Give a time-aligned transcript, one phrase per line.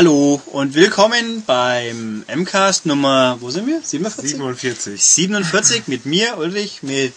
[0.00, 3.82] Hallo und willkommen beim MCAST Nummer, wo sind wir?
[3.82, 4.30] 47?
[4.30, 5.04] 47.
[5.04, 7.12] 47 mit mir, Ulrich, mit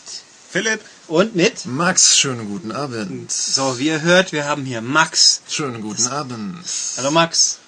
[0.50, 0.82] Philipp.
[1.08, 1.66] und mit.
[1.66, 3.32] Max, schönen guten Abend.
[3.32, 5.44] So, wie ihr hört, wir haben hier Max.
[5.48, 6.66] Schönen guten Abend.
[6.98, 7.60] Hallo Max.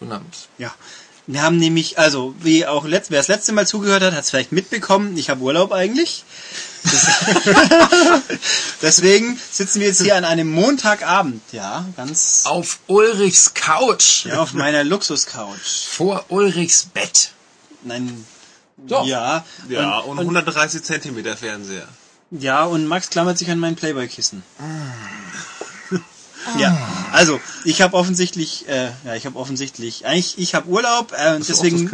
[0.00, 0.34] Guten Abend.
[0.58, 0.74] Ja.
[1.26, 4.30] Wir haben nämlich, also, wie auch letzt, wer das letzte Mal zugehört hat, hat es
[4.30, 6.24] vielleicht mitbekommen, ich habe Urlaub eigentlich.
[8.82, 14.26] Deswegen sitzen wir jetzt hier an einem Montagabend, ja, ganz Auf Ulrichs Couch.
[14.26, 15.86] ja, auf meiner Luxuscouch.
[15.88, 17.30] Vor Ulrichs Bett.
[17.84, 18.26] Nein,
[18.76, 19.06] Doch.
[19.06, 21.88] ja, Ja, und, 130 Zentimeter Fernseher.
[22.30, 24.42] Ja, und Max klammert sich an mein Playboy-Kissen.
[26.58, 26.76] Ja,
[27.12, 31.48] also ich habe offensichtlich, äh, ja, ich habe offensichtlich, eigentlich, ich habe Urlaub äh, und
[31.48, 31.90] du auch deswegen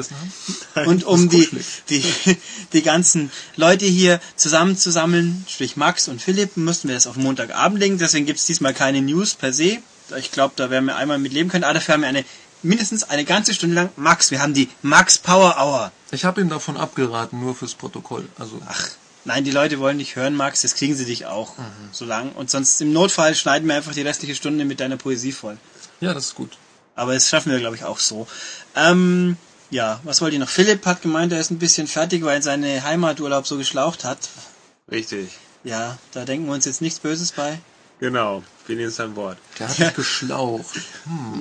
[0.87, 1.49] und um die,
[1.89, 2.05] die
[2.73, 7.99] die ganzen Leute hier zusammenzusammeln, sprich Max und Philipp, mussten wir das auf Montagabend legen.
[7.99, 9.79] Deswegen gibt's diesmal keine News per se.
[10.19, 11.65] Ich glaube, da werden wir einmal mit leben können.
[11.65, 12.25] Aber dafür haben wir eine
[12.63, 14.31] mindestens eine ganze Stunde lang Max.
[14.31, 15.93] Wir haben die Max Power Hour.
[16.11, 18.29] Ich habe ihm davon abgeraten, nur fürs Protokoll.
[18.39, 18.89] Also Ach,
[19.25, 21.65] nein, die Leute wollen dich hören, Max, das kriegen sie dich auch Mhm.
[21.93, 22.33] so lang.
[22.33, 25.57] Und sonst im Notfall schneiden wir einfach die restliche Stunde mit deiner Poesie voll.
[26.01, 26.57] ja, das ist gut.
[26.97, 28.27] Aber das schaffen wir, glaube ich, auch so.
[28.77, 29.37] Ähm,
[29.71, 30.49] ja, was wollte ich noch?
[30.49, 34.19] Philipp hat gemeint, er ist ein bisschen fertig, weil seine Heimaturlaub so geschlaucht hat.
[34.91, 35.31] Richtig.
[35.65, 37.59] Ja, da denken wir uns jetzt nichts Böses bei.
[38.01, 38.43] Genau.
[38.67, 39.37] Wir nehmen es an Bord.
[39.59, 39.87] Der hat Ja.
[39.87, 40.75] mich geschlaucht.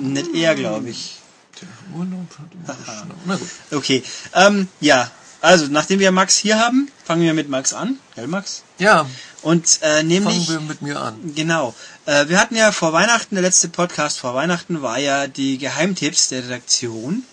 [0.00, 1.16] Nicht er, glaube ich.
[1.60, 3.06] Der Urlaub hat ihn geschlaucht.
[3.26, 3.48] Na gut.
[3.72, 4.02] Okay,
[4.34, 5.10] ähm, ja.
[5.42, 7.98] Also, nachdem wir Max hier haben, fangen wir mit Max an.
[8.14, 8.62] Gell, Max?
[8.78, 9.06] Ja,
[9.42, 10.48] Und äh, fangen nämlich...
[10.48, 11.34] wir mit mir an.
[11.34, 11.74] Genau.
[12.04, 16.28] Äh, wir hatten ja vor Weihnachten, der letzte Podcast vor Weihnachten war ja die Geheimtipps
[16.28, 17.24] der Redaktion.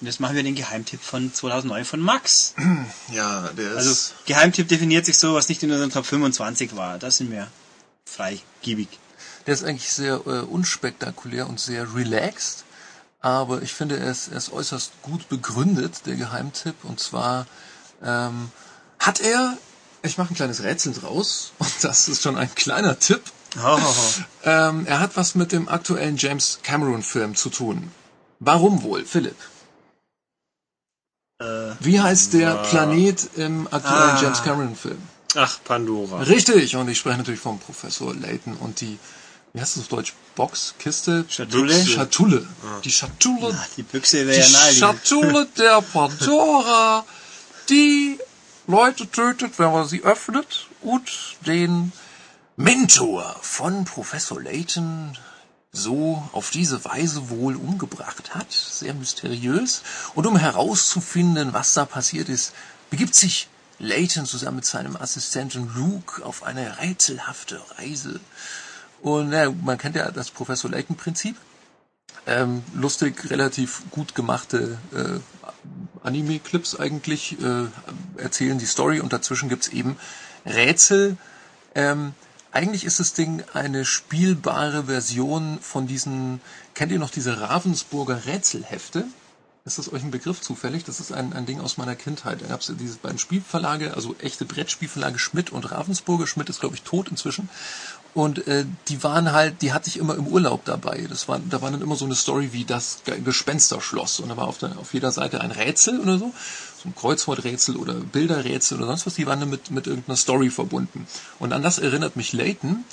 [0.00, 2.54] Und jetzt machen wir den Geheimtipp von 2009 von Max.
[3.12, 3.76] Ja, der ist...
[3.76, 3.96] Also
[4.26, 6.98] Geheimtipp definiert sich so, was nicht in unserem Top 25 war.
[6.98, 7.48] Da sind wir
[8.04, 8.88] freigiebig.
[9.46, 12.64] Der ist eigentlich sehr äh, unspektakulär und sehr relaxed,
[13.20, 16.76] aber ich finde, er ist, er ist äußerst gut begründet, der Geheimtipp.
[16.84, 17.46] Und zwar
[18.02, 18.50] ähm,
[18.98, 19.56] hat er,
[20.02, 23.22] ich mache ein kleines Rätsel draus, und das ist schon ein kleiner Tipp.
[23.62, 23.78] Ho.
[24.42, 27.92] Ähm, er hat was mit dem aktuellen James Cameron-Film zu tun.
[28.38, 29.36] Warum wohl, Philipp?
[31.40, 34.22] Äh, Wie heißt der Planet im aktuellen Ah.
[34.22, 35.02] James Cameron-Film?
[35.36, 36.22] Ach, Pandora.
[36.22, 38.98] Richtig, und ich spreche natürlich vom Professor Layton und die,
[39.52, 40.14] wie heißt das auf Deutsch?
[40.36, 41.74] Box, Kiste, Schatulle?
[41.74, 41.90] Büchse.
[41.92, 42.48] Schatulle.
[42.84, 44.78] Die Schatulle, Ach, die Büchse die wäre ja naheliegend.
[44.78, 47.04] Schatulle der Pandora,
[47.68, 48.18] die
[48.66, 51.10] Leute tötet, wenn man sie öffnet und
[51.46, 51.92] den
[52.56, 55.16] Mentor von Professor Layton
[55.72, 58.52] so auf diese Weise wohl umgebracht hat.
[58.52, 59.82] Sehr mysteriös.
[60.14, 62.52] Und um herauszufinden, was da passiert ist,
[62.90, 68.20] begibt sich Layton zusammen mit seinem Assistenten Luke auf eine rätselhafte Reise.
[69.02, 71.36] Und ja, man kennt ja das Professor Layton-Prinzip.
[72.26, 75.20] Ähm, lustig, relativ gut gemachte äh,
[76.02, 77.66] Anime-Clips eigentlich äh,
[78.16, 79.96] erzählen die Story und dazwischen gibt's eben
[80.44, 81.16] Rätsel.
[81.74, 82.14] Ähm,
[82.52, 86.40] eigentlich ist das Ding eine spielbare Version von diesen,
[86.74, 89.04] kennt ihr noch diese Ravensburger Rätselhefte?
[89.64, 90.84] Ist das euch ein Begriff zufällig?
[90.84, 92.40] Das ist ein, ein Ding aus meiner Kindheit.
[92.40, 96.26] Da gab es diese beiden Spielverlage, also echte Brettspielverlage Schmidt und Ravensburger.
[96.26, 97.50] Schmidt ist, glaube ich, tot inzwischen.
[98.12, 101.06] Und äh, die waren halt, die hatte ich immer im Urlaub dabei.
[101.08, 104.18] Das war, da war dann immer so eine Story wie das Ge- Gespensterschloss.
[104.18, 106.32] Und da war auf, der, auf jeder Seite ein Rätsel oder so.
[106.82, 109.14] So ein Kreuzworträtsel oder Bilderrätsel oder sonst was.
[109.14, 111.06] Die waren dann mit, mit irgendeiner Story verbunden.
[111.38, 112.84] Und an das erinnert mich Layton.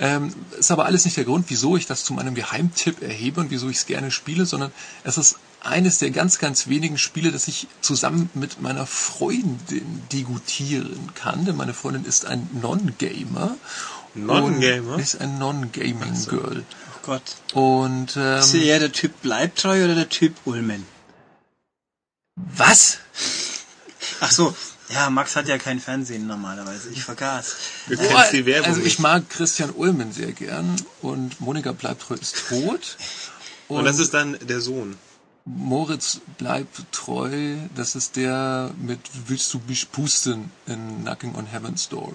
[0.00, 3.50] Ähm, ist aber alles nicht der Grund, wieso ich das zu meinem Geheimtipp erhebe und
[3.50, 4.70] wieso ich es gerne spiele, sondern
[5.02, 11.10] es ist eines der ganz, ganz wenigen Spiele, das ich zusammen mit meiner Freundin degutieren
[11.16, 11.46] kann.
[11.46, 13.56] Denn meine Freundin ist ein Non-Gamer.
[14.26, 14.94] Non-Gamer?
[14.94, 16.64] Und Ist ein Non-Gaming-Girl.
[16.64, 17.22] Oh Gott.
[17.54, 20.86] Und ähm, Ist sie eher der Typ Bleibtreu oder der Typ Ulmen?
[22.36, 22.98] was?
[24.20, 24.54] Ach so.
[24.90, 26.88] Ja, Max hat ja kein Fernsehen normalerweise.
[26.90, 27.56] Ich vergaß.
[27.88, 32.14] Du Boah, kennst die Werbung also ich mag Christian Ulmen sehr gern und Monika Bleibtreu
[32.14, 32.96] ist tot.
[33.68, 34.96] Und das ist dann der Sohn.
[35.44, 41.90] Moritz bleibt treu, das ist der mit Willst du mich pusten in Knocking on Heaven's
[41.90, 42.14] Door.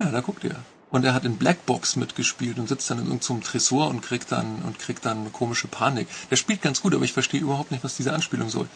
[0.00, 0.64] Ja, da guckt er.
[0.94, 4.62] Und er hat in Blackbox mitgespielt und sitzt dann in irgendeinem Tresor und kriegt dann
[4.64, 6.06] und kriegt dann komische Panik.
[6.30, 8.68] Der spielt ganz gut, aber ich verstehe überhaupt nicht, was diese Anspielung soll.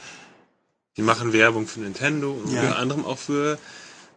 [0.97, 2.63] Die machen Werbung für Nintendo und Ja.
[2.63, 3.57] unter anderem auch für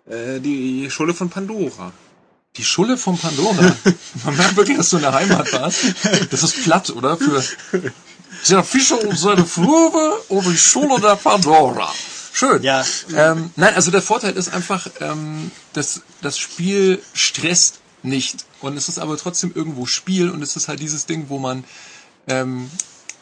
[0.09, 1.93] äh, die Schule von Pandora.
[2.57, 3.75] Die Schulle von Pandora.
[4.25, 5.81] Man merkt wirklich, dass du in der Heimat warst.
[6.31, 7.17] Das ist platt, oder?
[7.17, 7.43] Für
[8.49, 11.93] der Fischer und seine Flöhe und die Schulle der Pandora.
[12.33, 12.63] Schön.
[12.63, 12.83] Ja.
[13.15, 18.45] Ähm, nein, also der Vorteil ist einfach, ähm, dass das Spiel stresst nicht.
[18.61, 21.63] Und es ist aber trotzdem irgendwo Spiel und es ist halt dieses Ding, wo man
[22.27, 22.69] ähm,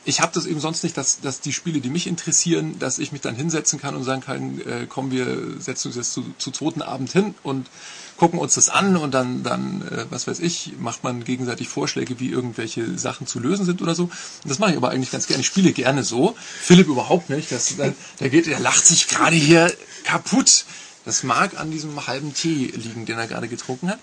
[0.05, 3.11] ich habe das eben sonst nicht, dass, dass die Spiele, die mich interessieren, dass ich
[3.11, 6.51] mich dann hinsetzen kann und sagen kann, äh, komm, wir setzen uns jetzt zu, zu
[6.51, 7.69] zweiten Abend hin und
[8.17, 12.19] gucken uns das an und dann, dann äh, was weiß ich, macht man gegenseitig Vorschläge,
[12.19, 14.03] wie irgendwelche Sachen zu lösen sind oder so.
[14.03, 14.13] Und
[14.45, 15.41] das mache ich aber eigentlich ganz gerne.
[15.41, 16.35] Ich spiele gerne so.
[16.61, 17.51] Philipp überhaupt nicht.
[17.51, 19.71] Das, der, der geht, der lacht sich gerade hier
[20.03, 20.65] kaputt.
[21.05, 23.99] Das mag an diesem halben Tee liegen, den er gerade getrunken hat.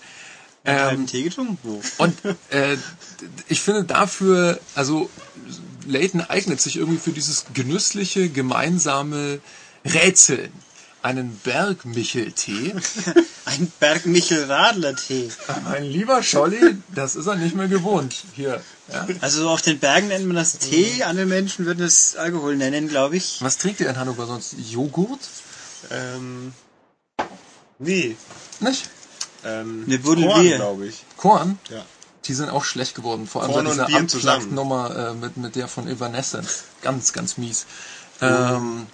[0.67, 1.57] Ähm, Tee getrunken?
[1.63, 1.81] Wo?
[1.97, 2.13] Und
[2.49, 2.77] äh,
[3.47, 5.09] ich finde dafür, also
[5.87, 9.39] Layton eignet sich irgendwie für dieses genüssliche, gemeinsame
[9.85, 10.51] Rätseln.
[11.03, 12.73] Einen Bergmicheltee.
[13.45, 15.29] Ein Bergmichel-Radler-Tee.
[15.63, 18.25] Mein lieber Scholli, das ist er nicht mehr gewohnt.
[18.35, 18.61] Hier.
[18.91, 19.07] Ja.
[19.21, 22.89] Also so auf den Bergen nennt man das Tee, andere Menschen würden es Alkohol nennen,
[22.89, 23.37] glaube ich.
[23.41, 24.55] Was trinkt ihr in Hannover sonst?
[24.69, 25.21] Joghurt?
[25.91, 26.51] Ähm,
[27.79, 28.17] nee.
[28.59, 28.89] Nicht?
[29.45, 31.03] Ähm, Eine Buddel Korn, glaube ich.
[31.17, 31.59] Korn?
[31.69, 31.85] Ja.
[32.25, 33.27] Die sind auch schlecht geworden.
[33.27, 34.35] Vor allem Korn so und diese Bier zusammen.
[34.35, 36.63] Amtschlachtnummer äh, mit, mit der von Evanescence.
[36.81, 37.65] Ganz, ganz mies.
[38.21, 38.87] Ähm,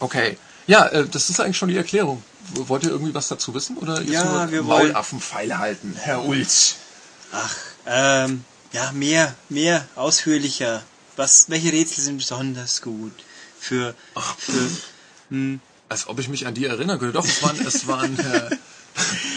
[0.00, 0.36] okay.
[0.66, 2.22] Ja, äh, das ist eigentlich schon die Erklärung.
[2.54, 3.78] Wollt ihr irgendwie was dazu wissen?
[3.78, 6.76] Oder jetzt Ja, nur wir wollen- Maulaffenpfeil halten, Herr Ulz?
[7.32, 7.54] Ach,
[7.86, 10.82] ähm, ja, mehr, mehr ausführlicher.
[11.16, 13.12] Was, welche Rätsel sind besonders gut?
[13.58, 13.94] Für,
[14.38, 14.70] für,
[15.30, 17.14] hm, Als ob ich mich an die erinnern könnte.
[17.14, 18.50] Doch, es waren, es waren, äh,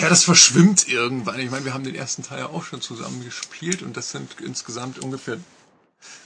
[0.00, 1.38] ja, das verschwimmt irgendwann.
[1.40, 4.30] Ich meine, wir haben den ersten Teil ja auch schon zusammen gespielt und das sind
[4.44, 5.38] insgesamt ungefähr.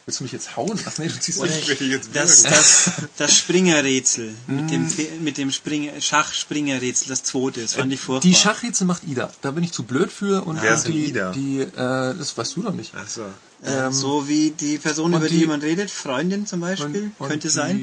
[0.05, 0.78] Willst du mich jetzt hauen?
[0.87, 1.69] Ach nee, du ziehst mich.
[1.81, 7.75] jetzt das, das, das Springerrätsel mit dem, Fe- mit dem Springer, Schachspringerrätsel, das zweite, das
[7.75, 8.28] fand ich furchtbar.
[8.28, 9.31] Die Schachrätsel macht Ida.
[9.43, 10.43] Da bin ich zu blöd für.
[10.44, 11.31] Und Wer ist die, Ida?
[11.32, 12.93] Die, äh, das weißt du doch nicht.
[12.96, 13.23] Ach so.
[13.62, 17.28] Äh, so wie die Person, und über die, die- man redet, Freundin zum Beispiel, Und
[17.28, 17.78] könnte die, sein.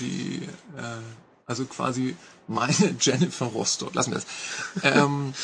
[0.00, 0.42] Die,
[0.76, 0.82] äh,
[1.46, 2.14] also quasi
[2.46, 3.94] meine Jennifer Rostock.
[3.94, 4.26] Lassen wir es.
[4.82, 5.34] Ähm,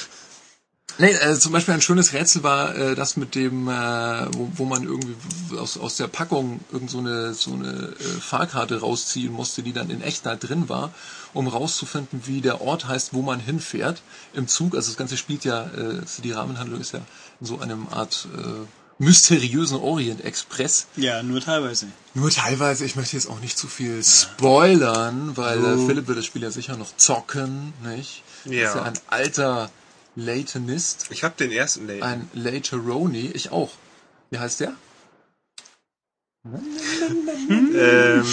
[0.98, 3.72] nee, äh, zum Beispiel ein schönes Rätsel war äh, das mit dem, äh,
[4.36, 5.16] wo, wo man irgendwie
[5.56, 9.90] aus, aus der Packung irgend so eine, so eine äh, Fahrkarte rausziehen musste, die dann
[9.90, 10.92] in echt da drin war,
[11.32, 14.02] um rauszufinden, wie der Ort heißt, wo man hinfährt
[14.34, 14.74] im Zug.
[14.74, 17.00] Also das Ganze spielt ja, äh, die Rahmenhandlung ist ja
[17.40, 18.66] in so einem Art äh,
[19.00, 20.86] mysteriösen Orient Express.
[20.96, 21.86] Ja, nur teilweise.
[22.14, 25.86] Nur teilweise, ich möchte jetzt auch nicht zu viel spoilern, weil Oh.
[25.88, 28.22] Philipp wird das Spiel ja sicher noch zocken, nicht?
[28.44, 28.68] Ja.
[28.68, 29.70] Ist ja ein alter
[30.16, 32.04] Laytonist, Ich habe den ersten Late.
[32.04, 33.70] ein Layteroni, ich auch.
[34.30, 34.74] Wie heißt der?
[37.48, 38.24] Ähm,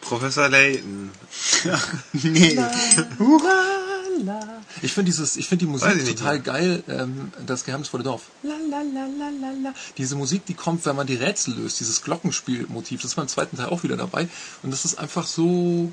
[0.00, 1.10] Professor Layton.
[2.12, 2.58] Nee.
[4.82, 6.42] Ich finde dieses, ich finde die ich Musik nicht total mehr.
[6.42, 8.22] geil, ähm, das geheimnisvolle Dorf.
[8.42, 9.74] La, la, la, la, la, la.
[9.98, 13.56] Diese Musik, die kommt, wenn man die Rätsel löst, dieses Glockenspielmotiv, das ist beim zweiten
[13.56, 14.28] Teil auch wieder dabei.
[14.62, 15.90] Und das ist einfach so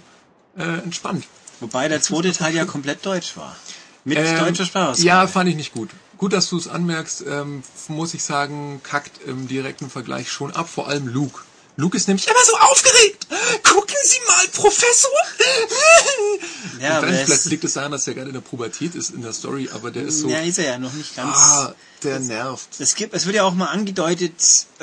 [0.58, 1.26] äh, entspannt.
[1.60, 3.56] Wobei der zweite Teil ja komplett deutsch war.
[4.04, 5.00] Mit Ähm, deutscher Sprache.
[5.02, 5.90] Ja, fand ich nicht gut.
[6.18, 10.70] Gut, dass du es anmerkst, ähm, muss ich sagen, kackt im direkten Vergleich schon ab,
[10.70, 11.42] vor allem Luke.
[11.82, 13.26] Luke ist nämlich immer so aufgeregt.
[13.64, 15.10] Gucken Sie mal, Professor.
[16.80, 19.24] ja, ich weiß, vielleicht liegt es daran, dass er gerade in der Pubertät ist in
[19.24, 21.36] der Story, aber der ist so, ja, ist er ja noch nicht ganz.
[21.36, 21.74] ah,
[22.04, 22.70] der nervt.
[22.80, 24.34] Es gibt, es wird ja auch mal angedeutet,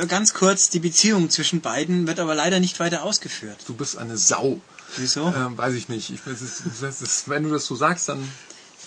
[0.09, 3.59] ganz kurz, die Beziehung zwischen beiden wird aber leider nicht weiter ausgeführt.
[3.69, 4.61] Du bist eine Sau.
[4.97, 5.33] Wieso?
[5.37, 6.11] Ähm, weiß ich nicht.
[6.11, 8.29] Ich, es ist, es ist, wenn du das so sagst, dann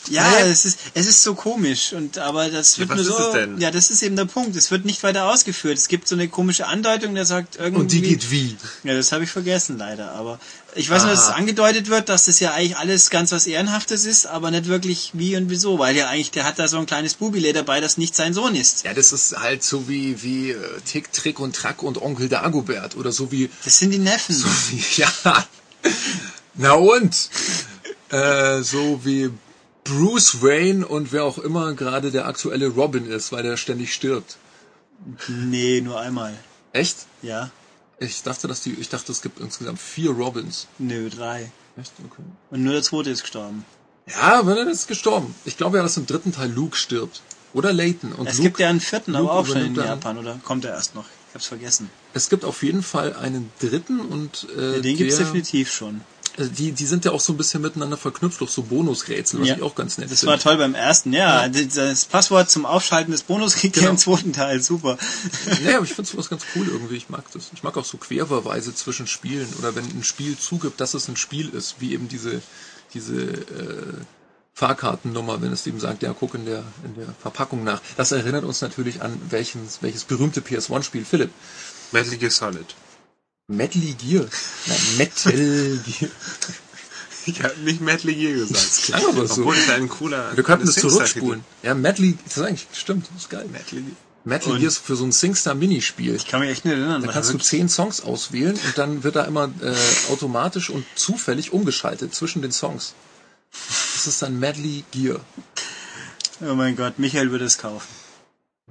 [0.09, 0.47] Ja, Naja.
[0.47, 3.37] es ist, es ist so komisch und aber das wird was nur ist so.
[3.59, 4.55] Ja, das ist eben der Punkt.
[4.55, 5.77] Es wird nicht weiter ausgeführt.
[5.77, 7.81] Es gibt so eine komische Andeutung, der sagt irgendwie.
[7.81, 8.57] und die geht wie?
[8.83, 10.13] Ja, das habe ich vergessen leider.
[10.13, 10.39] Aber
[10.73, 11.35] ich weiß nur, dass es Aha.
[11.35, 15.35] angedeutet wird, dass das ja eigentlich alles ganz was Ehrenhaftes ist, aber nicht wirklich wie
[15.35, 18.15] und wieso, weil ja eigentlich der hat da so ein kleines Bubile dabei, das nicht
[18.15, 18.83] sein Sohn ist.
[18.83, 22.95] Ja, das ist halt so wie wie äh, Tick, Trick und Track und Onkel Dagobert
[22.97, 24.35] oder so wie Das sind die Neffen.
[24.97, 25.11] Ja.
[26.55, 27.29] Na und?
[28.09, 29.29] Äh, so wie
[29.91, 34.37] Bruce Wayne und wer auch immer gerade der aktuelle Robin ist, weil der ständig stirbt.
[35.27, 36.33] Nee, nur einmal.
[36.73, 36.97] Echt?
[37.21, 37.49] Ja.
[37.99, 40.67] Ich dachte, dass die, ich dachte, es gibt insgesamt vier Robins.
[40.79, 41.51] Nö, drei.
[41.77, 41.91] Echt?
[42.05, 42.21] Okay.
[42.51, 43.65] Und nur der zweite ist gestorben.
[44.07, 45.35] Ja, wenn er ist gestorben.
[45.45, 47.21] Ich glaube ja, dass im dritten Teil Luke stirbt.
[47.53, 48.13] Oder Leighton.
[48.13, 50.63] Und Es Luke, gibt ja einen vierten, aber Luke auch schon in Japan, oder kommt
[50.65, 51.05] er erst noch?
[51.29, 51.89] Ich hab's vergessen.
[52.13, 56.01] es gibt auf jeden Fall einen dritten und äh, Ja, den gibt's definitiv schon.
[56.37, 59.47] Äh, Die, die sind ja auch so ein bisschen miteinander verknüpft durch so Bonusrätsel, was
[59.47, 59.55] Ja.
[59.57, 60.33] ich auch ganz nett Das finde.
[60.33, 61.47] war toll beim ersten, ja.
[61.47, 63.91] Das Passwort zum Aufschalten des Bonus kriegt Genau.
[63.91, 64.97] im zweiten Teil, super.
[65.63, 66.95] Nee, aber ich finde sowas ganz cool irgendwie.
[66.95, 67.49] Ich mag das.
[67.53, 71.17] Ich mag auch so Querverweise zwischen Spielen oder wenn ein Spiel zugibt, dass es ein
[71.17, 72.41] Spiel ist, wie eben diese,
[72.93, 73.93] diese äh,
[74.53, 77.81] Fahrkartennummer, wenn es eben sagt, ja, guck in der, in der Verpackung nach.
[77.97, 81.31] Das erinnert uns natürlich an welches, welches berühmte PS1-Spiel, Philipp.
[81.91, 82.65] Metal Gear Solid.
[83.51, 84.25] Metal Gear.
[84.67, 86.11] Nein, Metal Gear.
[87.25, 88.55] Ich habe nicht Metal Gear gesagt.
[88.59, 89.41] Das klang aber so.
[89.41, 90.35] Obwohl es ein cooler.
[90.35, 91.43] Wir könnten es zurückspulen.
[91.61, 93.45] Ja, Metal, das ist eigentlich, stimmt, das ist geil.
[93.51, 93.95] Metal Gear.
[94.23, 96.15] Metal Und- Gear ist für so ein SingStar-Minispiel.
[96.15, 97.01] Ich kann mich echt nicht erinnern.
[97.03, 99.75] Da kannst du zehn Songs auswählen und dann wird da immer äh,
[100.11, 102.93] automatisch und zufällig umgeschaltet zwischen den Songs.
[103.95, 105.19] Das ist dann Medley Gear.
[106.41, 107.87] oh mein Gott, Michael würde es kaufen.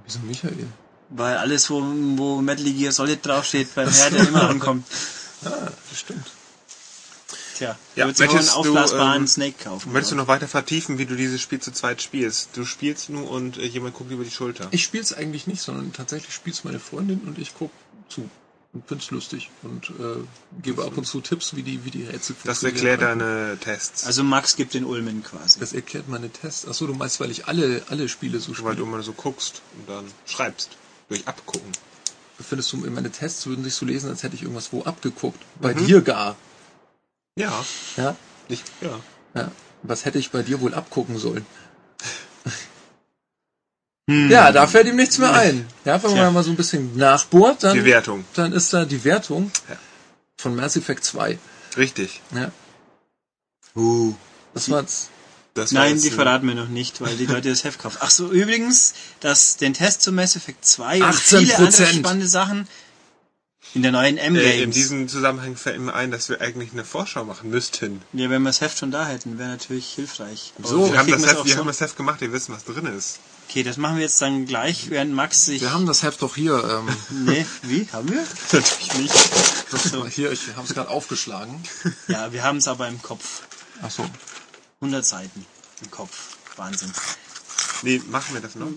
[0.05, 0.67] Wieso Michael?
[1.13, 1.81] Weil alles, wo,
[2.17, 4.85] wo Metal Gear Solid draufsteht, beim Herr, der immer ankommt.
[5.43, 6.27] Ah, das stimmt.
[7.57, 9.91] Tja, Ja, möchtest du, aufblasbaren ähm, Snake kaufen.
[9.91, 12.49] Möchtest du noch weiter vertiefen, wie du dieses Spiel zu zweit spielst?
[12.53, 14.67] Du spielst nur und äh, jemand guckt über die Schulter.
[14.69, 17.71] Ich spiel's eigentlich nicht, sondern tatsächlich spielt's meine Freundin und ich guck
[18.07, 18.29] zu
[18.73, 20.23] und find's lustig und äh,
[20.61, 22.99] gebe ab und zu Tipps, wie die wie die Rätsel Das funktionieren.
[22.99, 24.05] erklärt deine Tests.
[24.05, 25.59] Also Max gibt den Ulmen quasi.
[25.59, 26.67] Das erklärt meine Tests.
[26.67, 28.87] Achso, du meinst, weil ich alle alle Spiele so weil du spiele.
[28.87, 30.77] immer so guckst und dann schreibst.
[31.11, 31.69] Durch Abgucken.
[32.39, 35.41] Findest du, meine Tests würden sich so lesen, als hätte ich irgendwas wo abgeguckt.
[35.59, 35.85] Bei Mhm.
[35.85, 36.37] dir gar.
[37.37, 37.65] Ja.
[37.97, 38.15] Ja,
[38.47, 38.97] Ich, ja.
[39.35, 39.51] ja.
[39.83, 41.45] Was hätte ich bei dir wohl abgucken sollen?
[44.09, 44.31] Hm.
[44.31, 45.67] Ja, da fällt ihm nichts mehr ein.
[45.85, 48.25] Ja, wenn man mal so ein bisschen nachbohrt, dann, Die Wertung.
[48.33, 49.75] dann ist da die Wertung Ja.
[50.37, 51.37] von Mass Effect 2.
[51.77, 52.19] Richtig.
[52.33, 52.51] Ja,
[53.75, 54.15] Uh.
[54.55, 55.09] das war's.
[55.71, 57.97] Nein, die verraten wir noch nicht, weil die Leute das Heft kaufen.
[57.99, 61.37] Ach so, übrigens, dass den Test zu Mass Effect 2 und 18%.
[61.39, 62.67] viele andere spannende Sachen
[63.73, 64.73] in der neuen Äh, in M-Games.
[64.75, 68.01] diesem Zusammenhang fällt mir ein, dass wir eigentlich eine Vorschau machen müssten.
[68.13, 70.53] ja, wenn wir das Heft schon da hätten, wäre natürlich hilfreich.
[70.57, 71.59] Aber So, Wir haben, das Heft, auch wir so.
[71.59, 73.19] haben das Heft gemacht, wir wissen, was drin ist.
[73.49, 75.61] Okay, das machen wir jetzt dann gleich, während Max sich...
[75.61, 76.63] Wir haben das Heft doch hier.
[76.63, 77.87] Ähm, Nee, wie?
[77.91, 78.23] Haben wir?
[78.51, 79.13] Natürlich nicht.
[79.71, 80.07] das So.
[80.07, 81.61] hier, ich habe es gerade aufgeschlagen.
[82.07, 83.41] Ja, wir haben es aber im Kopf.
[83.81, 84.05] Ach so.
[84.81, 85.45] 100 Seiten
[85.81, 86.37] im Kopf.
[86.57, 86.91] Wahnsinn.
[87.83, 88.67] Nee, machen wir das noch?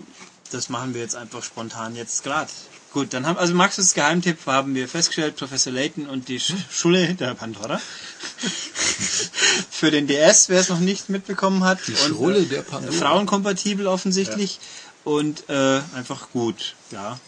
[0.51, 2.49] Das machen wir jetzt einfach spontan jetzt gerade.
[2.93, 7.13] Gut, dann haben also Maxes Geheimtipp haben wir festgestellt, Professor Layton und die Sch Schule
[7.15, 7.81] der Pandora.
[9.69, 11.79] Für den DS, wer es noch nicht mitbekommen hat.
[11.87, 12.93] Die und, Schrulle äh, der Pandora.
[12.93, 14.59] Frauenkompatibel offensichtlich.
[15.03, 17.19] Und äh, einfach gut, ja.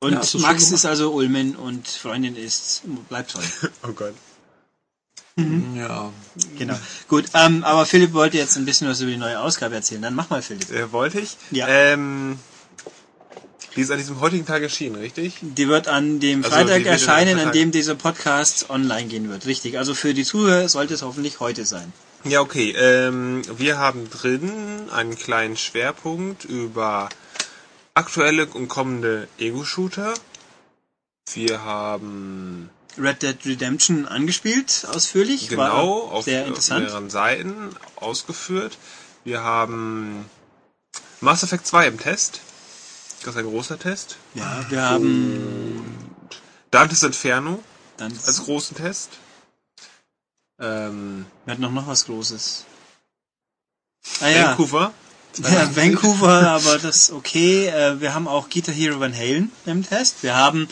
[0.00, 3.44] Und Ja, Max ist also Ulmen und Freundin ist bleibt toll.
[3.82, 4.14] Oh Gott.
[5.38, 6.12] Ja.
[6.58, 6.78] Genau.
[7.08, 10.00] Gut, ähm, aber Philipp wollte jetzt ein bisschen was über die neue Ausgabe erzählen.
[10.00, 10.70] Dann mach mal, Philipp.
[10.70, 11.36] Äh, wollte ich?
[11.50, 11.68] Ja.
[11.68, 12.38] Ähm,
[13.74, 15.34] die ist an diesem heutigen Tag erschienen, richtig?
[15.42, 19.44] Die wird an dem Also, Freitag erscheinen, an dem dieser Podcast online gehen wird.
[19.44, 19.76] Richtig.
[19.76, 21.92] Also für die Zuhörer sollte es hoffentlich heute sein.
[22.24, 22.70] Ja, okay.
[22.70, 24.50] Ähm, wir haben drin
[24.90, 27.10] einen kleinen Schwerpunkt über
[27.92, 30.14] aktuelle und kommende Ego-Shooter.
[31.34, 35.48] Wir haben Red Dead Redemption angespielt, ausführlich.
[35.48, 36.84] genau War auf sehr interessant.
[36.84, 38.78] mehreren Seiten ausgeführt.
[39.24, 40.24] Wir haben
[41.20, 42.40] Mass Effect 2 im Test.
[43.22, 44.16] Das ist ein großer Test.
[44.34, 45.84] Ja, wir haben
[46.70, 47.62] Dantes Inferno
[47.96, 49.10] dann als großen Test.
[50.60, 52.64] Ähm, wir hatten noch, noch was Großes.
[54.20, 54.92] Ah ja, Vancouver.
[55.42, 57.66] ja Vancouver, aber das ist okay.
[57.66, 60.22] Äh, Wir haben auch Guitar Hero Van Halen im Test.
[60.22, 60.68] Wir haben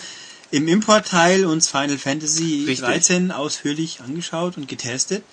[0.54, 2.86] im Importteil uns Final Fantasy Richtig.
[2.86, 5.24] 13 ausführlich angeschaut und getestet.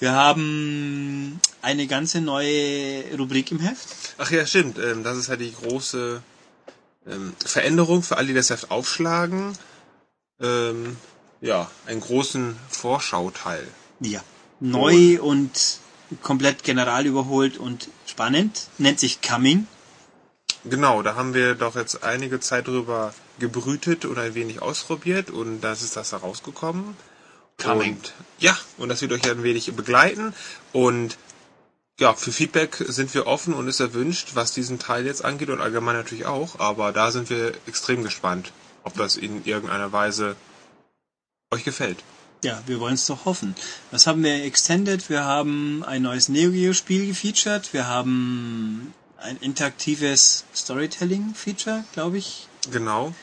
[0.00, 3.86] Wir haben eine ganze neue Rubrik im Heft.
[4.18, 4.76] Ach ja, stimmt.
[4.78, 6.20] Ähm, das ist ja die große
[7.06, 9.56] ähm, Veränderung für alle, die das Heft aufschlagen.
[10.40, 10.96] Ähm,
[11.40, 13.68] ja, einen großen Vorschauteil.
[14.00, 14.20] Ja.
[14.58, 15.78] Neu und
[16.22, 18.66] komplett general überholt und spannend.
[18.78, 19.68] Nennt sich Coming.
[20.64, 25.60] Genau, da haben wir doch jetzt einige Zeit drüber gebrütet und ein wenig ausprobiert und
[25.60, 26.96] das ist das herausgekommen.
[27.58, 27.94] Coming.
[27.94, 30.34] Und, ja, und das wird euch ein wenig begleiten
[30.72, 31.16] und
[31.98, 35.62] ja, für Feedback sind wir offen und ist erwünscht, was diesen Teil jetzt angeht und
[35.62, 38.52] allgemein natürlich auch, aber da sind wir extrem gespannt,
[38.84, 40.36] ob das in irgendeiner Weise
[41.50, 42.04] euch gefällt.
[42.44, 43.54] Ja, wir wollen es doch hoffen.
[43.90, 45.08] Was haben wir extended?
[45.08, 47.72] Wir haben ein neues Neo Geo Spiel gefeatured.
[47.72, 52.48] Wir haben ein interaktives Storytelling-Feature, glaube ich.
[52.70, 53.14] Genau.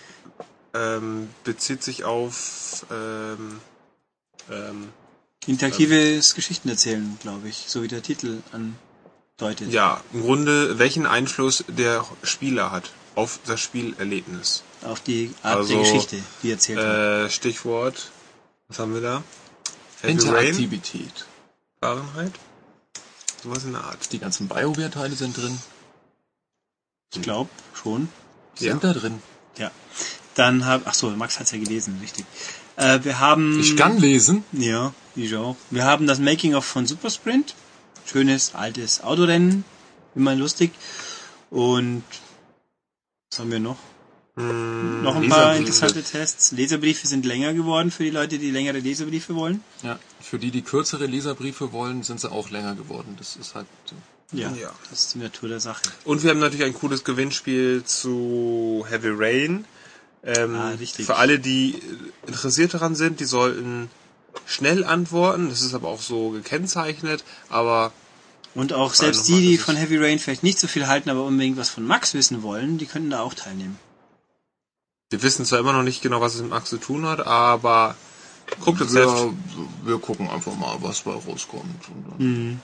[0.74, 3.60] Ähm, bezieht sich auf ähm,
[4.50, 4.90] ähm,
[5.46, 9.70] Interaktives Geschichtenerzählen, glaube ich, so wie der Titel andeutet.
[9.72, 14.64] ja, im Grunde, welchen Einfluss der Spieler hat auf das Spielerlebnis.
[14.84, 17.28] Auf die Art Also, der Geschichte, die erzählt wird.
[17.28, 18.10] Äh, Stichwort,
[18.68, 19.24] was haben wir da?
[20.02, 21.26] Heavy Rain, Interaktivität.
[21.82, 22.32] Fahrenheit?
[23.44, 24.12] Sowas in der Art.
[24.12, 25.60] Die ganzen BioWare-Teile sind drin.
[27.14, 28.10] Ich glaube schon.
[28.56, 28.94] Sind Ja.
[28.94, 29.22] da drin.
[29.58, 29.72] Ja.
[30.36, 32.26] Dann hab, ach so, Max hat's ja gelesen, richtig.
[32.76, 33.60] Äh, wir haben.
[33.60, 34.44] Ich kann lesen.
[34.52, 35.56] Ja, ich auch.
[35.70, 37.56] Wir haben das Making of von Super Sprint.
[38.06, 39.64] Schönes, altes Autorennen.
[40.16, 40.72] Immer lustig.
[41.50, 42.04] Und
[43.32, 43.78] was haben wir noch?
[44.36, 46.52] Hm, noch ein paar interessante Tests.
[46.54, 49.62] Leserbriefe sind länger geworden für die Leute, die längere Leserbriefe wollen.
[49.84, 50.00] Ja.
[50.22, 53.16] Für die, die kürzere Leserbriefe wollen, sind sie auch länger geworden.
[53.20, 53.68] Das ist halt
[54.32, 54.72] Ja, Ja.
[54.90, 55.84] das ist die Natur der Sache.
[56.06, 59.66] Und wir haben natürlich ein cooles Gewinnspiel zu Heavy Rain.
[60.24, 61.06] Ähm, Ah, richtig.
[61.06, 61.76] Für alle, die
[62.26, 63.92] interessiert daran sind, die sollten
[64.48, 65.50] schnell antworten.
[65.50, 67.24] Das ist aber auch so gekennzeichnet.
[67.50, 67.92] Aber
[68.56, 71.58] Und auch selbst die, die von Heavy Rain vielleicht nicht so viel halten, aber unbedingt
[71.58, 73.78] was von Max wissen wollen, die könnten da auch teilnehmen.
[75.14, 77.96] Wir wissen zwar immer noch nicht genau, was es mit Max zu tun hat, aber
[78.62, 79.14] guckt uns selbst.
[79.84, 81.86] Wir, gucken einfach mal, was bei rauskommt.
[82.18, 82.60] Dann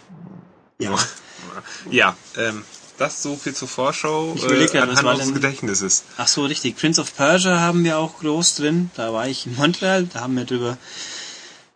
[0.80, 0.96] Ja.
[1.92, 2.64] Ja, ähm,
[2.98, 6.04] das so viel zur Vorschau Ich überleg grad, was anhand unseres denn- Gedächtnisses.
[6.18, 6.76] Ach so, richtig.
[6.76, 8.90] Prince of Persia haben wir auch groß drin.
[8.96, 10.06] Da war ich in Montreal.
[10.06, 10.78] Da haben wir drüber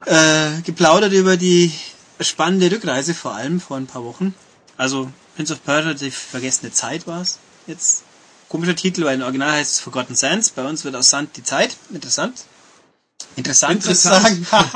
[0.06, 1.72] äh, geplaudert über die
[2.20, 4.34] spannende Rückreise vor allem vor ein paar Wochen.
[4.75, 7.38] Also Prince of Persia, die vergessene Zeit war es
[7.68, 8.03] jetzt.
[8.53, 10.51] Komischer Titel, weil im Original heißt es Forgotten Sands.
[10.51, 11.75] Bei uns wird aus Sand die Zeit.
[11.91, 12.45] Interessant.
[13.36, 14.25] Interessant, Interessant.
[14.38, 14.48] zu sagen.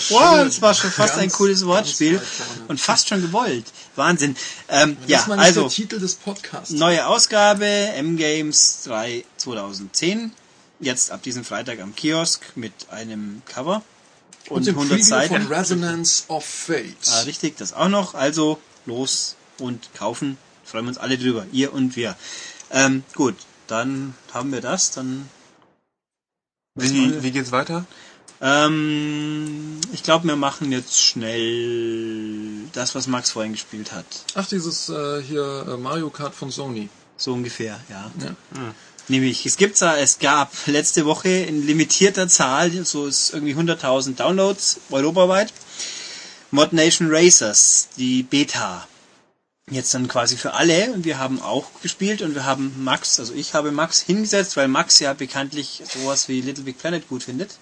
[0.10, 2.20] Wow, das war schon fast ein ganz- cooles Wortspiel.
[2.66, 3.66] Und fast schon gewollt.
[3.94, 4.34] Wahnsinn.
[4.68, 5.68] Ähm, ja, also.
[5.68, 6.72] Titel des Podcasts.
[6.72, 10.32] Neue Ausgabe, M-Games 3 2010.
[10.80, 13.82] Jetzt ab diesem Freitag am Kiosk mit einem Cover
[14.48, 15.42] und, und dem 100 Preview Seiten.
[15.44, 16.96] von Resonance of Fate.
[17.08, 18.14] Ah, richtig, das auch noch.
[18.14, 20.38] Also los und kaufen.
[20.64, 21.46] Freuen wir uns alle drüber.
[21.52, 22.16] Ihr und wir.
[22.72, 23.36] Ähm, gut,
[23.66, 24.90] dann haben wir das.
[24.90, 25.28] Dann
[26.74, 27.84] Wie, wie geht's weiter?
[28.40, 34.06] ähm, ich glaube, wir machen jetzt schnell das, was Max vorhin gespielt hat.
[34.34, 36.88] Ach, dieses äh, hier äh, Mario Kart von Sony.
[37.16, 38.10] So ungefähr, ja.
[38.20, 38.34] Ja.
[39.08, 44.80] Nämlich, es gibt es gab letzte Woche in limitierter Zahl, so ist irgendwie 100.000 Downloads
[44.90, 45.52] europaweit,
[46.50, 48.86] Mod Nation Racers, die Beta.
[49.72, 53.32] Jetzt dann quasi für alle und wir haben auch gespielt und wir haben Max, also
[53.32, 57.56] ich habe Max hingesetzt, weil Max ja bekanntlich sowas wie Little Big Planet gut findet.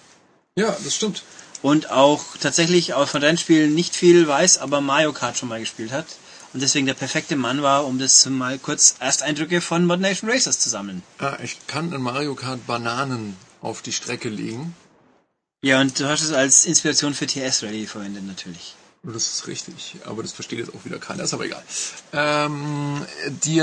[0.55, 1.23] ja, das stimmt.
[1.61, 5.91] Und auch tatsächlich auch von Rennspielen nicht viel weiß, aber Mario Kart schon mal gespielt
[5.91, 6.07] hat.
[6.53, 10.59] Und deswegen der perfekte Mann war, um das mal kurz Ersteindrücke von Mod Nation Racers
[10.59, 11.01] zu sammeln.
[11.19, 14.75] Ah, ich kann in Mario Kart Bananen auf die Strecke legen.
[15.63, 18.75] Ja, und du hast es als Inspiration für TS Rally verwendet natürlich.
[19.03, 21.63] Das ist richtig, aber das versteht jetzt auch wieder keiner, ist aber egal.
[22.13, 23.03] Ähm,
[23.43, 23.59] die,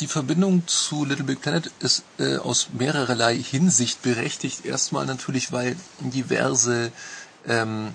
[0.00, 4.64] die Verbindung zu Little Big Planet ist äh, aus mehrererlei Hinsicht berechtigt.
[4.64, 6.90] Erstmal natürlich, weil diverse
[7.46, 7.94] ähm,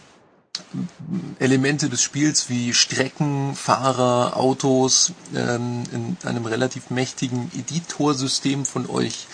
[1.40, 9.28] Elemente des Spiels wie Strecken, Fahrer, Autos ähm, in einem relativ mächtigen Editorsystem von euch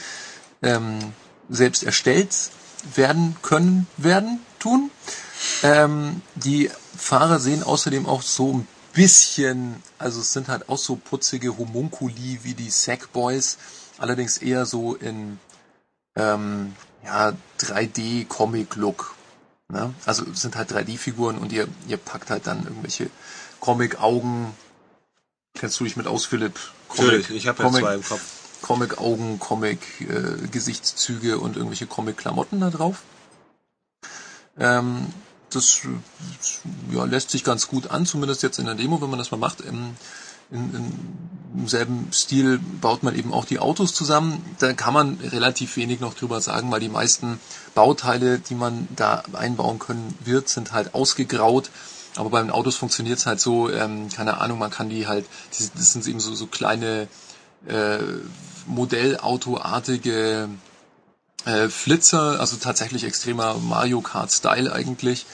[0.63, 0.98] ähm,
[1.50, 2.34] selbst erstellt
[2.96, 4.89] werden können, werden, tun.
[5.63, 10.95] Ähm, die Fahrer sehen außerdem auch so ein bisschen, also es sind halt auch so
[10.95, 13.58] putzige Homunkuli wie die Sackboys,
[13.97, 15.39] allerdings eher so in
[16.15, 19.15] ähm, ja, 3D-Comic-Look.
[19.69, 19.93] Ne?
[20.06, 23.10] Also es sind halt 3D-Figuren und ihr, ihr packt halt dann irgendwelche
[23.60, 24.53] Comic-Augen.
[25.56, 26.60] Kennst du dich mit aus, Philipp?
[26.89, 28.21] Natürlich, ich habe ja Comic- zwei im Kopf.
[28.62, 33.01] Comic-Augen, Comic-Gesichtszüge und irgendwelche Comic-Klamotten da drauf.
[34.58, 35.08] Ähm,
[35.56, 35.82] das
[36.92, 39.38] ja, lässt sich ganz gut an, zumindest jetzt in der Demo, wenn man das mal
[39.38, 39.62] macht.
[39.62, 39.96] Im,
[40.52, 40.94] in, in,
[41.56, 44.44] Im selben Stil baut man eben auch die Autos zusammen.
[44.60, 47.39] Da kann man relativ wenig noch drüber sagen, weil die meisten
[47.76, 51.70] Bauteile, die man da einbauen können wird, sind halt ausgegraut.
[52.16, 55.26] Aber bei den Autos funktioniert es halt so, ähm, keine Ahnung, man kann die halt,
[55.76, 57.08] das sind eben so, so kleine
[57.68, 57.98] äh,
[58.68, 60.50] Modellautoartige
[61.45, 65.25] äh, Flitzer, also tatsächlich extremer Mario Kart-Style eigentlich.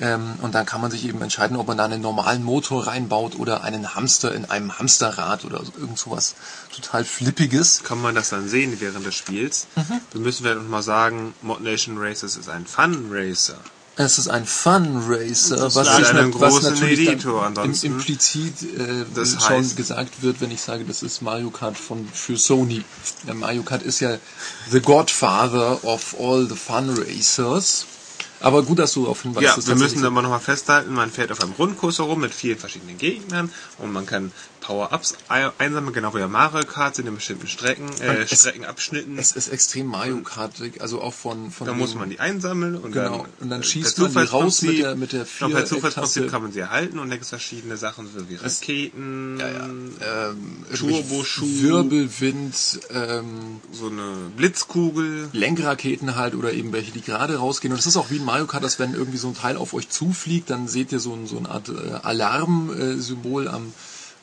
[0.00, 3.36] Ähm, und dann kann man sich eben entscheiden, ob man da einen normalen Motor reinbaut
[3.36, 6.36] oder einen Hamster in einem Hamsterrad oder so, irgend sowas
[6.72, 7.82] total Flippiges.
[7.82, 9.66] Kann man das dann sehen während des Spiels?
[10.12, 13.58] Wir müssen vielleicht noch mal sagen, Mod Nation Racers ist ein Fun Racer.
[14.00, 19.04] Es ist ein Fun Racer, Das was, sich einen nat- was natürlich im, implizit äh,
[19.12, 22.84] Das schon heißt- gesagt wird, wenn ich sage, das ist Mario Kart von für Sony.
[23.26, 24.16] Der Mario Kart ist ja
[24.70, 27.86] the Godfather of all the Fun Racers.
[28.40, 29.44] Aber gut, dass du darauf hinweist.
[29.58, 32.96] Ja, wir müssen aber nochmal festhalten, man fährt auf einem Rundkurs herum mit vielen verschiedenen
[32.96, 34.30] Gegnern und man kann
[34.68, 39.18] Power-Ups ei- einsammeln, genau wie bei Mario Kart sind in bestimmten Strecken, äh, Es- Streckenabschnitten.
[39.18, 42.92] Es ist extrem Mario Kartig, also auch von von da muss man die einsammeln und
[42.92, 45.58] Genau, dann, und dann äh, schießt man die raus mit der- mit der genau, per
[45.60, 49.38] Vier- Zufallsprinzip kann man sie erhalten und da gibt es verschiedene Sachen, so wie Raketen,
[49.40, 49.64] ja, ja,
[50.28, 51.46] ähm, Turboschuh.
[51.62, 52.54] Wirbelwind,
[52.90, 55.30] ähm, so eine Blitzkugel.
[55.32, 57.72] Lenkraketen halt oder eben welche, die gerade rausgehen.
[57.72, 59.72] Und es ist auch wie in Mario Kart, dass wenn irgendwie so ein Teil auf
[59.72, 63.72] euch zufliegt, dann seht ihr so, ein, so eine Art äh, Alarmsymbol am,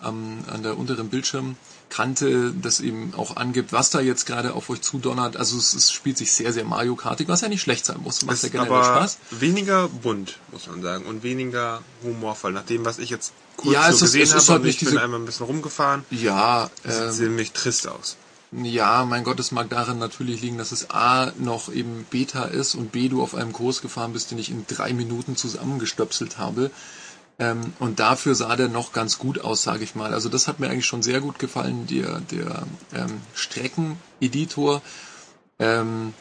[0.02, 4.70] am, an der unteren Bildschirmhälfte Kante, das eben auch angibt, was da jetzt gerade auf
[4.72, 5.38] euch zudonnert.
[5.38, 8.26] Also es, es spielt sich sehr, sehr Mario Kartig, was ja nicht schlecht sein muss.
[8.26, 9.18] Macht Ist ja generell aber Spaß.
[9.30, 12.54] weniger bunt, muss man sagen, und weniger humorvoll.
[12.54, 14.60] Nach dem, was ich jetzt kurz Ja, es so ist- gesehen es ist habe, halt
[14.62, 17.88] und nicht ich bin diese- einmal ein bisschen rumgefahren, Ja, das sieht ähm, ziemlich trist
[17.88, 18.18] aus.
[18.52, 22.74] Ja, mein Gott, es mag daran natürlich liegen, dass es A noch eben Beta ist
[22.76, 26.72] und B du auf einem Kurs gefahren bist, den ich in drei Minuten zusammengestöpselt habe.
[27.38, 30.14] Ähm, und dafür sah der noch ganz gut aus, sage ich mal.
[30.14, 34.82] Also das hat mir eigentlich schon sehr gut gefallen, der, der ähm, Streckeneditor.
[35.60, 36.14] Ähm,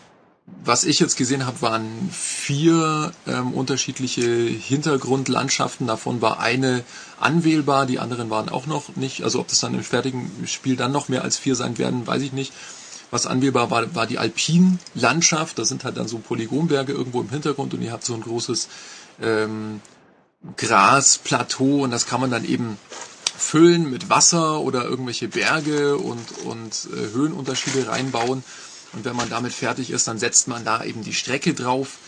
[0.63, 5.87] was ich jetzt gesehen habe, waren vier ähm, unterschiedliche Hintergrundlandschaften.
[5.87, 6.85] Davon war eine
[7.19, 9.23] anwählbar, die anderen waren auch noch nicht.
[9.23, 12.23] Also ob das dann im fertigen Spiel dann noch mehr als vier sein werden, weiß
[12.23, 12.53] ich nicht.
[13.11, 15.59] Was anwählbar war, war die Alpinlandschaft.
[15.59, 18.69] Da sind halt dann so Polygonberge irgendwo im Hintergrund und ihr habt so ein großes
[19.23, 19.81] ähm,
[20.57, 22.79] Grasplateau und das kann man dann eben
[23.37, 28.45] füllen mit Wasser oder irgendwelche Berge und, und äh, Höhenunterschiede reinbauen.
[28.93, 31.99] Und wenn man damit fertig ist, dann setzt man da eben die Strecke drauf.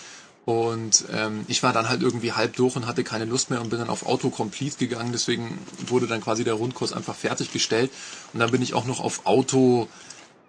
[0.45, 3.71] Und ähm, ich war dann halt irgendwie halb durch und hatte keine Lust mehr und
[3.71, 5.11] bin dann auf Autocomplete gegangen.
[5.13, 7.91] Deswegen wurde dann quasi der Rundkurs einfach fertiggestellt.
[8.33, 9.89] Und dann bin ich auch noch auf Auto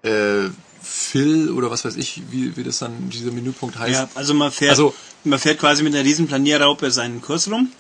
[0.04, 0.50] äh,
[0.84, 3.94] Fill oder was weiß ich, wie, wie das dann dieser Menüpunkt heißt.
[3.94, 4.94] Ja, also man fährt, Also-
[5.24, 7.72] man fährt quasi mit einer riesen Planierraupe seinen Kurs rum.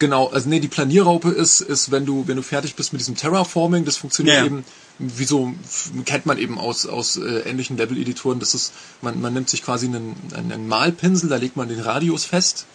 [0.00, 3.16] Genau, also nee, die Planierraupe ist, ist, wenn du, wenn du fertig bist mit diesem
[3.16, 4.46] Terraforming, das funktioniert Ja, ja.
[4.46, 4.64] eben,
[5.00, 8.72] wie so, f- kennt man eben aus, aus äh, ähnlichen Level-Editoren, das ist,
[9.02, 12.66] man, man nimmt sich quasi einen, einen, einen Malpinsel, da legt man den Radius fest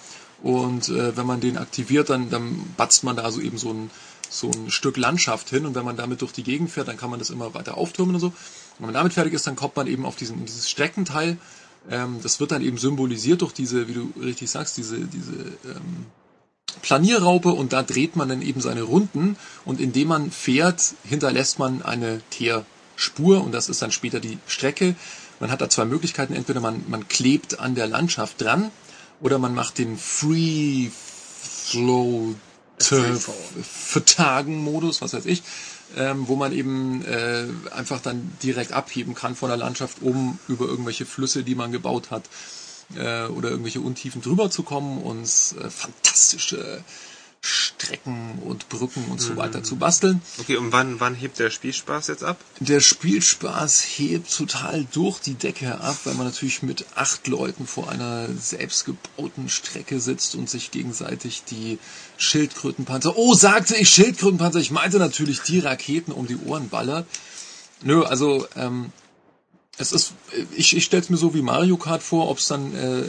[0.42, 3.90] und äh, wenn man den aktiviert, dann, dann batzt man da so eben so ein,
[4.30, 7.10] so ein Stück Landschaft hin und wenn man damit durch die Gegend fährt, dann kann
[7.10, 8.28] man das immer weiter auftürmen und so.
[8.28, 8.34] Und
[8.80, 11.38] wenn man damit fertig ist, dann kommt man eben auf diesen, dieses Streckenteil,
[11.90, 15.34] ähm, das wird dann eben symbolisiert durch diese, wie du richtig sagst, diese, diese
[15.66, 16.06] ähm,
[16.82, 21.82] Planierraupe und da dreht man dann eben seine Runden und indem man fährt, hinterlässt man
[21.82, 24.96] eine Teerspur und das ist dann später die Strecke.
[25.40, 28.72] Man hat da zwei Möglichkeiten, entweder man, man klebt an der Landschaft dran
[29.22, 32.36] oder man macht den Free Flow
[32.80, 33.36] Freefall.
[33.62, 35.44] vertagen Modus, was weiß ich,
[35.96, 40.66] ähm, wo man eben äh, einfach dann direkt abheben kann von der Landschaft, um über
[40.66, 42.24] irgendwelche Flüsse, die man gebaut hat,
[42.96, 46.84] äh, oder irgendwelche Untiefen drüber zu kommen und äh, fantastische
[47.46, 50.22] Strecken und Brücken und so weiter zu basteln.
[50.40, 52.38] Okay, und wann, wann hebt der Spielspaß jetzt ab?
[52.62, 57.90] Der Spielspaß hebt total durch die Decke ab, weil man natürlich mit acht Leuten vor
[57.90, 61.80] einer selbstgebauten Strecke sitzt und sich gegenseitig die
[62.24, 67.06] Schildkrötenpanzer, oh, sagte ich Schildkrötenpanzer, ich meinte natürlich die Raketen um die Ohren ballert.
[67.84, 68.92] Nö, also ähm,
[69.80, 70.14] es ist,
[70.56, 73.06] ich, ich stelle es mir so wie Mario Kart vor, ob es dann äh,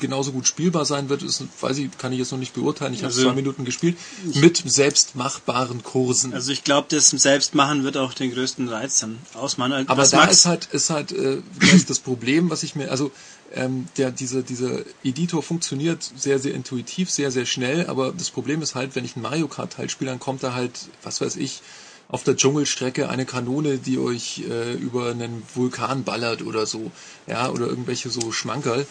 [0.00, 2.94] genauso gut spielbar sein wird, ist, weiß ich, kann ich jetzt noch nicht beurteilen.
[2.94, 3.98] Ich habe Also- zwei Minuten gespielt
[4.34, 6.32] mit selbstmachbaren Kursen.
[6.32, 9.86] Also ich glaube, das Selbstmachen wird auch den größten Reiz dann ausmachen.
[9.88, 11.42] Aber Was da ist halt, ist halt äh,
[11.86, 13.12] das Problem, was ich mir, also
[13.56, 18.62] ähm, der, dieser, dieser Editor funktioniert sehr, sehr intuitiv, sehr, sehr schnell, aber das Problem
[18.62, 21.36] ist halt, wenn ich einen Mario Kart Teil spiele, dann kommt da halt, was weiß
[21.36, 21.62] ich,
[22.08, 26.90] auf der Dschungelstrecke eine Kanone, die euch äh, über einen Vulkan ballert oder so,
[27.26, 28.86] ja, oder irgendwelche so Schmankerl.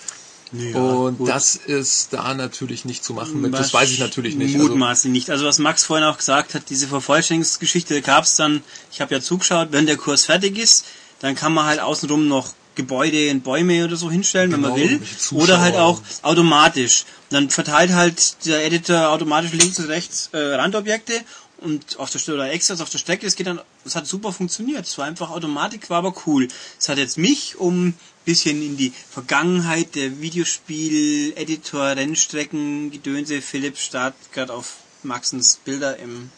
[0.51, 1.29] Ja, Und gut.
[1.29, 3.41] das ist da natürlich nicht zu machen.
[3.41, 4.55] Mit, das weiß ich natürlich nicht.
[4.55, 5.29] Also, Mutmaßlich nicht.
[5.29, 9.21] Also was Max vorhin auch gesagt hat, diese Vervollständigungsgeschichte gab es dann, ich habe ja
[9.21, 10.85] zugeschaut, wenn der Kurs fertig ist,
[11.19, 14.89] dann kann man halt außenrum noch Gebäude und Bäume oder so hinstellen, wenn man Genau,
[14.89, 15.01] will.
[15.31, 17.05] Oder halt auch automatisch.
[17.29, 21.13] Dann verteilt halt der Editor automatisch links und rechts äh, Randobjekte
[21.57, 24.31] und auf der Strecke oder Extras auf der Strecke, es geht dann, es hat super
[24.31, 24.85] funktioniert.
[24.85, 26.47] Es war einfach Automatik, war aber cool.
[26.79, 33.41] Es hat jetzt mich um ein bisschen in die Vergangenheit der Videospiel, Editor, Rennstrecken, Gedönse,
[33.41, 36.29] Philipp starrt gerade auf Maxens Bilder im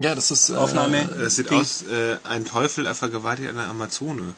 [0.00, 1.08] ja, das ist äh, Aufnahme.
[1.16, 1.60] Das sieht Ding.
[1.60, 4.34] aus, äh, ein Teufel er vergewaltigt eine Amazone.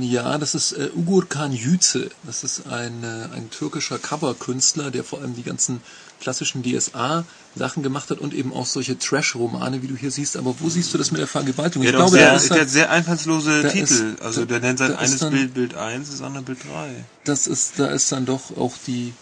[0.00, 2.10] Ja, das ist äh, Ugurkan Yüce.
[2.24, 5.80] Das ist ein, äh, ein türkischer Coverkünstler, der vor allem die ganzen
[6.20, 10.36] klassischen DSA-Sachen gemacht hat und eben auch solche Trash-Romane, wie du hier siehst.
[10.36, 11.84] Aber wo siehst du das mit der Vergewaltigung?
[11.86, 14.14] Der, hat auch da sehr, ist der hat sehr einfallslose Titel.
[14.16, 16.90] ist- also der nennt sein eines dann- Bild Bild 1, das andere Bild 3.
[17.24, 19.14] das ist, da ist dann doch auch die,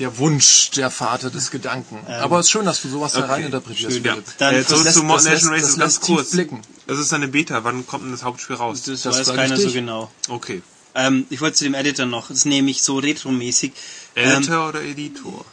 [0.00, 2.04] der Wunsch der Vater des Gedanken.
[2.08, 3.96] Aber es ist schön, dass du sowas da Ähm, okay, reininterpretierst.
[3.96, 4.16] schön, ja.
[4.38, 6.30] Dann äh, zurück lässt- zu Modern Nation lässt ganz kurz.
[6.32, 6.62] blicken.
[6.88, 7.62] Das ist eine Beta.
[7.62, 8.82] Wann kommt denn das Hauptspiel raus?
[8.82, 10.10] Das, Das weiß keiner ich so genau.
[10.28, 10.62] Okay.
[10.96, 13.72] Ähm, ich wollte zu dem Editor noch, das nehme ich so retromäßig.
[14.16, 15.44] Ähm, Editor oder Editor?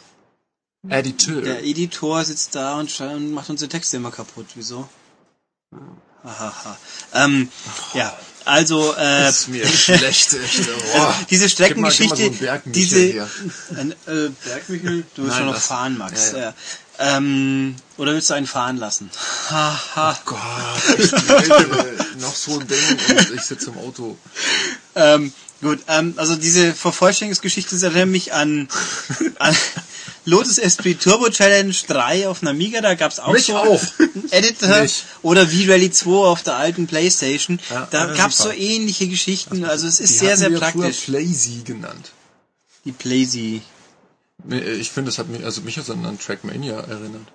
[0.88, 1.42] Editor.
[1.42, 4.46] der Editor sitzt da und und macht unsere Texte immer kaputt.
[4.54, 4.88] Wieso?
[6.24, 6.76] Hahaha.
[7.14, 7.48] Ähm,
[7.94, 8.16] ja,
[8.48, 10.66] also äh, ist mir schlecht, echt.
[10.94, 11.14] Boah.
[11.30, 12.16] diese Gib mal- gib mal Streckengeschichte,
[12.64, 13.28] so diese hier.
[13.76, 16.32] ein, äh, Bergmichel, du willst Nein, schon noch das- fahren, Max.
[16.32, 16.54] ja, Ja,
[17.00, 19.10] Ähm, oder willst du einen fahren lassen?
[19.50, 20.18] Haha.
[20.24, 20.38] Gott,
[20.98, 24.16] ich melde noch so ein Ding und ich sitze im Auto.
[24.96, 25.32] Ähm,
[25.62, 28.68] gut, ähm, also diese Vervollständigungsgeschichte erinnert mich an,
[29.38, 29.56] an
[30.24, 33.80] Lotus Esprit Turbo Challenge 3 auf einer Amiga, da gab's auch Mich so auch.
[33.98, 35.04] einen Editor Mich.
[35.22, 37.60] oder V-Rally 2 auf der alten Playstation.
[37.70, 38.50] Ja, da gab's super.
[38.50, 41.02] so ähnliche Geschichten, also es ist Die sehr, sehr praktisch.
[41.06, 42.10] Playsy genannt.
[42.84, 43.62] Die Playsy.
[44.46, 47.26] Ich finde, das hat mich, also mich hat es an an Trackmania erinnert.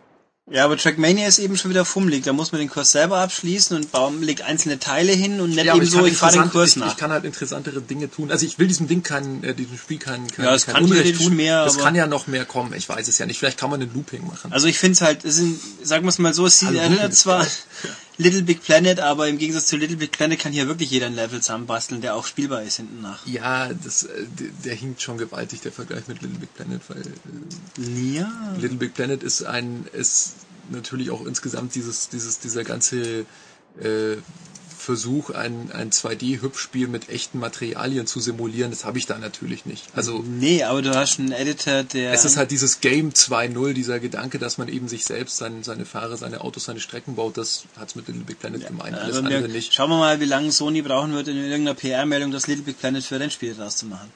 [0.52, 2.24] Ja, aber Trackmania ist eben schon wieder fummelig.
[2.24, 5.70] Da muss man den Kurs selber abschließen und baum, legt einzelne Teile hin und nicht
[5.70, 6.88] aber eben so, kann ich fahre den Kurs ich, nach.
[6.88, 8.30] Ich kann halt interessantere Dinge tun.
[8.30, 10.84] Also ich will diesem Ding kein, äh, diesem Spiel kein, kein, Ja, es kein kann
[10.84, 11.38] Unrecht tun.
[11.38, 12.74] mehr, das kann ja noch mehr kommen.
[12.74, 13.40] Ich weiß es ja nicht.
[13.40, 14.52] Vielleicht kann man ein Looping machen.
[14.52, 17.48] Also ich finde es halt, es sind, sagen wir es mal so, es erinnert zwar.
[18.18, 21.16] Little Big Planet, aber im Gegensatz zu Little Big Planet kann hier wirklich jeder ein
[21.16, 23.26] Level zusammenbasteln, der auch spielbar ist hinten nach.
[23.26, 27.02] ja, das, äh, der, der hinkt schon gewaltig, der Vergleich mit Little Big Planet, weil
[27.02, 28.32] äh, Ja.
[28.60, 30.36] Little Big Planet ist ein, ist
[30.70, 33.26] natürlich auch insgesamt dieses, dieses, dieser ganze
[33.82, 34.18] äh,
[34.84, 39.86] Versuch, ein, ein 2D-Hübschspiel mit echten Materialien zu simulieren, das habe ich da natürlich nicht.
[39.96, 42.12] Also Nee, aber du hast einen Editor, der...
[42.12, 45.86] es ist halt dieses Game 2.0, dieser Gedanke, dass man eben sich selbst sein, seine
[45.86, 49.20] Fahrer, seine Autos, seine Strecken baut, das hat's mit Little Big Planet gemeint, alles also
[49.20, 49.74] andere wir, nicht.
[49.74, 53.04] Schauen wir mal, wie lange Sony brauchen wird in irgendeiner PR-Meldung, das Little Big Planet
[53.04, 54.12] für Rennspiele draus zu machen.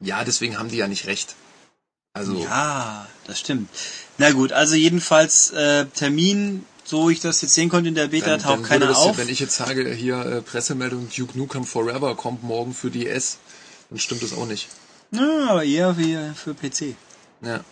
[0.00, 1.34] Ja, deswegen haben die ja nicht recht.
[2.12, 3.68] Also Ja, das stimmt.
[4.18, 8.26] Na gut, also jedenfalls äh, Termin, so ich das jetzt sehen konnte in der Beta,
[8.26, 9.18] dann, taucht dann keiner das, auf.
[9.18, 13.38] Wenn ich jetzt sage, hier äh, Pressemeldung Duke Nukem Forever kommt morgen für DS,
[13.90, 14.68] dann stimmt das auch nicht.
[15.10, 16.94] Ja, aber eher wie für PC.
[17.42, 17.64] Ja.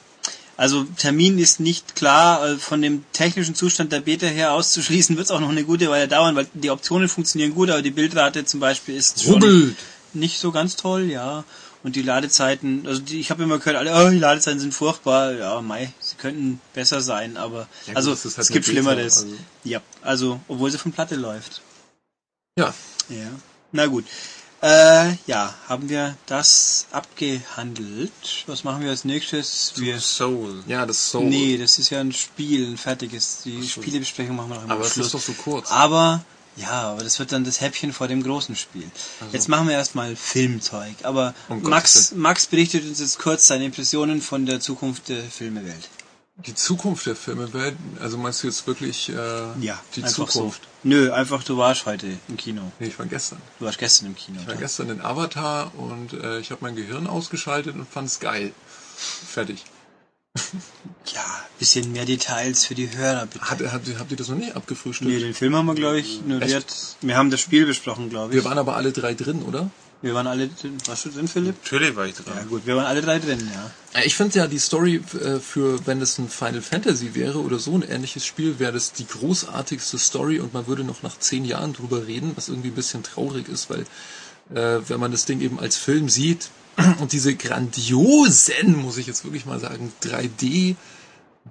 [0.57, 5.27] Also Termin ist nicht klar, äh, von dem technischen Zustand der Beta her auszuschließen, wird
[5.27, 8.45] es auch noch eine gute Weile dauern, weil die Optionen funktionieren gut, aber die Bildrate
[8.45, 9.77] zum Beispiel ist schon
[10.15, 11.45] nicht so ganz toll, ja.
[11.85, 15.33] Und die Ladezeiten, also die, ich habe immer gehört, alle, oh, die Ladezeiten sind furchtbar,
[15.33, 19.23] ja, mei, sie könnten besser sein, aber Ja gut, also ist halt es gibt Schlimmeres.
[19.25, 21.61] also- Ja, also obwohl sie von Platte läuft.
[22.57, 22.73] Ja.
[23.09, 23.29] Ja.
[23.73, 24.05] Na gut.
[24.63, 28.13] Äh, ja, haben wir das abgehandelt.
[28.47, 29.73] Was machen wir als nächstes?
[29.77, 30.63] Wir Soul.
[30.69, 31.21] Ja, das ist so.
[31.23, 33.43] Nee, das ist ja ein Spiel, ein fertiges.
[33.45, 35.07] Die Spielebesprechung machen wir noch immer aber am es Schluss.
[35.07, 35.71] ist doch so kurz.
[35.73, 36.25] Aber,
[36.57, 38.91] ja, aber das wird dann das Häppchen vor dem großen Spiel.
[39.33, 40.95] Jetzt machen wir erstmal Filmzeug.
[41.03, 45.89] Aber Um Max, Max berichtet uns jetzt kurz seine Impressionen von der Zukunft der Filmewelt.
[46.47, 49.15] Die Zukunft der Filmewelt, also meinst du jetzt wirklich äh,
[49.61, 50.63] die einfach Zukunft?
[50.63, 50.69] so.
[50.89, 52.73] Nö, einfach du warst heute im Kino.
[52.81, 53.41] Nee, ich war gestern.
[53.59, 54.41] Du warst gestern im Kino.
[54.41, 54.61] Ich war ja.
[54.61, 58.53] gestern in Avatar und äh, ich habe mein Gehirn ausgeschaltet und fand's geil.
[58.97, 59.65] Fertig.
[61.15, 61.25] Ja,
[61.59, 63.45] bisschen mehr Details für die Hörer bitte.
[63.51, 65.11] Hat, habt, ihr- habt ihr das noch nicht abgefrühstückt?
[65.11, 66.51] Nee, den Film haben wir, glaube ich, nur Echt?
[66.51, 66.97] jetzt.
[67.03, 68.35] Wir haben das Spiel besprochen, glaube ich.
[68.37, 69.71] Wir waren aber alle drei drin, oder?
[70.01, 70.79] wir waren alle drin.
[70.87, 71.55] Warst du drin, Philipp?
[71.63, 72.35] Natürlich war ich dran.
[72.37, 74.01] Ja gut, wir waren alle drei drin, ja.
[74.01, 77.61] Äh, Ich finde ja die Story äh, für, wenn es ein Final Fantasy wäre oder
[77.61, 81.45] so ein ähnliches Spiel, wäre das die großartigste Story und man würde noch nach zehn
[81.45, 83.83] Jahren drüber reden, was irgendwie ein bisschen traurig ist, weil
[84.55, 86.49] äh, wenn man das Ding eben als Film sieht
[87.01, 90.77] und diese grandiosen, muss ich jetzt wirklich mal sagen, 3D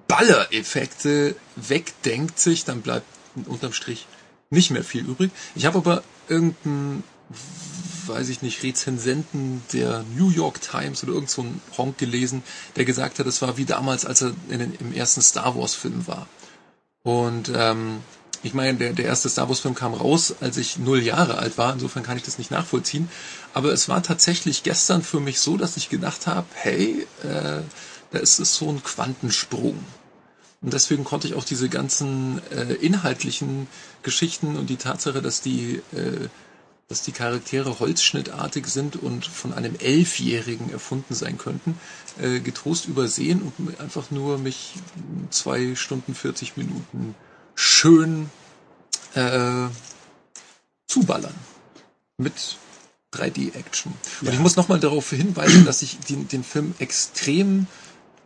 [0.07, 3.05] Ballereffekte wegdenkt sich, dann bleibt
[3.45, 4.07] unterm Strich
[4.49, 5.31] nicht mehr viel übrig.
[5.55, 7.03] Ich habe aber irgendeinen
[8.07, 12.43] weiß ich nicht, Rezensenten der New York Times oder irgend so ein Honk gelesen,
[12.75, 15.75] der gesagt hat, es war wie damals, als er in den, im ersten Star Wars
[15.75, 16.27] Film war.
[17.03, 18.01] Und ähm,
[18.43, 21.57] ich meine, der, der erste Star Wars Film kam raus, als ich null Jahre alt
[21.57, 23.09] war, insofern kann ich das nicht nachvollziehen.
[23.53, 27.61] Aber es war tatsächlich gestern für mich so, dass ich gedacht habe, hey, äh,
[28.11, 29.83] da ist es so ein Quantensprung.
[30.61, 33.67] Und deswegen konnte ich auch diese ganzen äh, inhaltlichen
[34.03, 36.27] Geschichten und die Tatsache, dass die äh,
[36.91, 41.79] dass die Charaktere holzschnittartig sind und von einem Elfjährigen erfunden sein könnten,
[42.21, 44.73] äh, getrost übersehen und einfach nur mich
[45.29, 47.15] zwei Stunden 40 Minuten
[47.55, 48.29] schön
[49.15, 49.67] äh,
[50.87, 51.33] zuballern.
[52.17, 52.57] Mit
[53.13, 53.93] 3D-Action.
[54.21, 54.33] Und Ja.
[54.33, 57.67] ich muss nochmal darauf hinweisen, dass ich den, den Film extrem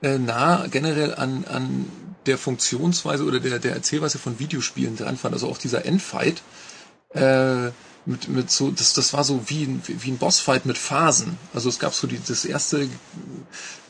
[0.01, 1.85] äh, nah generell an, an
[2.25, 5.33] der Funktionsweise oder der, der Erzählweise von Videospielen dran fand.
[5.33, 6.41] Also auch dieser Endfight,
[7.13, 7.69] äh,
[8.05, 11.37] mit, mit so, das, das war so wie ein, wie ein Bossfight mit Phasen.
[11.53, 12.83] Also es gab so die, das erste,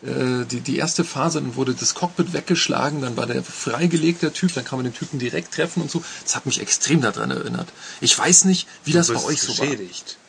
[0.03, 4.33] äh, die, die erste Phase, dann wurde das Cockpit weggeschlagen, dann war der freigelegt, der
[4.33, 6.03] Typ, dann kann man den Typen direkt treffen und so.
[6.23, 7.67] Das hat mich extrem daran erinnert.
[7.99, 9.67] Ich weiß nicht, wie das bei euch so war.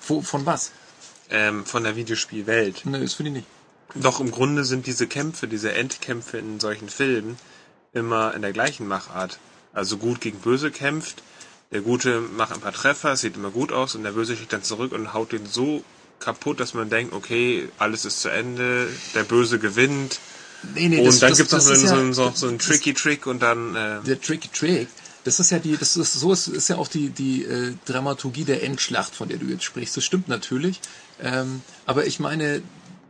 [0.09, 0.72] Wo, von was?
[1.31, 2.87] Ähm, von der Videospielwelt.
[2.87, 3.46] Ne, das finde ich nicht.
[3.94, 7.38] Doch im Grunde sind diese Kämpfe, diese Endkämpfe in solchen Filmen
[7.92, 9.38] immer in der gleichen Machart.
[9.72, 11.22] Also gut gegen böse kämpft,
[11.73, 14.63] der Gute macht ein paar Treffer, sieht immer gut aus und der Böse schlägt dann
[14.63, 15.83] zurück und haut den so
[16.21, 20.19] kaputt, dass man denkt, okay, alles ist zu Ende, der Böse gewinnt.
[20.75, 23.75] Nee, nee, und dann gibt's noch so, ja- so, so einen tricky Trick und dann
[23.77, 24.89] äh, der Tricky Trick,
[25.25, 28.45] das ist ja die, das ist so ist, ist ja auch die die äh, Dramaturgie
[28.45, 29.97] der Endschlacht, von der du jetzt sprichst.
[29.97, 30.81] Das stimmt natürlich,
[31.21, 32.63] ähm, aber ich meine,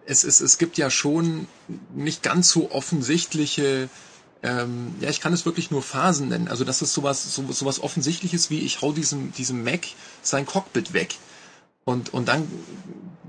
[0.06, 1.46] es es es gibt ja schon
[1.94, 3.88] nicht ganz so offensichtliche
[4.46, 6.46] ähm, ja, ich kann es wirklich nur Phasen nennen.
[6.46, 9.80] Also das ist sowas, so, sowas Offensichtliches wie ich hau diesem, diesem Mac
[10.22, 11.16] sein Cockpit weg.
[11.84, 12.46] Und, und dann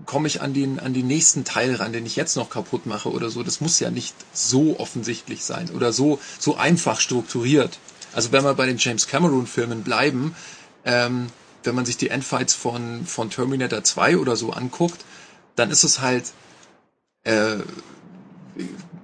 [0.05, 3.11] komme ich an den, an den nächsten Teil ran, den ich jetzt noch kaputt mache
[3.11, 3.41] oder so.
[3.41, 7.79] Das muss ja nicht so offensichtlich sein oder so, so einfach strukturiert.
[8.13, 10.35] Also wenn wir bei den James Cameron Filmen bleiben,
[10.85, 11.27] ähm,
[11.63, 15.03] wenn man sich die Endfights von, von Terminator 2 oder so anguckt,
[15.55, 16.25] dann ist es halt,
[17.23, 17.57] äh,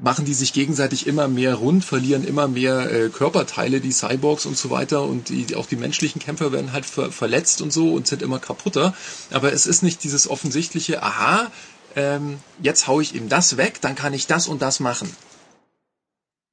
[0.03, 4.57] machen die sich gegenseitig immer mehr rund, verlieren immer mehr äh, Körperteile, die Cyborgs und
[4.57, 8.05] so weiter und die, auch die menschlichen Kämpfer werden halt ver verletzt und so und
[8.05, 8.93] sind immer kaputter.
[9.31, 11.49] Aber es ist nicht dieses offensichtliche, aha,
[11.95, 15.09] ähm, jetzt hau ich ihm das weg, dann kann ich das und das machen.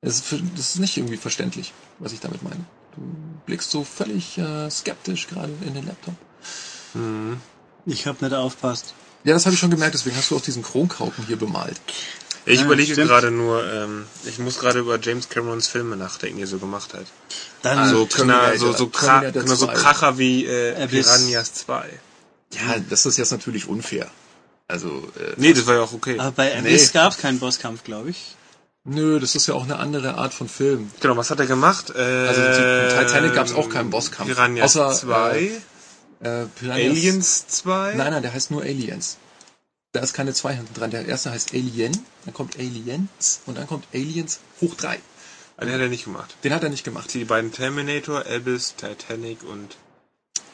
[0.01, 2.65] Das ist, für- das ist nicht irgendwie verständlich, was ich damit meine.
[2.95, 3.03] Du
[3.47, 6.15] blickst so völlig äh, skeptisch gerade in den Laptop.
[7.85, 8.95] Ich hab nicht aufpasst.
[9.25, 11.81] Ja, das habe ich schon gemerkt, deswegen hast du auch diesen Kronkauken hier bemalt.
[12.51, 16.43] Ich Ja, überlege gerade nur, ähm, ich muss gerade über James Camerons Filme nachdenken, die
[16.45, 17.07] er so gemacht hat.
[17.63, 19.73] Dann So, Terminator, so, so, Kra Terminator so 2.
[19.75, 21.07] Kracher wie äh, Abyss.
[21.07, 21.89] Piranhas 2.
[22.53, 24.09] Ja, das ist jetzt natürlich unfair.
[24.69, 26.19] Also, äh, Nee, das war ja auch okay.
[26.19, 26.59] aber bei Nee.
[26.71, 28.37] Abyss gab's keinen Bosskampf, glaube ich.
[28.85, 30.91] nö, das ist ja auch eine andere Art von Film.
[31.01, 31.91] Genau, was hat er gemacht?
[31.95, 34.29] Äh, Also in Titanic gab's auch keinen Bosskampf.
[34.31, 35.51] Piranhas Außer, 2,
[36.23, 37.95] Äh, Piranhas- Aliens 2.
[37.95, 39.17] Nein, nein, der heißt nur Aliens.
[39.93, 40.91] Da ist keine zwei hinten dran.
[40.91, 41.93] Der erste heißt Alien,
[42.25, 45.01] dann kommt Aliens und dann kommt Aliens hoch drei.
[45.57, 46.37] Ah, Den hat er nicht gemacht.
[46.45, 47.13] Den hat er nicht gemacht.
[47.13, 49.77] Die beiden Terminator, Abyss, Titanic und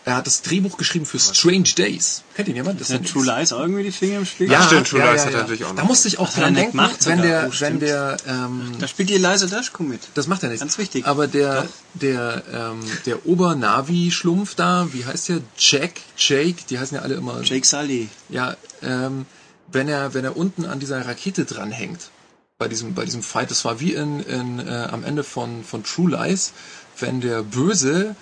[0.09, 2.23] Er hat das Drehbuch geschrieben für Strange Days.
[2.37, 2.81] Kennt ihn jemand?
[2.81, 4.49] Das Ist der True Lies auch irgendwie die Finger im Spiel?
[4.49, 5.89] Ja, stimmt, True Lies hat er natürlich auch Da noch.
[5.89, 9.47] musste ich auch dran denken, wenn der, Oh, wenn der, ähm, Da spielt die Eliza
[9.47, 10.01] Dushku mit.
[10.15, 10.61] das macht er nicht.
[10.61, 11.05] Ganz wichtig.
[11.07, 11.69] Aber der, Doch.
[11.95, 15.41] der, ähm, der Obernavi-Schlumpf da, wie heißt der?
[15.59, 17.41] Jack, Jake, die heißen ja alle immer.
[17.43, 18.09] Jake Sully.
[18.29, 19.27] Ja, ähm,
[19.73, 22.11] wenn er, wenn er unten an dieser Rakete dranhängt,
[22.59, 25.83] bei diesem, bei diesem Fight, das war wie in, in äh, am Ende von, von
[25.83, 26.53] True Lies,
[27.01, 28.15] wenn der Böse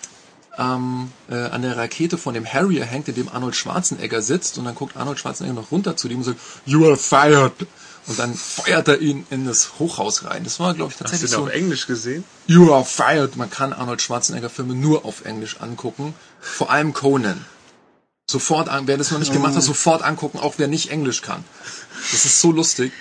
[0.58, 4.64] ähm, äh, an der Rakete von dem Harrier hängt, in dem Arnold Schwarzenegger sitzt, und
[4.64, 7.52] dann guckt Arnold Schwarzenegger noch runter zu dem und sagt, You are fired!
[8.06, 10.44] Und dann feuert er ihn in das Hochhaus rein.
[10.44, 11.44] Das war, glaube ich, Hast du tatsächlich den so.
[11.44, 12.22] auf Englisch gesehen?
[12.46, 13.36] You are fired.
[13.36, 16.14] Man kann Arnold Schwarzenegger Filme nur auf Englisch angucken.
[16.38, 17.46] Vor allem Conan.
[18.30, 21.44] Sofort an, wer das noch nicht gemacht hat, sofort angucken, auch wer nicht Englisch kann.
[22.12, 22.92] Das ist so lustig.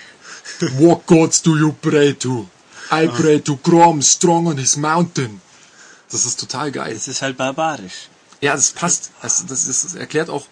[0.78, 2.48] What gods do you pray to?
[2.90, 5.40] I pray to Grom strong on his mountain.
[6.10, 6.94] Das ist total geil.
[6.94, 8.08] Das ist halt barbarisch.
[8.40, 9.10] Ja, das passt.
[9.22, 10.46] Das, das, ist, das erklärt auch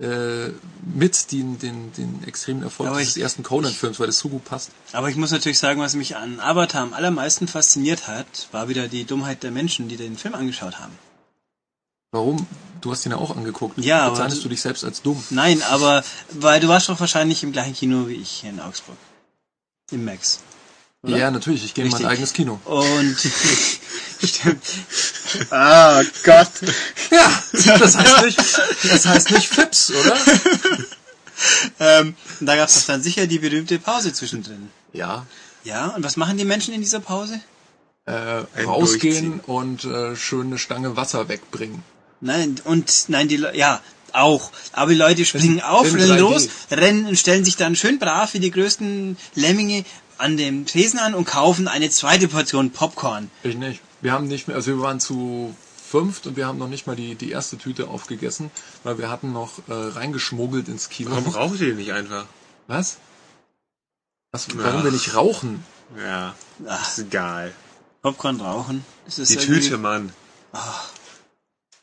[0.00, 0.48] äh,
[0.92, 4.44] mit den, den, den extremen Erfolg Aber des ich- ersten Conan-Films, weil das so gut
[4.44, 4.70] passt.
[4.92, 8.88] Aber ich muss natürlich sagen, was mich an Avatar am allermeisten fasziniert hat, war wieder
[8.88, 10.98] die Dummheit der Menschen, die den Film angeschaut haben.
[12.12, 12.46] Warum?
[12.80, 13.78] Du hast ihn ja auch angeguckt.
[13.78, 15.22] Ja, aber- Bezeichnest du dich selbst als dumm?
[15.30, 18.96] Nein, aber weil du warst doch wahrscheinlich im gleichen Kino wie ich hier in Augsburg.
[19.90, 20.40] Im Max.
[21.04, 21.16] Oder?
[21.18, 21.64] Ja, natürlich.
[21.64, 22.60] Ich gehe in mein eigenes Kino.
[22.64, 23.16] Und
[24.24, 24.64] stimmt.
[25.50, 26.48] Ah Gott.
[27.10, 28.38] Ja, das heißt nicht,
[28.90, 30.16] das heißt nicht Fips, oder?
[31.80, 34.70] Ähm, und da gab es doch dann sicher die berühmte Pause zwischendrin.
[34.92, 35.26] Ja.
[35.64, 37.40] Ja, und was machen die Menschen in dieser Pause?
[38.06, 38.12] Äh,
[38.54, 41.82] Ein rausgehen und äh, schön eine Stange Wasser wegbringen.
[42.20, 43.80] Nein, und nein, die Le ja,
[44.12, 44.50] auch.
[44.72, 46.18] Aber die Leute springen auf, in rennen 3D.
[46.18, 49.84] los, rennen und stellen sich dann schön brav wie die größten Lemminge
[50.24, 53.30] an dem Tresen an und kaufen eine zweite Portion Popcorn.
[53.42, 53.80] Ich nicht.
[54.00, 55.54] Wir haben nicht mehr, also wir waren zu
[55.90, 58.50] fünft und wir haben noch nicht mal die, die erste Tüte aufgegessen,
[58.82, 61.10] weil wir hatten noch äh, reingeschmuggelt ins Kino.
[61.12, 62.24] Warum raucht ihr nicht einfach?
[62.66, 62.96] Was?
[64.32, 64.84] Was, warum Ach.
[64.84, 65.62] wir nicht rauchen?
[65.96, 66.34] Ja,
[66.66, 67.52] Ach, ist egal.
[68.02, 68.84] Popcorn rauchen.
[69.04, 70.12] Das ist Die irgendwie- Tüte, Mann.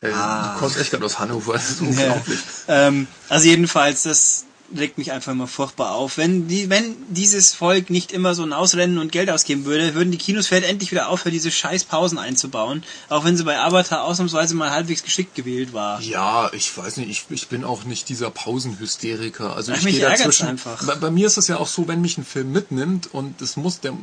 [0.02, 0.54] Äh, Ah.
[0.54, 2.40] Du kommst echt gerade aus Hannover, das ist unglaublich.
[2.68, 4.46] Ähm, also jedenfalls, das
[4.78, 6.18] regt mich einfach immer furchtbar auf.
[6.18, 10.18] Wenn die, wenn dieses Volk nicht immer so ausrennen und Geld ausgeben würde, würden die
[10.18, 12.84] Kinos vielleicht endlich wieder aufhören, diese scheiß Pausen einzubauen.
[13.10, 16.02] Auch wenn sie bei Avatar ausnahmsweise mal halbwegs geschickt gewählt war.
[16.02, 19.56] Ja, ich weiß nicht, ich, ich bin auch nicht dieser Pausenhysteriker.
[19.56, 20.48] Also Ach, ich mich gehe dazwischen.
[20.48, 20.84] einfach.
[20.86, 23.58] Bei, bei mir ist es ja auch so, wenn mich ein Film mitnimmt und es
[23.58, 23.94] muss, der,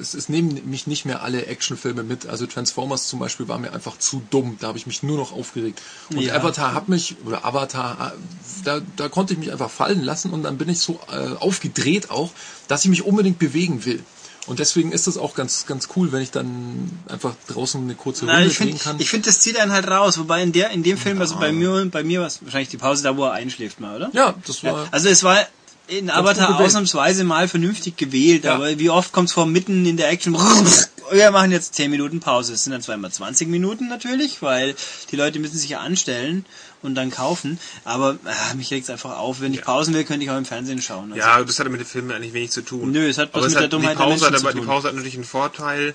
[0.00, 2.26] es, es nehmen mich nicht mehr alle Actionfilme mit.
[2.26, 4.56] Also Transformers zum Beispiel war mir einfach zu dumm.
[4.60, 5.80] Da habe ich mich nur noch aufgeregt.
[6.10, 6.34] Und Ja.
[6.34, 8.18] Avatar hat mich, oder Avatar, äh,
[8.64, 12.10] da, da konnte ich mich einfach fallen lassen und dann bin ich so äh, aufgedreht
[12.10, 12.30] auch,
[12.68, 14.02] dass ich mich unbedingt bewegen will.
[14.46, 18.20] Und deswegen ist es auch ganz, ganz cool, wenn ich dann einfach draußen eine kurze
[18.22, 18.96] Runde Nein, ich drehen finde, kann.
[18.98, 20.18] ich find, das zieht einen halt raus.
[20.18, 22.78] Wobei in der, in dem Film, also bei mir, bei mir war es wahrscheinlich die
[22.78, 24.10] Pause da, wo er einschläft mal, oder?
[24.14, 24.84] ja, das war.
[24.84, 25.46] Ja, also es war
[25.86, 28.54] in Avatar ausnahmsweise mal vernünftig gewählt, Ja.
[28.54, 30.34] aber wie oft kommt es vor, mitten in der Action,
[31.12, 32.54] wir machen jetzt 10 Minuten Pause.
[32.54, 34.74] Es sind dann zweimal 20 Minuten natürlich, weil
[35.10, 36.44] die Leute müssen sich ja anstellen
[36.82, 39.40] und dann kaufen, aber ah, mich regt es einfach auf.
[39.40, 41.12] Wenn ich Pausen will, könnte ich auch im Fernsehen schauen.
[41.12, 42.92] Also, Ja, das hat mit dem Film eigentlich wenig zu tun.
[42.92, 44.46] Nö, es hat bloß aber mit es der hat, Dummheit die der Pause hat Menschen
[44.46, 44.66] aber, zu Die.
[44.66, 45.94] Pause hat natürlich einen Vorteil,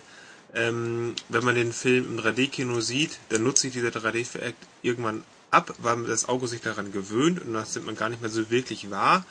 [0.53, 5.73] ähm, wenn man den Film im 3D-Kino sieht, dann nutzt sich dieser 3D-Effekt irgendwann ab,
[5.79, 8.89] weil das Auge sich daran gewöhnt und das nimmt man gar nicht mehr so wirklich
[8.91, 9.25] wahr.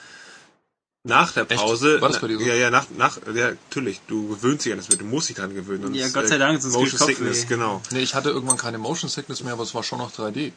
[1.04, 1.60] Nach der Echt?
[1.60, 2.44] Pause, War das bei dir so?
[2.44, 5.52] ja, ja, nach, nach, ja, natürlich, du gewöhnst dich an das, du musst dich daran
[5.52, 5.82] gewöhnen.
[5.82, 7.82] sonst, Ja, Gott sei Dank, sonst Motion kriegst du Sickness, genau.
[7.90, 10.52] Nee, ich hatte irgendwann keine Motion Sickness mehr, aber es war schon noch 3D.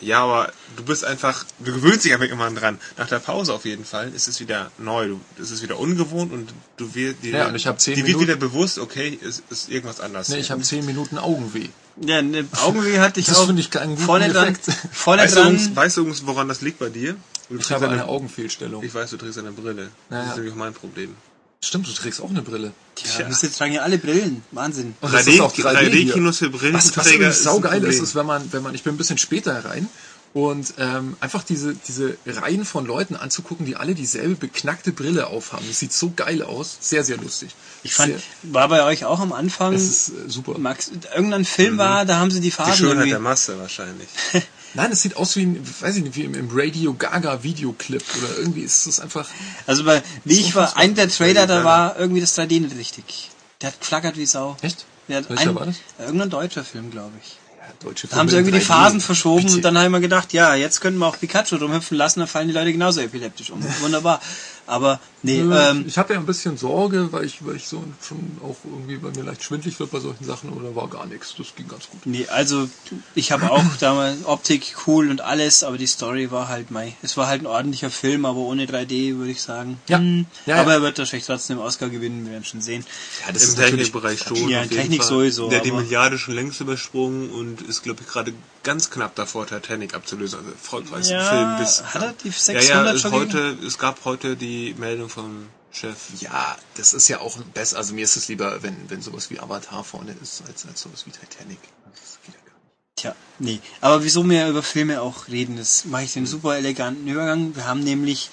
[0.00, 2.78] Ja, aber du bist einfach, du gewöhnst dich einfach irgendwann dran.
[2.96, 6.32] Nach der Pause auf jeden Fall ist es wieder neu, du, es ist wieder ungewohnt
[6.32, 9.18] und du wirst dir, Ja, und ich hab zehn dir wird Minuten- wieder bewusst, okay,
[9.20, 10.28] es ist irgendwas anders.
[10.28, 11.66] Nee, ich habe 10 Minuten Augenweh.
[12.00, 13.46] Ja, ne, Augenweh hatte ich Das auch.
[13.46, 14.66] finde ich keinen guten vorne dran, Effekt.
[14.92, 15.54] vorne weißt, du, dran.
[15.54, 17.16] übrigens- weißt du übrigens, woran das liegt bei dir?
[17.50, 18.84] Du Ich habe eine- eine Augenfehlstellung.
[18.84, 19.90] Ich weiß, du trägst eine Brille.
[20.10, 20.30] Das Ja, ja.
[20.30, 21.16] ist nämlich auch mein Problem.
[21.60, 22.72] Stimmt, du trägst auch eine Brille.
[22.94, 24.42] Tja, wir tragen ja alle Brillen.
[24.52, 24.94] Wahnsinn.
[25.00, 26.10] Und das ist auch 3D hier.
[26.12, 28.94] 3D-Kinos für Was, was Brillenträger übrigens saugeil ist, ist, wenn man, wenn man, ich bin
[28.94, 29.88] ein bisschen später rein
[30.34, 35.64] und ähm, einfach diese, diese Reihen von Leuten anzugucken, die alle dieselbe beknackte Brille aufhaben.
[35.66, 36.76] Das sieht so geil aus.
[36.80, 37.50] Sehr, sehr lustig.
[37.82, 38.20] Ich fand, Sehr,
[38.54, 40.58] war bei euch auch am Anfang, es ist äh, super.
[40.58, 43.10] Max, irgendein Film war, da haben sie die Die Farben Schönheit irgendwie.
[43.10, 44.08] der Masse wahrscheinlich.
[44.74, 48.38] Nein, es sieht aus wie, ein, weiß ich nicht, wie im, Radio Gaga Videoclip oder
[48.38, 49.28] irgendwie ist es einfach.
[49.66, 53.30] Also bei, wie ich war, ein der Trailer, da war irgendwie das 3D nicht richtig.
[53.60, 54.56] Der hat geflackert wie Sau.
[54.62, 54.86] Echt?
[55.08, 55.76] Der hat Welcher ein, war das?
[55.98, 57.38] Irgendein deutscher Film, glaube ich.
[57.58, 58.68] Ja, deutsche Da haben sie Filme irgendwie die 3D.
[58.68, 59.56] Phasen verschoben Bitte.
[59.56, 62.48] und dann haben wir gedacht, ja, jetzt könnten wir auch Pikachu rumhüpfen lassen, dann fallen
[62.48, 63.64] die Leute genauso epileptisch um.
[63.80, 64.20] Wunderbar.
[64.68, 67.82] Aber, nee, Äh, ähm, ich hatte ja ein bisschen Sorge, weil ich, weil ich so
[68.06, 71.34] schon auch irgendwie bei mir leicht schwindlig wird bei solchen Sachen oder war gar nichts.
[71.38, 72.00] Das ging ganz gut.
[72.04, 72.68] nee, also,
[73.14, 76.94] ich habe auch damals Optik cool und alles, aber die Story war halt mei.
[77.02, 79.80] Es war halt ein ordentlicher Film, aber ohne 3D, würde ich sagen.
[79.88, 79.98] Ja.
[79.98, 82.84] Hm, Ja, aber er wird wahrscheinlich trotzdem den Oscar gewinnen, wir werden schon sehen.
[83.26, 84.48] Ja, Im Technikbereich schon.
[84.48, 88.34] Ja, Technik sowieso, Der hat die Milliarde schon längst übersprungen und ist, glaube ich, gerade
[88.68, 90.40] ganz knapp davor, Titanic abzulösen.
[90.40, 91.82] Also erfolgreichsten Ja, Film bis.
[91.94, 95.48] hat er die ja, 600 ja, ist schon heute, es gab heute die Meldung vom
[95.72, 95.96] Chef.
[96.20, 97.78] Ja, das ist ja auch besser.
[97.78, 101.06] Also mir ist es lieber, wenn, wenn sowas wie Avatar vorne ist, als, als sowas
[101.06, 101.58] wie Titanic.
[101.94, 102.96] Das geht ja gar nicht.
[102.96, 103.60] Tja, nee.
[103.80, 107.56] Aber wieso wir über Filme auch reden, das mache ich den super eleganten Übergang.
[107.56, 108.28] Wir haben nämlich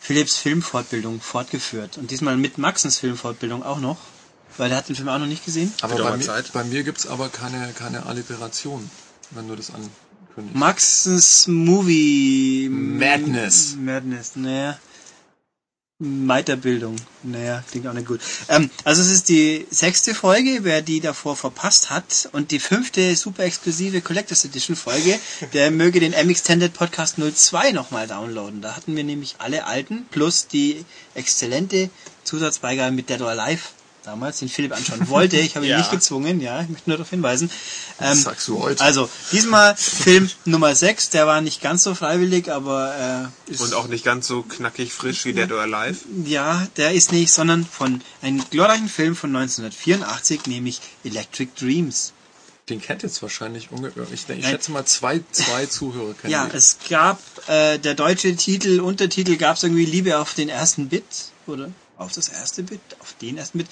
[0.00, 1.96] Philips Filmfortbildung fortgeführt.
[1.96, 3.96] Und diesmal mit Maxens Filmfortbildung auch noch.
[4.58, 5.72] Weil der hat den Film auch noch nicht gesehen.
[5.80, 8.90] Aber bei mir, bei mir gibt's aber keine, keine Alliteration,
[9.30, 10.54] wenn du das ankündigst.
[10.54, 12.68] Maxens Movie...
[12.70, 13.76] Madness.
[13.76, 14.78] Madness, naja.
[16.00, 16.94] Weiterbildung.
[17.24, 18.20] Naja, klingt auch nicht gut.
[18.48, 22.28] Ähm, also es ist die sechste Folge, wer die davor verpasst hat.
[22.30, 25.18] Und die fünfte super exklusive Collectors Edition Folge,
[25.54, 28.62] der möge den M-Extended Podcast 02 nochmal downloaden.
[28.62, 31.90] Da hatten wir nämlich alle alten plus die exzellente
[32.22, 33.62] Zusatzbeigabe mit Dead or Alive
[34.08, 35.36] damals, den Philipp anschauen wollte.
[35.36, 35.78] Ich habe ihn Ja.
[35.78, 37.50] nicht gezwungen, ja, ich möchte nur darauf hinweisen.
[38.00, 38.82] Ähm, Das sagst du heute.
[38.82, 43.74] Also, diesmal Film Nummer 6, der war nicht ganz so freiwillig, aber äh, ist, Und
[43.74, 45.98] auch nicht ganz so knackig frisch wie Dead or Alive.
[46.24, 52.12] ja, der ist nicht, sondern von einem glorreichen Film von 1984, nämlich Electric Dreams.
[52.68, 54.04] Den kennt jetzt wahrscheinlich ungefähr.
[54.12, 56.56] Ich, ich schätze mal zwei, zwei Zuhörer kennen Ja, den.
[56.56, 61.04] es gab, äh, der deutsche Titel, Untertitel gab es irgendwie Liebe auf den ersten Bit,
[61.46, 61.70] oder?
[61.98, 63.68] Auf das erste Bit, auf den ersten Bit,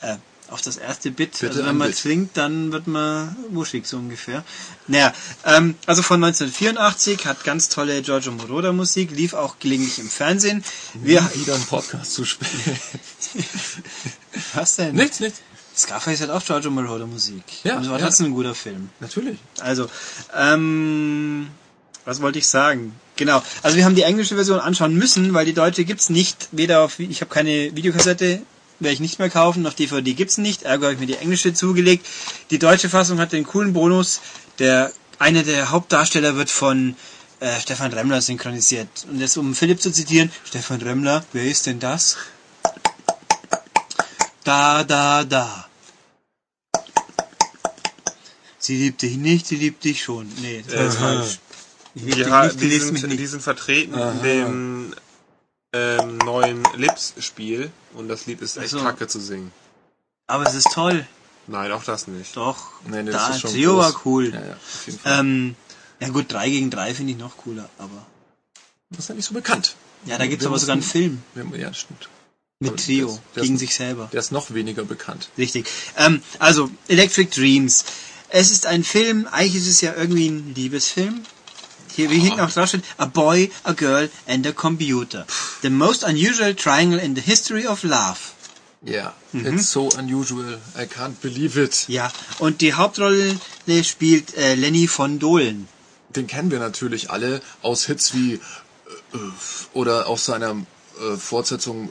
[0.00, 0.16] äh,
[0.48, 1.32] auf das erste Bit.
[1.32, 1.96] Bitte also wenn ein man Bit.
[1.96, 4.44] zwingt, dann wird man wuschig, so ungefähr.
[4.86, 5.12] Naja,
[5.44, 10.64] ähm, also von 1984, hat ganz tolle Giorgio Moroder Musik, lief auch gelegentlich im Fernsehen.
[10.94, 12.78] Wir, wieder einen Podcast zu spielen.
[14.54, 14.94] was denn?
[14.94, 15.40] nichts, nichts.
[15.76, 17.42] Scarface hat auch Giorgio Moroder Musik.
[17.64, 18.06] Ja, Und war ja.
[18.06, 18.88] trotzdem ein guter Film.
[19.00, 19.38] Natürlich.
[19.60, 19.90] Also,
[20.34, 21.48] ähm,
[22.06, 22.94] was wollte ich sagen?
[23.16, 23.42] Genau.
[23.62, 26.48] Also wir haben die englische Version anschauen müssen, weil die deutsche gibt's nicht.
[26.52, 28.40] Weder auf, ich habe keine Videokassette,
[28.78, 29.66] werde ich nicht mehr kaufen.
[29.66, 30.62] Auf DVD gibt's nicht.
[30.62, 32.06] Ergo habe ich mir die englische zugelegt.
[32.50, 34.20] Die deutsche Fassung hat den coolen Bonus.
[34.60, 36.94] Der einer der Hauptdarsteller wird von
[37.40, 38.88] äh, Stefan Remmler synchronisiert.
[39.10, 42.16] Und jetzt um Philipp zu zitieren: Stefan Remmler, wer ist denn das?
[44.44, 45.66] Da, da, da.
[48.60, 50.28] Sie liebt dich nicht, sie liebt dich schon.
[50.40, 51.38] Nee, das ist falsch.
[51.96, 53.18] Ja, die mich sind, nicht.
[53.20, 54.94] die sind vertreten in dem
[55.72, 58.80] ähm, neuen Lips-Spiel und das Lied ist echt so.
[58.80, 59.50] kacke zu singen.
[60.26, 61.06] Aber es ist toll.
[61.46, 62.36] Nein, auch das nicht.
[62.36, 62.70] Doch.
[62.86, 63.84] Nee, nee, da, das ist schon Trio groß.
[63.84, 64.34] war cool.
[64.34, 65.20] Ja, ja, auf jeden Fall.
[65.20, 65.56] Ähm,
[66.00, 68.06] ja gut, 3 gegen 3 finde ich noch cooler, aber.
[68.90, 69.74] das ist ja nicht so bekannt.
[70.04, 71.22] Ja, da gibt's Wir aber sogar einen Film.
[71.34, 72.08] Wir, ja, das stimmt.
[72.58, 74.08] Mit Aber Trio, ist- der gegen ist- sich selber.
[74.12, 75.28] Der ist noch weniger bekannt.
[75.38, 75.66] Richtig.
[75.96, 77.84] Ähm, also, Electric Dreams.
[78.28, 81.22] Es ist ein Film, eigentlich ist es ja irgendwie ein Liebesfilm.
[81.96, 85.26] Hier, wie hinten auch drauf steht, A Boy, a Girl and a Computer.
[85.62, 88.18] The most unusual triangle in the history of love.
[88.82, 89.14] Ja.
[89.32, 89.46] Mhm.
[89.46, 90.58] It's so unusual.
[90.76, 91.86] I can't believe it.
[91.88, 93.40] Ja, und die Hauptrolle
[93.82, 95.68] spielt äh, Lenny von Dohlen.
[96.10, 98.40] Den kennen wir natürlich alle aus Hits wie äh,
[99.72, 100.54] oder aus seiner
[101.00, 101.88] äh, Fortsetzung.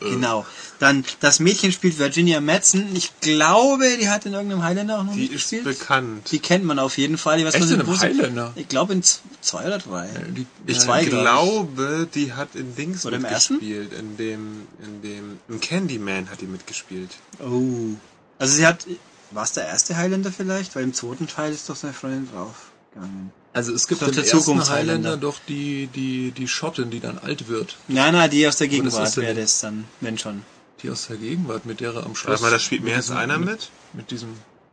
[0.00, 0.44] Äh, Genau.
[0.78, 2.94] Dann das Mädchen spielt Virginia Madsen.
[2.96, 5.64] Ich glaube, die hat in irgendeinem Highlander auch noch Die ist mitgespielt.
[5.64, 6.30] bekannt.
[6.32, 7.38] Die kennt man auf jeden Fall.
[7.38, 8.52] Die weiß Echt man in einem Highlander?
[8.56, 9.02] Ich glaube in
[9.40, 10.08] zwei oder drei.
[10.36, 11.20] die, Ich Zwei, glaub ich.
[11.22, 13.54] glaube, die hat in Dings Oder im ersten?
[13.54, 13.92] mitgespielt.
[13.92, 17.10] In dem, in dem, im Candyman hat die mitgespielt.
[17.40, 17.94] Oh.
[18.38, 18.86] Also sie hat.
[19.32, 20.76] War es der erste Highlander vielleicht?
[20.76, 23.32] Weil im zweiten Teil ist doch seine Freundin draufgegangen.
[23.56, 25.12] Also es gibt Doch im der ersten Zukunftshighlander.
[25.12, 27.78] Highlander doch die, die, die Schottin, die dann alt wird.
[27.88, 30.42] Nein, nein, die aus der Gegenwart wäre das dann, wenn schon.
[30.82, 32.32] Die aus der Gegenwart, mit der er am Schluss...
[32.32, 33.70] Warte mal, da spielt mehr als einer mit?
[33.94, 34.28] Mit diesem...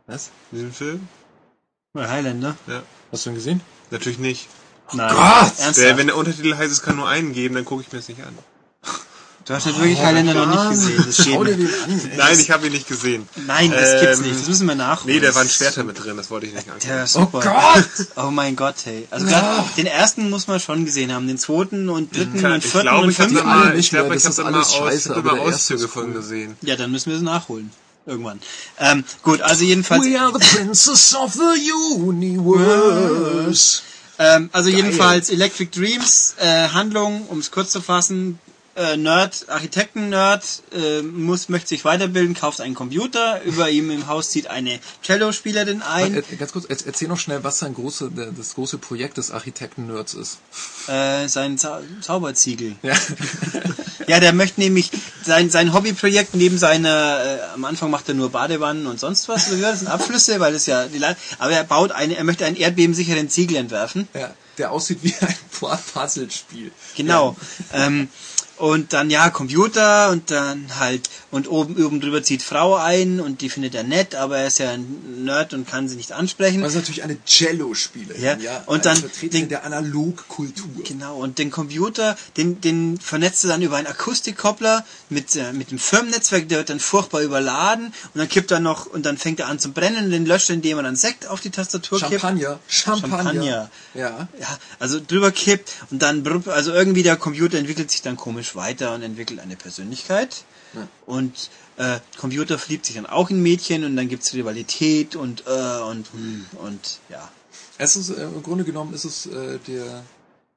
[0.06, 0.30] Was?
[0.52, 1.08] In diesem Film?
[1.94, 2.58] Oder Highlander?
[2.66, 2.82] Ja.
[3.10, 3.62] Hast du ihn gesehen?
[3.90, 4.48] Natürlich nicht.
[4.92, 5.14] Nein.
[5.14, 5.20] Gott!
[5.22, 5.78] Ernsthaft?
[5.78, 8.08] Der, wenn der Untertitel heißt, es kann nur einen geben, dann gucke ich mir das
[8.10, 8.36] nicht an.
[9.44, 11.04] Du hast nicht wirklich Highlander noch nicht gesehen.
[11.06, 12.10] Das Schau dir den an.
[12.16, 13.28] Nein, ich habe ihn nicht gesehen.
[13.46, 14.40] Nein, das gibt's Ähm, nicht.
[14.40, 15.14] Das müssen wir nachholen.
[15.14, 16.86] Nee, da waren Schwerter mit drin, das wollte ich nicht angucken.
[16.88, 17.40] Der ist Oh super.
[17.40, 18.06] Gott!
[18.16, 19.06] Oh mein Gott, hey.
[19.10, 21.26] Also grad den ersten muss man schon gesehen haben.
[21.26, 23.46] Den zweiten und dritten Kann- und vierten glaube, und fünften.
[23.46, 26.12] mal, ich glaube, ich habe da mal, aus, scheiße, ich hab mal Auszüge von cool.
[26.14, 26.56] gesehen.
[26.62, 27.70] Ja, dann müssen wir es nachholen.
[28.06, 28.38] Irgendwann.
[28.78, 30.04] Ähm, gut, also jedenfalls.
[30.04, 31.72] We are the princess of the
[32.44, 33.80] universe.
[34.18, 38.38] Ähm, also jedenfalls Electric Dreams, äh, Handlung, um es kurz zu fassen,
[38.76, 40.44] äh, Nerd, Architekten-Nerd,
[40.74, 45.82] äh, muss, möchte sich weiterbilden, kauft einen Computer, über ihm im Haus zieht eine Cello-Spielerin
[45.82, 49.30] ein, Äh, Ganz kurz, er- erzähl noch schnell, was sein große, das große Projekt des
[49.30, 50.38] Architekten-Nerds ist.
[50.88, 52.76] äh, sein Zau Zauberziegel.
[52.82, 52.94] Ja.
[54.06, 54.90] Ja, der möchte nämlich
[55.24, 59.50] sein, sein Hobbyprojekt neben seiner, äh, am Anfang macht er nur Badewannen und sonst was,
[59.50, 62.44] war das sind Abflüsse, weil das ja, die Le aber er baut eine, er möchte
[62.44, 64.06] einen erdbebensicheren Ziegel entwerfen.
[64.12, 64.34] ja.
[64.58, 65.34] Der aussieht wie ein
[65.92, 66.70] Puzzlespiel.
[66.96, 67.34] Genau.
[67.72, 68.08] Ähm,
[68.56, 73.40] und dann ja Computer und dann halt und oben oben drüber zieht Frau ein und
[73.40, 76.62] die findet er nett, aber er ist ja ein Nerd und kann sie nicht ansprechen.
[76.64, 78.62] Ist natürlich eine Cello-Spielerin, Ja, ja.
[78.66, 80.84] und dann den- der Analogkultur.
[80.84, 85.70] Genau, und den Computer, den, den vernetzt er dann über einen Akustikkoppler mit, äh, mit
[85.70, 89.40] dem Firmennetzwerk, der wird dann furchtbar überladen und dann kippt er noch, und dann fängt
[89.40, 91.98] er an zu brennen und den löscht er, indem er dann Sekt auf die Tastatur
[91.98, 92.12] kippt.
[92.20, 92.60] Champagner.
[92.68, 93.16] Champagner.
[93.16, 93.70] Champagner.
[93.94, 94.28] Ja.
[94.40, 98.94] Ja, also drüber kippt und dann, also irgendwie der Computer entwickelt sich dann komisch weiter
[98.94, 100.44] und entwickelt eine Persönlichkeit.
[100.74, 100.88] Ja.
[101.06, 105.80] Und äh, Computer verliebt sich dann auch in Mädchen und dann gibt's Rivalität und äh,
[105.82, 107.28] und hm, und ja.
[107.78, 110.04] Es ist, äh, im Grunde genommen ist es äh, der,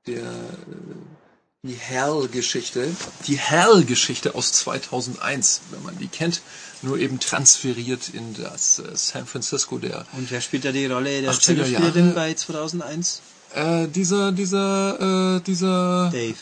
[0.06, 2.88] der, äh, die Hell-Geschichte.
[3.26, 6.42] Die Hell-Geschichte aus 2001, wenn man die kennt.
[6.84, 11.22] Nur eben transferiert in das äh, San Francisco der Und wer spielt da die Rolle
[11.22, 12.16] der 80er Cello-Spielerin Jahre.
[12.16, 13.22] bei 2001?
[13.58, 16.36] Äh, dieser, dieser, äh, dieser Dave.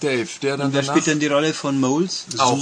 [0.00, 2.26] Dave, der dann Und wer spielt denn die Rolle von Moles?
[2.38, 2.56] auch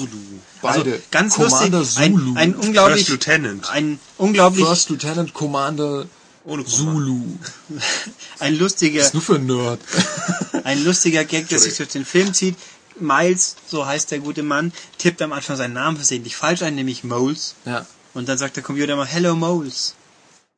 [0.62, 0.92] beide.
[0.94, 2.34] Also ganz Commander lustig, ein, Zulu.
[2.34, 3.70] ein unglaublich, First Lieutenant.
[3.70, 6.06] ein unglaublich, First Lieutenant Commander
[6.44, 6.64] Ohne.
[6.64, 7.20] Zulu.
[8.40, 9.80] ein lustiger, Was ist nur für ein Nerd?
[10.64, 12.56] ein lustiger Gag, der sich durch den Film zieht.
[12.98, 17.04] Miles, so heißt der gute Mann, tippt am Anfang seinen Namen versehentlich falsch ein, nämlich
[17.04, 17.54] Moles.
[17.66, 17.86] ja.
[18.14, 19.94] Und dann sagt der Computer immer Hello Moles.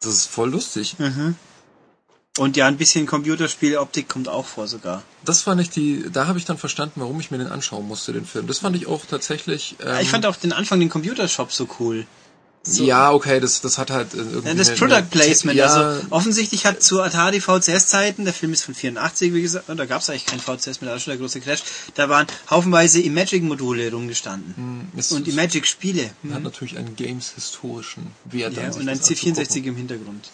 [0.00, 0.94] Das ist voll lustig.
[2.38, 5.02] Und ja, ein bisschen Computerspieloptik kommt auch vor sogar.
[5.24, 8.12] Das fand ich die, da habe ich dann verstanden, warum ich mir den anschauen musste,
[8.12, 8.46] den Film.
[8.46, 9.76] Das fand ich auch tatsächlich.
[9.80, 12.06] Ähm, Ja, ich fand auch den Anfang den Computershop so cool.
[12.68, 14.48] Ja, okay, das, das hat halt äh, irgendwie.
[14.48, 15.56] Ja, das eine- Product Placement.
[15.56, 19.84] Ja, Also offensichtlich hat zu Atari VCS-Zeiten, der Film ist von 84, wie gesagt, da
[19.86, 21.62] gab es eigentlich kein VCS mehr, da war schon der große Crash,
[21.94, 24.88] da waren haufenweise Imagic-Module rumgestanden.
[24.96, 26.10] es, Und Imagic-Spiele.
[26.32, 28.54] hat natürlich einen Games-historischen Wert.
[28.56, 29.64] Ja, und ein das C64 anzugucken.
[29.64, 30.28] im Hintergrund.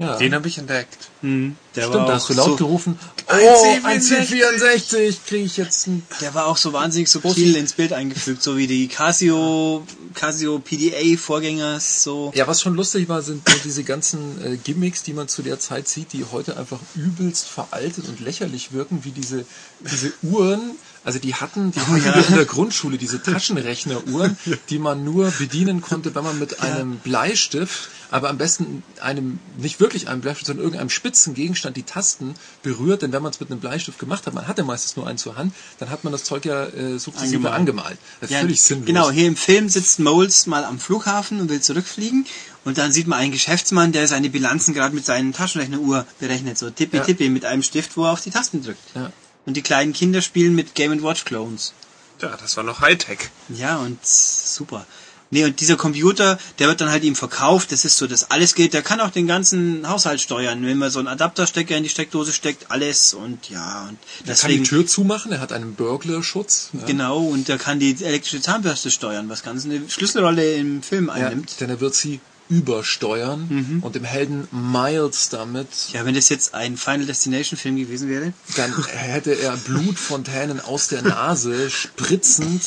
[0.00, 0.16] Ja.
[0.16, 1.10] Den habe ich entdeckt.
[1.20, 1.56] Mhm.
[1.76, 2.98] Der Stimmt, war da auch hast du laut so, gerufen.
[3.26, 4.88] Ein Oh, ein C64.
[4.88, 6.02] C64, kriege ich jetzt ein.
[6.22, 11.18] Der war auch so wahnsinnig subtil ins Bild eingefügt, so wie die Casio, Casio PDA
[11.18, 12.32] Vorgängers, so.
[12.34, 15.60] Ja, was schon lustig war, sind so diese ganzen äh, Gimmicks, die man zu der
[15.60, 19.44] Zeit sieht, die heute einfach übelst veraltet und lächerlich wirken, wie diese,
[19.80, 20.78] diese Uhren.
[21.02, 24.36] Also die hatten, die hatten wir in der Grundschule diese Taschenrechneruhren,
[24.68, 29.80] die man nur bedienen konnte, wenn man mit einem Bleistift, aber am besten einem, nicht
[29.80, 33.50] wirklich einem Bleistift, sondern irgendeinem spitzen Gegenstand die Tasten berührt, denn wenn man es mit
[33.50, 36.24] einem Bleistift gemacht hat, man hatte meistens nur einen zur Hand, dann hat man das
[36.24, 37.54] Zeug ja äh, sukzessive Angemalt.
[37.54, 37.98] angemalt.
[38.20, 38.86] Das ist Ja, völlig sinnlos.
[38.86, 42.26] Genau, hier im Film sitzt Moles mal am Flughafen und will zurückfliegen.
[42.64, 46.58] Und dann sieht man einen Geschäftsmann, der seine Bilanzen gerade mit seinen Taschenrechneruhr berechnet.
[46.58, 47.04] So tippi Ja.
[47.04, 48.80] tippi mit einem Stift, wo er auf die Tasten drückt.
[48.94, 49.10] Ja.
[49.46, 51.72] Und die kleinen Kinder spielen mit Game Watch Clones.
[52.20, 53.18] Ja, das war noch Hightech.
[53.48, 54.86] Ja, und super.
[55.32, 58.56] Nee, und dieser Computer, der wird dann halt ihm verkauft, das ist so, dass alles
[58.56, 61.88] geht, der kann auch den ganzen Haushalt steuern, wenn man so einen Adapterstecker in die
[61.88, 65.76] Steckdose steckt, alles und ja, und Er kann die deswegen, Tür zumachen, er hat einen
[65.76, 66.70] Burglarschutz.
[66.72, 66.84] Ja.
[66.84, 71.12] genau, und der kann die elektrische Zahnbürste steuern, was ganz eine Schlüsselrolle im Film Ja,
[71.14, 71.60] einnimmt.
[71.60, 72.18] denn er wird sie
[72.50, 78.08] übersteuern und dem Helden Miles damit, Ja, wenn das jetzt ein Final Destination Film gewesen
[78.08, 78.32] wäre.
[78.56, 82.62] dann hätte er Blutfontänen aus der Nase spritzend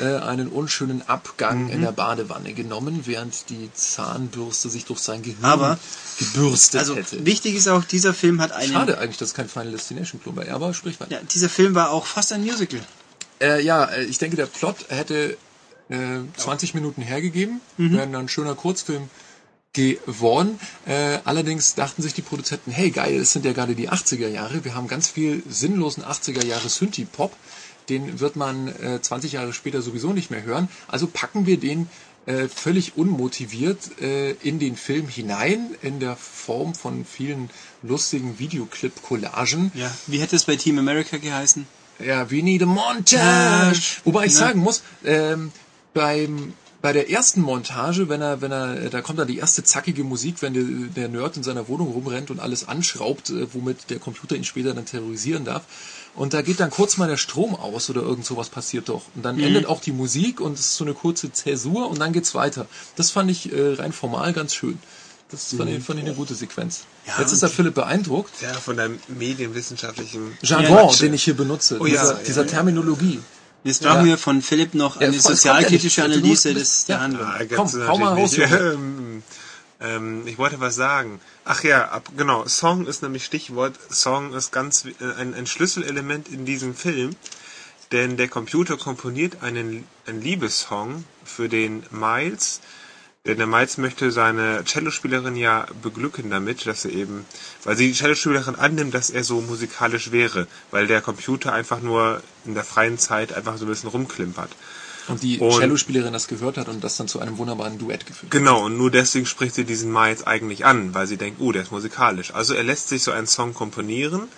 [0.00, 5.44] äh, einen unschönen Abgang in der Badewanne genommen, während die Zahnbürste sich durch sein Gehirn
[5.44, 5.78] Aber-
[6.18, 7.24] gebürstet Also hätte.
[7.24, 8.72] wichtig ist auch, dieser Film hat einen.
[8.72, 11.12] Schade eigentlich, dass kein Final Destination Klon war, aber sprich weiter.
[11.12, 12.80] Ja, dieser Film war auch fast ein Musical.
[13.40, 15.36] Äh, ja, äh, ich denke, der Plot hätte
[15.88, 19.08] äh, 20 Minuten hergegeben, wäre dann ein schöner Kurzfilm
[19.72, 20.58] geworden.
[20.86, 24.64] Äh, allerdings dachten sich die Produzenten, hey geil, es sind ja gerade die 80er Jahre,
[24.64, 27.36] wir haben ganz viel sinnlosen 80er Jahre Synthie-Pop,
[27.88, 31.88] den wird man äh, 20 Jahre später sowieso nicht mehr hören, also packen wir den
[32.26, 37.50] äh, völlig unmotiviert äh, in den Film hinein, in der Form von vielen
[37.82, 39.72] lustigen Videoclip-Collagen.
[39.74, 39.90] Ja.
[40.06, 41.66] Wie hätte es bei Team America geheißen?
[41.98, 43.16] Ja, we need a montage.
[43.16, 44.00] Montage.
[44.04, 44.38] Wobei ich Ne?
[44.38, 45.52] sagen muss, ähm,
[45.94, 50.04] beim bei der ersten Montage, wenn er, wenn er, da kommt dann die erste zackige
[50.04, 50.64] Musik, wenn der,
[50.94, 54.74] der Nerd in seiner Wohnung rumrennt und alles anschraubt, äh, womit der Computer ihn später
[54.74, 55.62] dann terrorisieren darf.
[56.14, 59.00] Und da geht dann kurz mal der Strom aus oder irgend sowas passiert doch.
[59.14, 59.22] Und Mhm.
[59.22, 62.34] dann endet auch die Musik und es ist so eine kurze Zäsur und dann geht's
[62.34, 62.66] weiter.
[62.96, 64.78] Das fand ich äh, rein formal ganz schön.
[65.30, 66.80] Das fand, ich, fand ich eine gute Sequenz.
[67.06, 67.08] Mhm.
[67.12, 68.30] Ja, Jetzt ist der Philipp beeindruckt.
[68.42, 72.46] Ja, von der medienwissenschaftlichen Jargon, Ja, den ich hier benutze, Oh ja, dieser, ja, dieser.
[72.46, 73.20] Terminologie.
[73.64, 74.04] Jetzt brauchen Ja.
[74.04, 76.04] wir von Philipp noch Ja, eine voll, sozialkritische ja.
[76.04, 77.02] Analyse des, der ja.
[77.02, 77.26] Handlung.
[77.56, 78.36] Komm, hau mal raus.
[78.38, 79.22] Ähm,
[79.80, 81.20] ähm, ich wollte was sagen.
[81.44, 82.46] Ach ja, ab, genau.
[82.46, 83.74] Song ist nämlich Stichwort.
[83.90, 87.16] Song ist ganz äh, ein, ein Schlüsselelement in diesem Film,
[87.90, 92.60] denn der Computer komponiert einen, einen Liebessong für den Miles.
[93.26, 97.24] Denn der Miles möchte seine Cellospielerin ja beglücken damit, dass er eben,
[97.64, 102.22] weil sie die Cellospielerin annimmt, dass er so musikalisch wäre, weil der Computer einfach nur
[102.44, 104.50] in der freien Zeit einfach so ein bisschen rumklimpert.
[105.08, 108.24] Und die Und- Cellospielerin das gehört hat und das dann zu einem wunderbaren Duett geführt
[108.24, 108.38] hat.
[108.38, 111.62] Genau, und nur deswegen spricht sie diesen Miles eigentlich an, weil sie denkt, oh, der
[111.62, 112.34] ist musikalisch.
[112.34, 114.28] Also er lässt sich so einen Song komponieren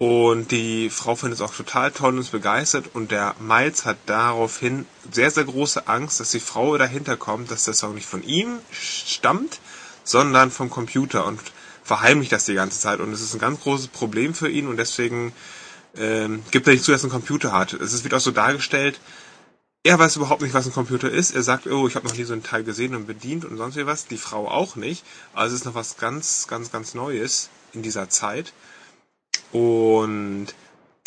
[0.00, 3.98] und die Frau findet es auch total toll und ist begeistert und der Miles hat
[4.06, 8.22] daraufhin sehr, sehr große Angst, dass die Frau dahinter kommt, dass der Song nicht von
[8.22, 9.60] ihm stammt,
[10.02, 11.38] sondern vom Computer und
[11.84, 14.78] verheimlicht das die ganze Zeit und es ist ein ganz großes Problem für ihn und
[14.78, 15.34] deswegen
[15.98, 17.74] ähm, gibt er nicht zu, dass er einen Computer hat.
[17.74, 18.98] Es wird auch so dargestellt,
[19.82, 21.32] er weiß überhaupt nicht, was ein Computer ist.
[21.32, 23.76] Er sagt, oh, ich habe noch nie so einen Teil gesehen und bedient und sonst
[23.76, 24.06] wie was.
[24.06, 25.04] Die Frau auch nicht.
[25.34, 28.54] Also es ist noch was ganz, ganz, ganz Neues in dieser Zeit.
[29.52, 30.48] Und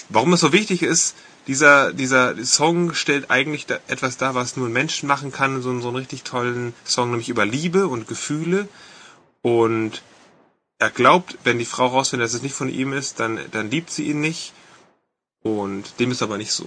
[0.10, 1.16] warum es so wichtig ist,
[1.48, 5.62] dieser, dieser Song stellt eigentlich da etwas dar, was nur ein Mensch machen kann.
[5.62, 8.68] So, so einen richtig tollen Song, nämlich über Liebe und Gefühle.
[9.42, 10.02] Und
[10.80, 13.90] er glaubt, wenn die Frau rausfindet, dass es nicht von ihm ist, dann, dann liebt
[13.90, 14.54] sie ihn nicht.
[15.42, 16.66] Und dem ist aber nicht so.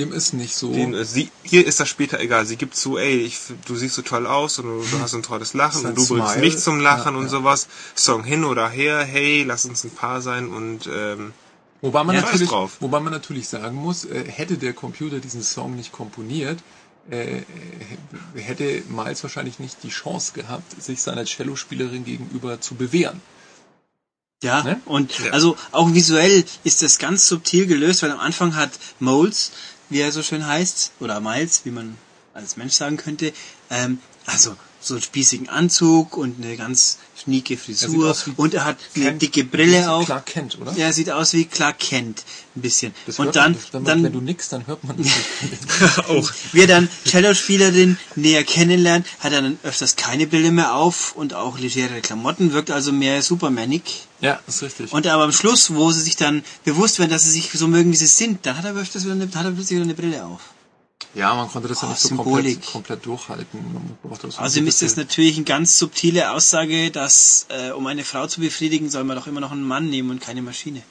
[0.00, 0.72] Dem ist nicht so.
[0.72, 2.46] Den, äh, sie, ihr ist das später egal.
[2.46, 5.22] Sie gibt zu, ey, ich, du siehst so toll aus und du, du hast ein
[5.22, 6.46] tolles Lachen und du bringst Smile.
[6.46, 7.30] mich zum Lachen Ja, und ja.
[7.36, 7.68] sowas.
[7.94, 11.32] Song hin oder her, hey, lass uns ein Paar sein und ähm,
[11.82, 15.76] Wobei man, Ja, natürlich, wobei man natürlich sagen muss, äh, hätte der Computer diesen Song
[15.76, 16.58] nicht komponiert,
[17.10, 17.42] äh, äh,
[18.48, 23.20] hätte Miles wahrscheinlich nicht die Chance gehabt, sich seiner Cellospielerin gegenüber zu bewähren.
[24.42, 24.80] Ja, Ne?
[24.86, 25.32] und Ja.
[25.32, 29.52] also auch visuell ist das ganz subtil gelöst, weil am Anfang hat Moles,
[29.90, 31.96] wie er so schön heißt, oder Miles, wie man
[32.32, 33.32] als Mensch sagen könnte,
[33.70, 39.04] ähm, also so einen spießigen Anzug und eine ganz schnieke Frisur und er hat eine
[39.04, 40.06] Kent- dicke Brille auf.
[40.06, 40.72] Clark Kent, oder?
[40.72, 42.24] Ja, er sieht aus wie Clark Kent,
[42.56, 42.94] ein bisschen.
[43.06, 46.30] Das und dann, man, wenn, man, dann wenn du nix, dann hört man das auch.
[46.52, 51.34] wie er dann Cellospielerin näher kennenlernt, hat er dann öfters keine Brille mehr auf und
[51.34, 53.82] auch legere Klamotten, wirkt also mehr supermanig.
[54.22, 54.92] ja, ist richtig.
[54.92, 57.92] Und aber am Schluss, wo sie sich dann bewusst werden, dass sie sich so mögen,
[57.92, 60.24] wie sie sind, dann hat er öfters wieder eine, hat er plötzlich wieder eine Brille
[60.24, 60.40] auf.
[61.14, 63.72] Ja, man konnte das ja Oh, nicht so komplett, komplett durchhalten.
[63.72, 67.70] Man brauchte auch so ein Außerdem ist das natürlich eine ganz subtile Aussage, dass äh,
[67.72, 70.42] um eine Frau zu befriedigen, soll man doch immer noch einen Mann nehmen und keine
[70.42, 70.82] Maschine.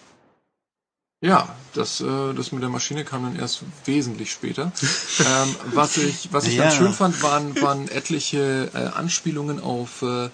[1.22, 4.72] Ja, das, äh, das mit der Maschine kam dann erst wesentlich später.
[5.20, 6.64] ähm, was ich, was ich Ja.
[6.64, 10.30] ganz schön fand, waren, waren etliche äh, Anspielungen auf äh,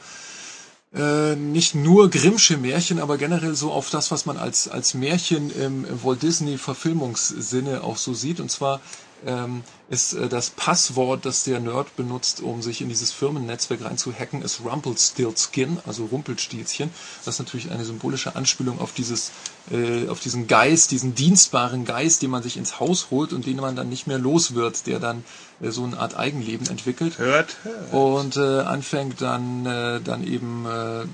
[0.95, 5.49] äh, nicht nur Grimmsche Märchen, aber generell so auf das, was man als, als Märchen
[5.49, 8.39] im, im Walt Disney Verfilmungssinne auch so sieht.
[8.39, 8.79] Und zwar
[9.25, 14.41] ähm, ist äh, das Passwort, das der Nerd benutzt, um sich in dieses Firmennetzwerk reinzuhacken,
[14.41, 16.89] ist Rumpelstiltskin, also Rumpelstilzchen.
[17.23, 19.31] Das ist natürlich eine symbolische Anspielung auf dieses,
[19.71, 23.57] äh, auf diesen Geist, diesen dienstbaren Geist, den man sich ins Haus holt und den
[23.57, 25.23] man dann nicht mehr los wird, der dann
[25.61, 27.93] äh, so eine Art Eigenleben entwickelt Hört, hört.
[27.93, 31.05] und äh, anfängt dann äh, dann eben äh,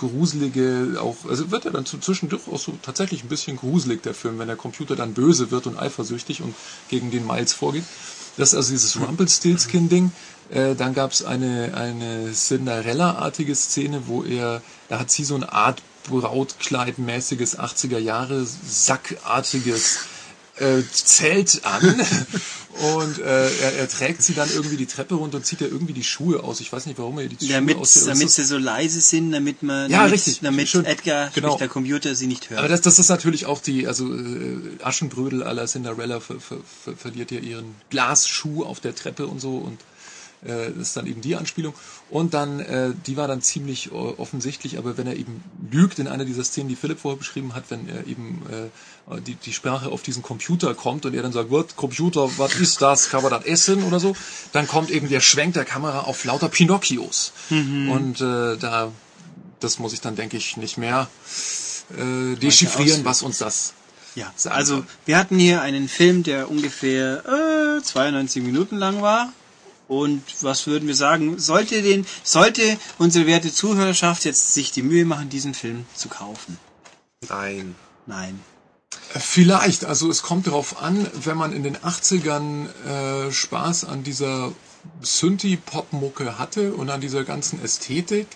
[0.00, 4.38] gruselige auch also wird er dann zwischendurch auch so tatsächlich ein bisschen gruselig der Film
[4.38, 6.54] wenn der Computer dann böse wird und eifersüchtig und
[6.88, 7.84] gegen den Miles vorgeht.
[8.36, 10.12] Das ist also dieses Rumpelstiltskin Ding
[10.50, 15.52] äh, dann gab es eine eine Cinderella-artige Szene wo er da hat sie so eine
[15.52, 19.98] Art Brautkleid-mäßiges 80er Jahre Sackartiges
[20.56, 22.00] äh, Zelt an
[22.78, 25.92] und äh, er, er trägt sie dann irgendwie die Treppe runter und zieht er irgendwie
[25.92, 26.60] die Schuhe aus.
[26.60, 29.62] Ich weiß nicht, warum er die Schuhe Damit, das damit sie so leise sind, damit
[29.62, 30.40] man, Ja, damit, richtig.
[30.40, 30.84] damit Schön.
[30.84, 31.56] Edgar, Genau.
[31.56, 32.60] der Computer, sie nicht hört.
[32.60, 36.96] aber das, das ist natürlich auch die, also äh, Aschenbrödel la Cinderella ver, ver, ver,
[36.96, 39.78] verliert ja ihren Glasschuh auf der Treppe und so und
[40.48, 41.74] äh, das ist dann eben die Anspielung.
[42.10, 46.08] Und dann, äh, die war dann ziemlich äh, offensichtlich, aber wenn er eben lügt in
[46.08, 49.90] einer dieser Szenen, die Philipp vorher beschrieben hat, wenn er eben äh, die, die Sprache
[49.90, 53.30] auf diesen Computer kommt und er dann sagt, what, Computer, was ist das, kann man
[53.30, 54.16] das essen oder so,
[54.52, 57.32] dann kommt eben der Schwenk der Kamera auf lauter Pinocchios.
[57.90, 58.90] Und äh, da,
[59.60, 61.08] das muss ich dann, denke ich, nicht mehr
[61.96, 63.74] äh, dechiffrieren, was uns das
[64.16, 67.24] Ja, also wir hatten hier einen Film, der ungefähr
[67.78, 69.32] äh, 92 Minuten lang war.
[69.90, 71.40] Und was würden wir sagen?
[71.40, 76.60] Sollte den, sollte unsere werte Zuhörerschaft jetzt sich die Mühe machen, diesen Film zu kaufen?
[77.28, 77.74] Nein.
[78.06, 78.38] Nein.
[79.08, 84.52] Vielleicht, also es kommt darauf an, wenn man in den 80ern äh, Spaß an dieser
[85.00, 88.28] Synthie-Pop-Mucke hatte und an dieser ganzen Ästhetik,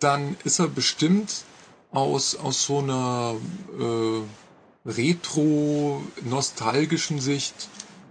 [0.00, 1.44] dann ist er bestimmt
[1.92, 3.36] aus, aus so einer
[3.78, 4.22] äh,
[4.88, 7.68] retro-nostalgischen Sicht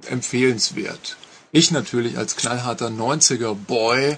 [0.07, 1.17] empfehlenswert.
[1.57, 4.17] Ich natürlich als knallharter 90er-Boy,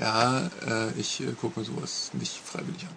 [0.00, 2.94] ja, äh, ich äh, gucke mir sowas nicht freiwillig an.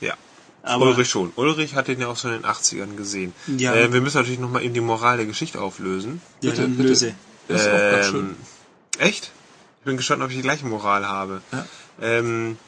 [0.00, 0.14] Ja.
[0.62, 1.32] Aber- Ulrich schon.
[1.34, 3.32] Ulrich hat den ja auch schon in den 80ern gesehen.
[3.56, 3.74] Ja.
[3.74, 6.22] Äh, wir müssen natürlich nochmal eben die Moral der Geschichte auflösen.
[6.40, 6.88] Ja, Bitte, dann bitte.
[6.88, 7.14] löse.
[7.48, 8.26] Das ist auch ganz schön.
[8.26, 8.36] Ähm,
[8.98, 9.32] echt?
[9.80, 11.42] Ich bin gespannt, ob ich die gleiche Moral habe.
[11.50, 11.66] Ja.
[12.00, 12.58] Ähm,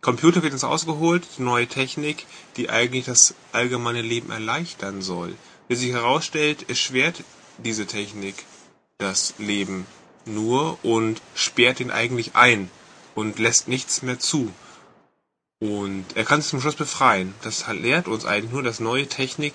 [0.00, 5.34] Computer wird uns ausgeholt, neue Technik, die eigentlich das allgemeine Leben erleichtern soll.
[5.66, 7.24] Wie sich herausstellt, erschwert
[7.58, 8.36] diese Technik
[8.98, 9.86] das Leben
[10.26, 12.70] nur und sperrt ihn eigentlich ein
[13.14, 14.52] und lässt nichts mehr zu.
[15.60, 17.34] Und er kann sich zum Schluss befreien.
[17.42, 19.54] Das lehrt uns eigentlich nur, dass neue Technik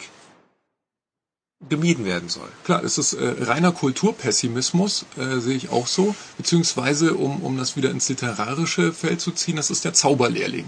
[1.68, 2.48] gemieden werden soll.
[2.64, 6.16] Klar, es ist äh, reiner Kulturpessimismus, äh, sehe ich auch so.
[6.38, 10.66] Beziehungsweise, um, um das wieder ins literarische Feld zu ziehen, das ist der Zauberlehrling.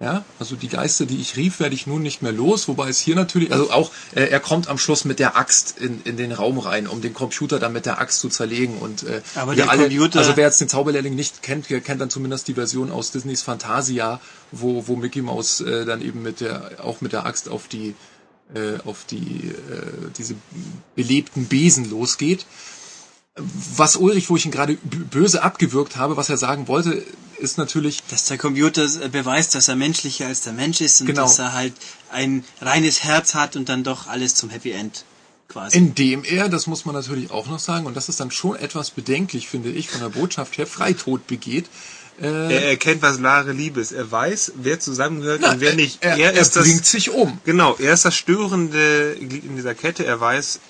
[0.00, 2.98] Ja, also die Geister, die ich rief, werde ich nun nicht mehr los, wobei es
[2.98, 6.32] hier natürlich, also auch, äh, er kommt am Schluss mit der Axt in, in den
[6.32, 9.70] Raum rein, um den Computer dann mit der Axt zu zerlegen und äh, Aber wir
[9.70, 12.90] alle, Computer- also wer jetzt den Zauberlehrling nicht kennt, der kennt dann zumindest die Version
[12.90, 14.20] aus Disneys Fantasia,
[14.50, 17.94] wo, wo Mickey Mouse äh, dann eben mit der, auch mit der Axt auf die
[18.54, 20.34] äh, auf die äh, diese
[20.96, 22.46] belebten Besen losgeht.
[23.36, 24.78] Was Ulrich, wo ich ihn gerade
[25.10, 27.02] böse abgewürgt habe, was er sagen wollte,
[27.38, 31.08] ist natürlich, Dass der Computer äh, beweist, dass er menschlicher als der Mensch ist und
[31.08, 31.22] Genau.
[31.22, 31.72] dass er halt
[32.12, 35.04] ein reines Herz hat und dann doch alles zum Happy End
[35.48, 35.76] quasi.
[35.76, 38.92] indem er, das muss man natürlich auch noch sagen, und das ist dann schon etwas
[38.92, 41.66] bedenklich, finde ich, von der Botschaft her, Freitod begeht.
[42.22, 43.90] Äh, Er erkennt, was wahre Liebe ist.
[43.90, 46.04] Er weiß, wer zusammengehört na, und wer nicht.
[46.04, 47.40] Er, er er, ist das, bringt sich um.
[47.44, 50.06] genau, er ist das störende Glied in dieser Kette.
[50.06, 50.60] Er weiß,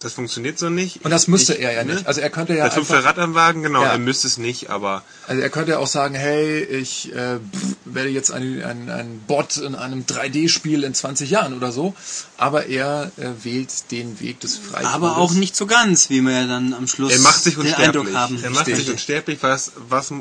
[0.00, 1.04] das funktioniert so nicht.
[1.04, 1.94] Und das müsste Ich- er ja ne?
[1.94, 2.06] nicht.
[2.06, 3.92] Also er könnte ja Das einfach, Rad am Wagen, genau, Ja.
[3.92, 7.76] er müsste es nicht, aber also er könnte ja auch sagen, hey, ich äh, pff,
[7.84, 11.94] werde jetzt ein, ein, ein Bot in einem 3D-Spiel in 20 Jahren oder so.
[12.36, 14.92] Aber er äh, wählt den Weg des Freitodes.
[14.94, 17.62] Aber auch nicht so ganz, wie wir ja dann am Schluss er macht sich den
[17.62, 17.86] unsterblich.
[17.88, 18.42] Eindruck haben.
[18.42, 19.38] Er macht sich unsterblich.
[19.42, 20.12] Was, was,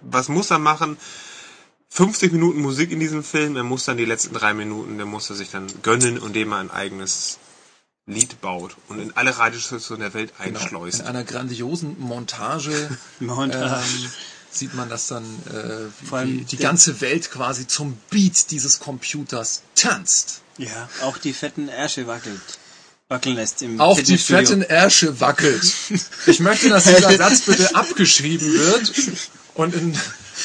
[0.00, 0.96] was muss er machen?
[1.90, 3.56] 50 Minuten Musik in diesem Film.
[3.56, 6.58] Er muss dann die letzten drei Minuten, der muss er sich dann gönnen, indem er
[6.58, 7.38] ein eigenes
[8.08, 10.60] Lied baut und in alle Radiostationen der Welt Genau.
[10.60, 11.00] einschleust.
[11.00, 12.88] In einer grandiosen Montage,
[13.20, 13.82] Montage.
[13.84, 14.10] Ähm,
[14.48, 19.62] sieht man das dann, äh, Vor allem die, ganze Welt quasi zum Beat dieses Computers
[19.74, 20.40] tanzt.
[20.56, 22.40] Ja, auch die fetten Ärsche wackelt.
[23.08, 25.64] Wackeln lässt im Auch die fetten Ärsche wackelt.
[26.26, 28.92] Ich möchte, dass dieser Satz bitte abgeschrieben wird
[29.54, 29.98] und in,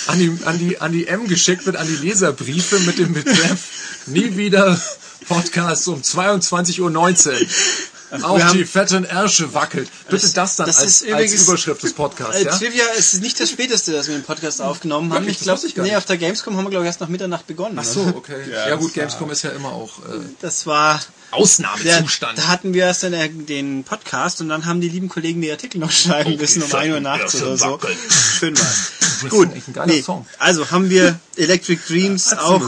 [0.08, 3.68] an, die, an, die, an die M geschickt wird, an die Leserbriefe mit dem Betreff
[4.08, 4.80] nie wieder
[5.36, 8.24] Podcast um 22.19 Uhr.
[8.24, 9.88] Auch wir die fetten Ärsche wackelt.
[10.10, 12.52] Bitte Das- das dann das als, ist übrigens- als Überschrift des Podcasts, Äh, ja?
[12.58, 15.22] Trivia es ist nicht das späteste, dass wir den Podcast aufgenommen haben.
[15.26, 15.38] Wirklich?
[15.38, 15.96] Ich glaube, nee, nicht.
[15.96, 17.78] auf der Gamescom haben wir glaube ich erst nach Mitternacht begonnen.
[17.80, 17.90] Ach ne?
[17.90, 18.36] so, okay.
[18.52, 21.00] Ja, Ja, gut, das war- Gamescom ist ja immer auch äh, Das war
[21.32, 22.38] der, Ausnahmezustand.
[22.38, 25.50] da hatten wir erst dann äh, den Podcast und dann haben die lieben Kollegen die
[25.50, 27.66] Artikel noch schreiben müssen um 1 Uhr nachts oder so.
[27.72, 27.96] wackeln.
[28.40, 28.92] Schön war's.
[29.30, 29.50] Gut,
[29.86, 30.26] nee, Song.
[30.38, 32.60] also haben wir Electric Dreams auch.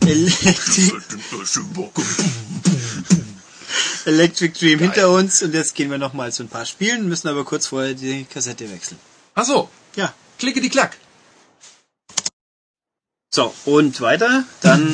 [4.06, 7.44] Electric, Dream hinter uns und jetzt gehen wir nochmal zu ein paar Spielen, müssen aber
[7.44, 8.98] kurz vorher die Kassette wechseln.
[9.34, 10.14] Ach so, Ja.
[10.38, 10.96] klicke die Klack.
[13.32, 14.92] So, und weiter, dann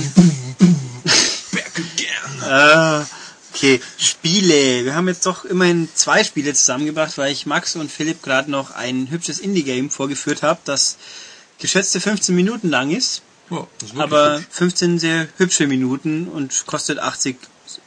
[1.52, 2.42] Back again.
[2.42, 3.04] Äh,
[3.54, 4.84] okay, Spiele.
[4.84, 8.72] Wir haben jetzt doch immerhin zwei Spiele zusammengebracht, weil ich Max und Philipp gerade noch
[8.72, 10.98] ein hübsches Indie-Game vorgeführt habe, das
[11.58, 14.46] geschätzte 15 Minuten lang ist, Ja, das ist wirklich aber hübsch.
[14.50, 17.36] 15 sehr hübsche Minuten und kostet 80,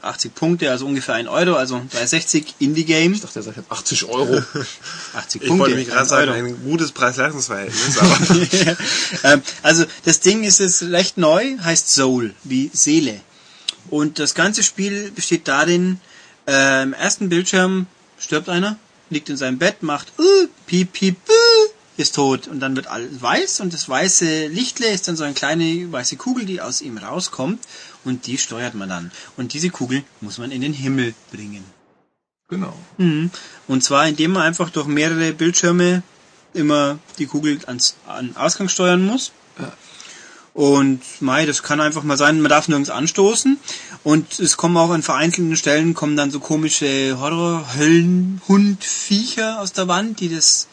[0.01, 3.14] 80 Punkte, also ungefähr 1 Euro, also 360 Indie-Game.
[3.14, 4.41] Ich dachte, er sagt jetzt 80 Euro.
[5.14, 5.64] 80 Ich Punkte.
[5.64, 6.45] wollte mich gerade 1 sagen, Euro.
[6.45, 7.97] ein gutes Preis-Leistungsverhältnis,
[9.24, 13.20] aber ähm, also das Ding ist jetzt recht neu, heißt Soul, wie Seele.
[13.89, 15.99] Und das ganze Spiel besteht darin,
[16.47, 17.88] äh, im ersten Bildschirm
[18.20, 18.78] stirbt einer,
[19.10, 22.47] liegt in seinem Bett, macht uh, piep, piep, uh, ist tot.
[22.47, 26.15] Und dann wird alles weiß und das weiße Lichtle ist dann so eine kleine weiße
[26.15, 27.59] Kugel, die aus ihm rauskommt
[28.05, 29.11] und die steuert man dann.
[29.37, 31.63] Und diese Kugel muss man in den Himmel bringen.
[32.47, 32.73] genau.
[32.97, 33.31] Mhm.
[33.67, 36.03] Und zwar indem man einfach durch mehrere Bildschirme
[36.53, 39.31] immer die Kugel ans an Ausgang steuern muss.
[39.59, 39.71] Ja.
[40.53, 43.57] Und mei, das kann einfach mal sein, man darf nirgends anstoßen.
[44.03, 50.19] Und es kommen auch an vereinzelten Stellen kommen dann so komische Horror-Höllen-Hund-Viecher aus der Wand,
[50.19, 50.67] die das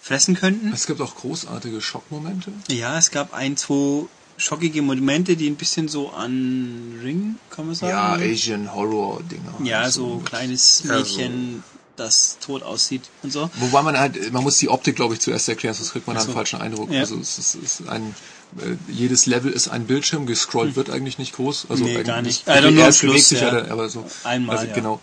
[0.00, 0.72] fressen könnten.
[0.72, 2.52] Es gibt auch großartige Schockmomente.
[2.68, 4.04] Ja, es gab ein, zwei
[4.36, 7.92] schockige Momente, die ein bisschen so an Ring, kann man sagen.
[7.92, 8.12] Ja?
[8.14, 9.54] Asian Horror Dinger.
[9.62, 11.62] Ja, Also, so kleines Ja, so- Mädchen,
[11.96, 13.50] das tot aussieht und so.
[13.56, 16.20] Wobei man halt, man muss die Optik, glaube ich, zuerst erklären, sonst kriegt man Ach
[16.20, 16.34] einen so.
[16.34, 16.90] falschen Eindruck.
[16.90, 17.00] Ja.
[17.00, 18.14] Also es ist, es ist ein,
[18.58, 21.66] äh, jedes Level ist ein Bildschirm, gescrollt wird eigentlich nicht groß.
[21.68, 22.48] Also Nee, gar nicht.
[22.48, 23.54] Also nur am Schluss, ja.
[23.66, 24.06] ja, aber so.
[24.24, 24.74] Einmal, Also ja.
[24.74, 25.00] genau.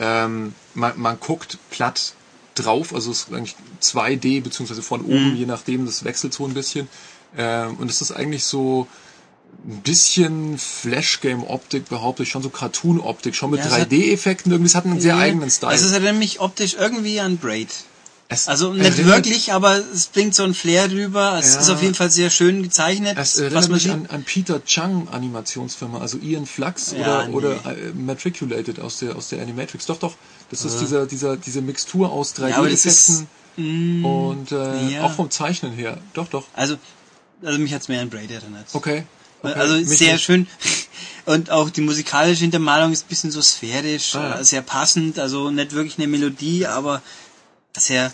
[0.00, 2.14] Ähm, man, man guckt platt
[2.54, 5.06] drauf, also es ist eigentlich 2D, beziehungsweise von Mhm.
[5.06, 6.88] oben, je nachdem, das wechselt so ein bisschen.
[7.36, 8.86] Ähm, und es ist eigentlich so
[9.68, 14.68] ein bisschen Flash-Game-Optik, behaupte ich, schon so Cartoon-Optik, schon mit Ja, es hat- 3D-Effekten, irgendwie,
[14.68, 15.72] es hat einen sehr Nee, eigenen Style.
[15.74, 17.68] Es ist erinnert mich optisch irgendwie an Braid.
[18.32, 21.36] Es Also nicht wirklich, aber es bringt so ein Flair drüber.
[21.40, 21.60] Es Ja.
[21.62, 23.16] ist auf jeden Fall sehr schön gezeichnet.
[23.18, 27.34] Es erinnert mich an, an Peter Chung Animationsfirma, also Ian Flux Ja, oder, nee.
[27.34, 29.86] oder äh, Matriculated aus der aus der Animatrix.
[29.86, 30.14] Doch, doch,
[30.50, 35.02] das ist dieser dieser diese Mixtur aus Ja, aber das 3D-Effekten und äh, ja.
[35.04, 35.98] auch vom Zeichnen her.
[36.14, 36.46] Doch, doch.
[36.54, 36.76] Also,
[37.42, 38.66] also mich hat's mehr an Braid erinnert.
[38.72, 39.04] Okay.
[39.42, 39.52] okay.
[39.58, 40.24] Also Mich sehr nicht.
[40.24, 40.46] schön.
[41.26, 44.44] Und auch die musikalische Hintermalung ist ein bisschen so sphärisch, Ah, ja.
[44.44, 45.18] sehr passend.
[45.18, 47.02] Also nicht wirklich eine Melodie, aber
[47.76, 48.12] sehr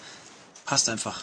[0.65, 1.23] passt einfach.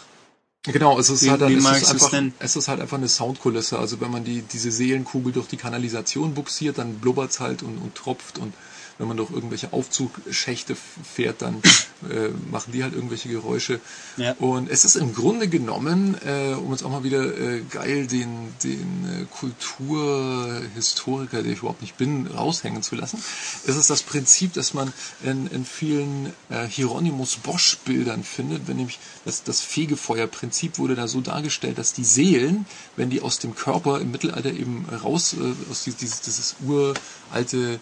[0.62, 3.78] Genau, es ist Wie- halt dann, es ist einfach, es ist halt einfach eine Soundkulisse.
[3.78, 7.94] Also wenn man die diese Seelenkugel durch die Kanalisation buxiert, dann blubbert's halt und, und
[7.94, 8.54] tropft und
[8.98, 11.62] wenn man durch irgendwelche Aufzugschächte fährt, dann
[12.10, 13.80] äh, machen die halt irgendwelche Geräusche.
[14.16, 14.32] Ja.
[14.38, 18.54] Und es ist im Grunde genommen, äh, um jetzt auch mal wieder äh, geil den,
[18.62, 23.22] den äh, Kulturhistoriker, der ich überhaupt nicht bin, raushängen zu lassen,
[23.66, 24.92] es ist das Prinzip, das man
[25.22, 31.08] in, in vielen äh, Hieronymus Bosch Bildern findet, wenn nämlich das, das Fegefeuerprinzip wurde da
[31.08, 32.66] so dargestellt, dass die Seelen,
[32.96, 37.80] wenn die aus dem Körper im Mittelalter eben raus, äh, aus dieses, dieses, uralte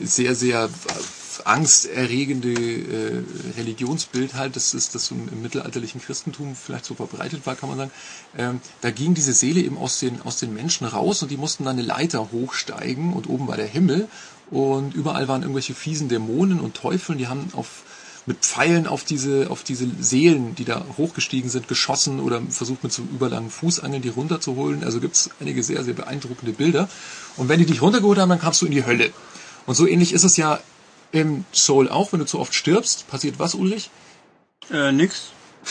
[0.00, 0.68] sehr, sehr
[1.44, 3.24] angsterregende äh,
[3.56, 7.90] Religionsbild halt, das ist das im, mittelalterlichen Christentum vielleicht so verbreitet war, kann man sagen.
[8.36, 11.64] Ähm, da ging diese Seele eben aus den, aus den Menschen raus und die mussten
[11.64, 14.08] dann eine Leiter hochsteigen und oben war der Himmel
[14.50, 17.82] und überall waren irgendwelche fiesen Dämonen und Teufel, die haben auf
[18.26, 22.92] mit Pfeilen auf diese, auf diese Seelen, die da hochgestiegen sind, geschossen oder versucht mit
[22.92, 24.84] so überlangen Fußangeln die runterzuholen.
[24.84, 26.88] Also gibt's einige sehr, sehr beeindruckende Bilder.
[27.36, 29.10] Und wenn die dich runtergeholt haben, dann kamst du in die Hölle.
[29.66, 30.60] Und so ähnlich ist es ja
[31.10, 33.08] im Soul auch, wenn du zu oft stirbst.
[33.08, 33.90] Passiert was, Ulrich?
[34.72, 35.24] Äh, nix.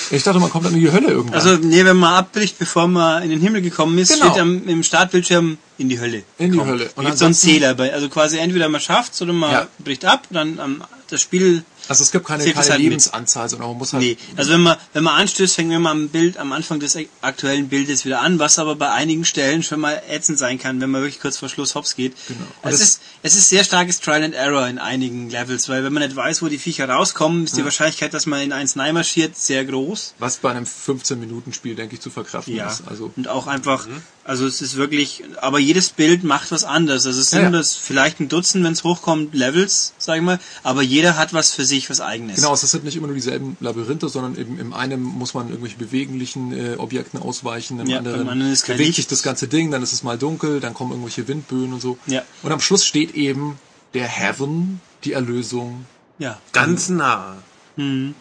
[0.09, 1.33] Ich dachte, man kommt dann in die Hölle irgendwann.
[1.37, 4.29] Also, nee, wenn man abbricht, bevor man in den Himmel gekommen ist, Genau.
[4.29, 6.23] steht am, im Startbildschirm in die Hölle.
[6.37, 6.69] In die Kommt.
[6.69, 6.85] Hölle.
[6.95, 7.93] Und Und gibt so einen Zähler bei.
[7.93, 9.67] Also quasi entweder man schafft's oder man Ja.
[9.79, 12.79] bricht ab, dann am, das Spiel Also es gibt keine, keine halt.
[12.79, 14.03] Lebensanzahl, sondern man muss halt...
[14.03, 17.69] Nee, also wenn man, wenn man anstößt, fängt man am Bild, am Anfang des aktuellen
[17.69, 21.01] Bildes wieder an, was aber bei einigen Stellen schon mal ätzend sein kann, wenn man
[21.01, 22.15] wirklich kurz vor Schluss hops geht.
[22.27, 22.45] Genau.
[22.61, 26.03] Es ist, es ist sehr starkes Trial and Error in einigen Levels, weil wenn man
[26.03, 29.65] nicht weiß, wo die Viecher rauskommen, ist die Wahrscheinlichkeit, dass man in eins marschiert, sehr
[29.65, 30.15] groß.
[30.19, 32.83] Was bei einem 15-Minuten-Spiel, denke ich, zu verkraften Ja, ist.
[32.87, 33.87] Also, und auch einfach,
[34.23, 37.05] also es ist wirklich, aber jedes Bild macht was anderes.
[37.05, 37.51] Also es sind Ja, ja.
[37.51, 41.53] das vielleicht ein Dutzend, wenn es hochkommt, Levels, sag ich mal, aber jeder hat was
[41.53, 42.35] für sich, was eigenes.
[42.37, 45.77] Genau, es sind nicht immer nur dieselben Labyrinthe, sondern eben im einen muss man irgendwelche
[45.77, 48.95] beweglichen äh, Objekten ausweichen, im Ja, anderen, anderen bewegt Licht.
[48.95, 51.97] sich das ganze Ding, dann ist es mal dunkel, dann kommen irgendwelche Windböen und so.
[52.07, 52.23] Ja.
[52.43, 53.57] Und am Schluss steht eben
[53.93, 55.85] der Heaven, die Erlösung,
[56.19, 56.37] Ja.
[56.53, 57.37] Ganz nah.
[57.75, 58.15] Knocking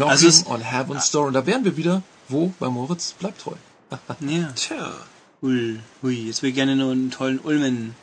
[0.00, 1.26] Also es- on Heaven's Door.
[1.26, 2.52] Und da wären wir wieder, wo?
[2.58, 3.54] Bei Moritz, bleibt treu.
[4.20, 4.52] Ja.
[4.56, 4.92] Tja.
[5.42, 7.94] Ui, hui, jetzt will ich gerne nur einen tollen Ulmen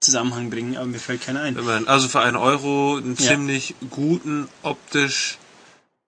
[0.00, 1.88] Zusammenhang bringen, aber mir fällt keiner ein.
[1.88, 3.30] Also für einen Euro einen Ja.
[3.32, 5.38] ziemlich guten, optisch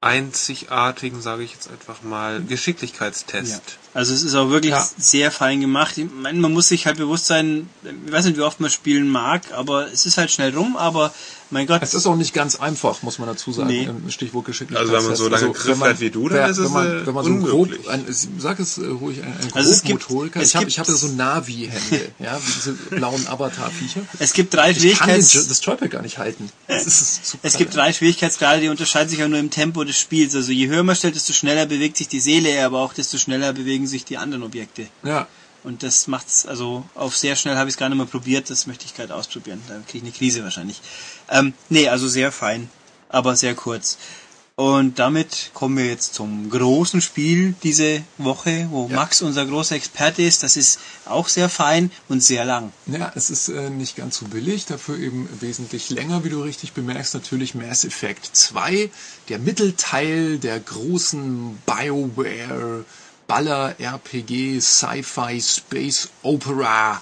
[0.00, 3.50] einzigartigen, sage ich jetzt einfach mal, Geschicklichkeitstest.
[3.52, 3.60] Ja.
[3.92, 4.88] Also es ist auch wirklich Ja.
[4.96, 5.98] sehr fein gemacht.
[5.98, 7.68] Ich meine, man muss sich halt bewusst sein,
[8.06, 11.12] ich weiß nicht, wie oft man spielen mag, aber es ist halt schnell rum, aber
[11.50, 13.88] mein Gott, Es ist auch nicht ganz einfach, muss man dazu sagen, Nee.
[14.10, 14.80] Stichwort Geschicklichkeit.
[14.88, 17.06] Also wenn man so lange Griff hat wie du, dann ist es, wenn man, äh,
[17.06, 18.04] wenn man so grob, ein,
[18.38, 20.40] sag es äh, ruhig, ein, ein Also es gibt- Grobmotoriker.
[20.40, 24.00] es Ich, hab, ich hatte so Navi-Hände, ja, wie diese blauen Avatar-Viecher.
[24.18, 26.48] es gibt drei Ich kann das Joypad gar nicht halten.
[26.68, 27.58] Das ist zu Es klein.
[27.64, 30.34] gibt drei Schwierigkeitsgrade, die unterscheiden sich auch nur im Tempo des Spiels.
[30.34, 33.52] Also je höher man stellt, desto schneller bewegt sich die Seele, aber auch desto schneller
[33.52, 34.86] bewegen sich die anderen Objekte.
[35.02, 35.26] Ja,
[35.62, 38.66] Und das macht's, also auf sehr schnell habe ich es gar nicht mehr probiert, das
[38.66, 39.60] möchte ich gerade ausprobieren.
[39.68, 40.80] Da kriege ich eine Krise wahrscheinlich.
[41.30, 42.68] Ähm, nee, also sehr fein,
[43.08, 43.98] aber sehr kurz.
[44.56, 48.96] Und damit kommen wir jetzt zum großen Spiel diese Woche, wo Ja.
[48.96, 50.42] Max unser großer Experte ist.
[50.42, 52.70] Das ist auch sehr fein und sehr lang.
[52.84, 56.74] Ja, es ist äh, nicht ganz so billig, dafür eben wesentlich länger, wie du richtig
[56.74, 57.14] bemerkst.
[57.14, 58.90] Natürlich Mass Effect 2,
[59.30, 62.84] der Mittelteil der großen BioWare
[63.26, 67.00] Baller RPG Sci-Fi Space Opera,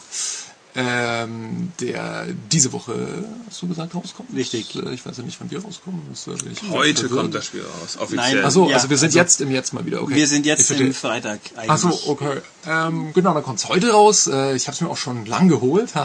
[0.81, 4.29] ähm, der diese Woche, hast du gesagt, rauskommt?
[4.35, 4.77] Richtig.
[4.77, 6.01] Äh, Ich weiß ja nicht, wann wir rauskommen.
[6.11, 6.31] Das, äh,
[6.71, 7.21] Heute verwirrt.
[7.23, 8.35] kommt das Spiel raus, offiziell.
[8.37, 10.15] Nein, Achso, Ja, also wir sind also- jetzt im Jetzt mal wieder, okay.
[10.15, 11.71] Wir sind jetzt im Freitag eigentlich.
[11.71, 12.39] Ach so, okay.
[12.67, 14.29] Ähm, genau, dann kommt's heute raus.
[14.29, 15.91] Äh, ich habe es mir auch schon lang geholt.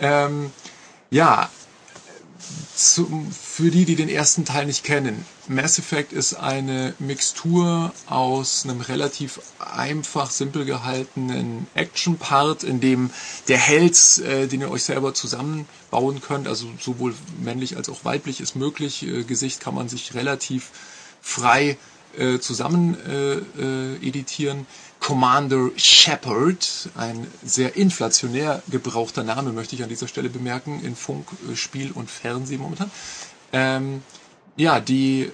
[0.00, 0.52] Ähm,
[1.10, 1.50] ja,
[2.76, 5.26] zum, für die, die den ersten Teil nicht kennen.
[5.48, 13.10] Mass Effect ist eine Mixtur aus einem relativ einfach, simpel gehaltenen Action-Part, in dem
[13.48, 18.40] der Held, äh, den ihr euch selber zusammenbauen könnt, also sowohl männlich als auch weiblich
[18.40, 19.02] ist möglich.
[19.02, 20.70] Äh, Gesicht kann man sich relativ
[21.20, 21.76] frei
[22.16, 24.66] äh, zusammen äh, äh, editieren.
[25.00, 31.26] Commander Shepard, ein sehr inflationär gebrauchter Name, möchte ich an dieser Stelle bemerken, in Funk,
[31.50, 32.90] äh, Spiel und Fernsehen momentan.
[33.52, 34.02] Ähm,
[34.56, 35.30] ja, die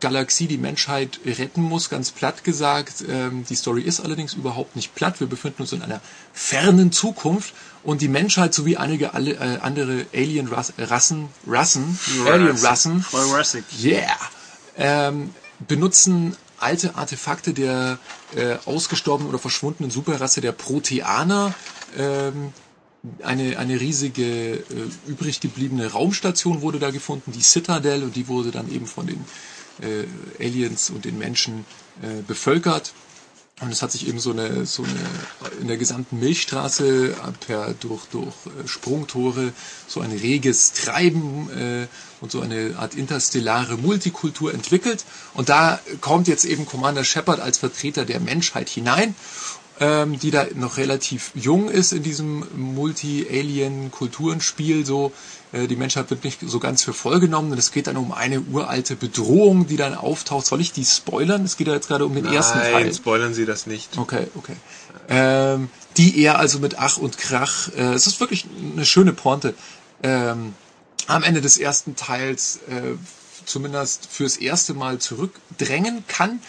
[0.00, 3.04] Galaxie, die Menschheit retten muss, ganz platt gesagt.
[3.08, 5.20] Ähm, die Story ist allerdings überhaupt nicht platt.
[5.20, 6.00] Wir befinden uns in einer
[6.32, 11.28] fernen Zukunft und die Menschheit sowie einige alle, äh, andere Alien-Rassen, Rassen,
[12.26, 13.04] Alien-Rassen.
[13.82, 14.16] Yeah.
[14.76, 15.34] Ähm,
[15.66, 17.98] benutzen alte Artefakte der
[18.34, 21.54] äh, ausgestorbenen oder verschwundenen Superrasse der Proteaner.
[21.96, 22.52] Ähm,
[23.22, 24.62] eine, eine riesige äh,
[25.06, 29.24] übrig gebliebene Raumstation wurde da gefunden, die Citadel, und die wurde dann eben von den
[29.80, 31.64] äh, Aliens und den Menschen
[32.02, 32.92] äh, bevölkert.
[33.60, 37.74] Und es hat sich eben so eine, so eine in der gesamten Milchstraße äh, per
[37.74, 39.52] durch durch äh, Sprungtore
[39.86, 41.86] so ein reges Treiben äh,
[42.22, 45.04] und so eine Art interstellare Multikultur entwickelt.
[45.34, 49.14] Und da kommt jetzt eben Commander Shepard als Vertreter der Menschheit hinein,
[49.80, 54.84] ähm, die da noch relativ jung ist in diesem Multi-Alien-Kulturenspiel.
[54.84, 55.12] So
[55.52, 57.52] äh, die Menschheit wird nicht so ganz für voll genommen.
[57.52, 60.44] Und es geht dann um eine uralte Bedrohung, die dann auftaucht.
[60.46, 61.44] Soll ich die spoilern?
[61.44, 62.84] Es geht ja jetzt gerade um den ersten Teil.
[62.84, 63.96] Nein, spoilern Sie das nicht.
[63.96, 64.56] Okay, okay.
[65.08, 69.54] Ähm, die er also mit Ach und Krach, äh, es ist wirklich eine schöne Pointe,
[70.02, 70.52] ähm,
[71.06, 72.96] am Ende des ersten Teils äh,
[73.46, 76.40] zumindest fürs erste Mal zurückdrängen kann.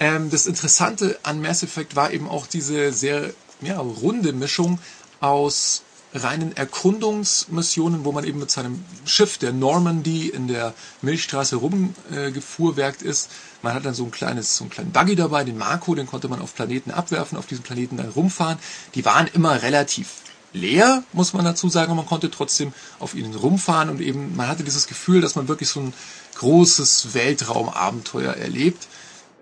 [0.00, 4.78] Ähm, das Interessante an Mass Effect war eben auch diese sehr ja, runde Mischung
[5.20, 5.82] aus
[6.12, 13.30] reinen Erkundungsmissionen, wo man eben mit seinem Schiff, der Normandy, in der Milchstraße rumgefuhrwerkt ist.
[13.62, 16.28] Man hat dann so ein kleines, so einen kleinen Buggy dabei, den Marco, den konnte
[16.28, 18.58] man auf Planeten abwerfen, auf diesem Planeten dann rumfahren.
[18.94, 20.08] Die waren immer relativ
[20.52, 24.48] leer, muss man dazu sagen, und man konnte trotzdem auf ihnen rumfahren und eben, man
[24.48, 25.94] hatte dieses Gefühl, dass man wirklich so ein
[26.38, 28.88] großes Weltraumabenteuer erlebt.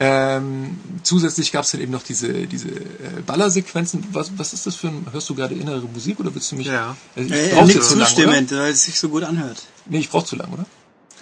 [0.01, 4.05] Ähm, zusätzlich gab es dann eben noch diese, diese äh, Ballersequenzen.
[4.13, 6.69] Was, was ist das für ein, hörst du gerade innere Musik oder willst du mich?
[6.69, 6.97] Ja.
[7.17, 8.59] Äh, Ich Äh, nicht zu lang, zustimmen, oder?
[8.61, 9.63] weil es sich so gut anhört.
[9.87, 10.67] Nee, ich brauch zu lang, oder?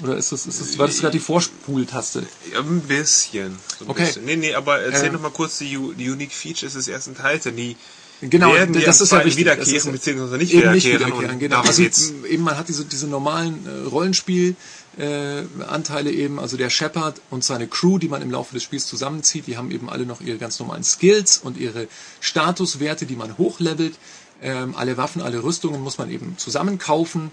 [0.03, 2.27] Oder ist das, ist das, war das gerade die Vorspultaste?
[2.53, 3.57] Ja, ein bisschen.
[3.79, 4.05] So ein Okay.
[4.05, 4.27] Bisschen.
[4.27, 5.14] Nee, nee, aber erzähl Ähm.
[5.14, 7.77] noch mal kurz die, U- die Unique Features des ersten Teils, denn die
[8.20, 9.37] Genau, werden ja das ist ja wichtig.
[9.39, 11.12] wiederkehren, Das ist- beziehungsweise nicht eben nicht wiederkehren.
[11.12, 11.61] wiederkehren, und genau.
[11.62, 11.83] Also
[12.27, 14.55] eben man hat diese, diese normalen äh, Rollenspiel
[14.99, 18.86] äh, Anteile eben, also der Shepard und seine Crew, die man im Laufe des Spiels
[18.86, 21.88] zusammenzieht, die haben eben alle noch ihre ganz normalen Skills und ihre
[22.20, 23.94] Statuswerte, die man hochlevelt.
[24.42, 27.30] Ähm, alle Waffen, alle Rüstungen muss man eben zusammenkaufen.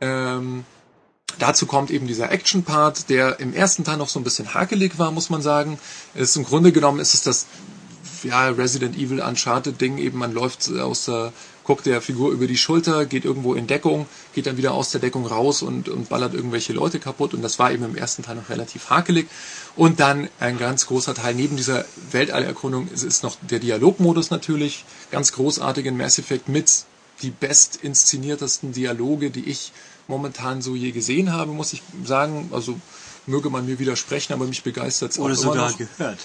[0.00, 0.64] Ähm,
[1.38, 5.12] Dazu kommt eben dieser Action-Part, der im ersten Teil noch so ein bisschen hakelig war,
[5.12, 5.78] muss man sagen.
[6.14, 7.46] Es ist im Grunde genommen ist es das
[8.24, 11.32] ja, Resident Evil Uncharted Ding eben, man läuft aus der,
[11.68, 15.02] guckt der Figur über die Schulter, geht irgendwo in Deckung, geht dann wieder aus der
[15.02, 18.36] Deckung raus und, und ballert irgendwelche Leute kaputt und das war eben im ersten Teil
[18.36, 19.28] noch relativ hakelig.
[19.76, 24.86] Und dann ein ganz großer Teil neben dieser Weltallerkundung ist, ist noch der Dialogmodus natürlich,
[25.10, 26.84] ganz großartig in Mass Effect mit
[27.20, 29.72] die best inszeniertesten Dialoge, die ich
[30.06, 32.48] momentan so je gesehen habe, muss ich sagen.
[32.50, 32.80] Also
[33.26, 35.76] möge man mir widersprechen, aber mich begeistert es auch Oder sogar noch.
[35.76, 36.18] gehört.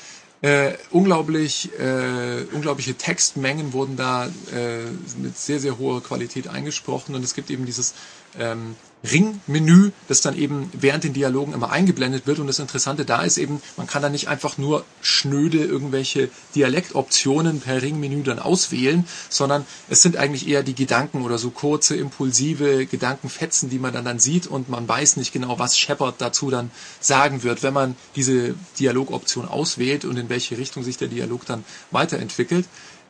[0.44, 4.84] Äh, unglaublich, äh, unglaubliche Textmengen wurden da äh,
[5.18, 7.16] mit sehr, sehr hoher Qualität eingesprochen.
[7.16, 7.94] Und es gibt eben dieses
[8.38, 8.76] ähm,
[9.10, 13.38] Ringmenü, das dann eben während den Dialogen immer eingeblendet wird und das Interessante da ist
[13.38, 19.66] eben, man kann da nicht einfach nur schnöde irgendwelche Dialektoptionen per Ringmenü dann auswählen, sondern
[19.90, 24.20] es sind eigentlich eher die Gedanken oder so kurze, impulsive Gedankenfetzen, die man dann, dann
[24.20, 28.56] sieht und man weiß nicht genau, was Shepard dazu dann sagen wird, wenn man diese
[28.80, 32.66] Dialogoption auswählt und in welche Richtung sich der Dialog dann weiterentwickelt.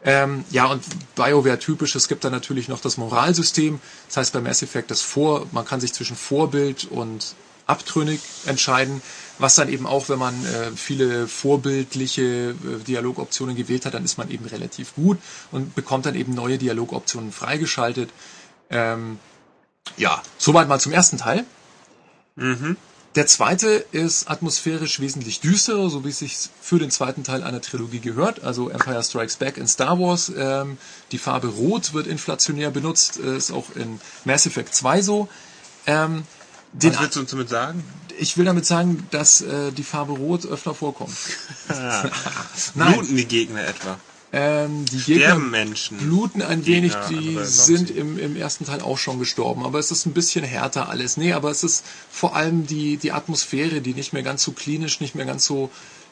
[0.06, 0.84] Ähm, ja, und
[1.16, 3.80] BioWare typisch, es gibt da natürlich noch das Moralsystem.
[4.08, 7.36] Das heißt bei Mass Effect das Vor, man kann sich zwischen Vorbild und
[7.66, 9.02] abtrünnig entscheiden,
[9.40, 14.18] was dann eben auch, wenn man äh, viele vorbildliche äh, Dialogoptionen gewählt hat, dann ist
[14.18, 15.18] man eben relativ gut
[15.52, 18.10] und bekommt dann eben neue Dialogoptionen freigeschaltet.
[18.70, 19.20] Ähm,
[19.98, 21.46] ja, soweit mal zum ersten Teil.
[23.16, 27.62] Der zweite ist atmosphärisch wesentlich düsterer, so wie es sich für den zweiten Teil einer
[27.62, 28.44] Trilogie gehört.
[28.44, 30.32] Also Empire Strikes Back in Star Wars.
[30.36, 30.78] Ähm,
[31.12, 35.30] die Farbe Rot wird inflationär benutzt, äh, ist auch in Mass Effect 2 so.
[35.86, 36.24] Ähm,
[36.72, 37.84] den, Was willst du uns damit sagen?
[38.18, 41.16] ich will damit sagen, dass äh, die Farbe Rot öfter vorkommt.
[42.76, 43.98] Nein, Bluten die Gegner etwa?
[44.34, 45.98] Ähm, die Gegner Sterben Menschen?
[45.98, 49.80] bluten ein wenig, Gegner, die andere sind im, im ersten Teil auch schon gestorben, aber
[49.80, 51.18] es ist ein bisschen härter alles.
[51.18, 55.00] Nee, aber es ist vor allem die, die Atmosphäre, die nicht mehr ganz so klinisch,
[55.00, 55.70] nicht mehr ganz so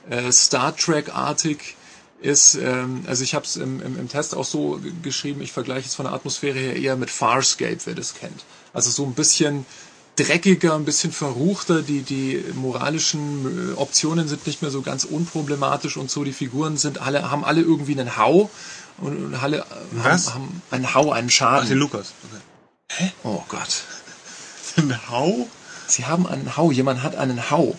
[0.10, 1.76] äh, Star Trek-artig
[2.22, 2.56] ist.
[2.56, 5.96] Ähm, also ich habe es im, im, im Test auch so geschrieben, ich vergleiche es
[5.96, 8.46] von der Atmosphäre her eher mit Farscape, wer das kennt.
[8.74, 9.66] Also so ein bisschen
[10.24, 15.98] dreckiger, ein bisschen verruchter, die, die moralischen äh, Optionen sind nicht mehr so ganz unproblematisch
[15.98, 18.50] und so, die Figuren sind alle, haben alle irgendwie einen Hau
[18.98, 20.34] und, alle äh, Was?
[20.34, 21.64] haben, haben einen Hau, einen Schaden.
[21.66, 22.14] Ach, den Lukas.
[22.92, 23.12] Okay.
[23.24, 23.84] oh Gott.
[24.78, 25.48] Ein Hau?
[25.88, 27.76] Sie haben einen Hau, jemand hat einen Hau.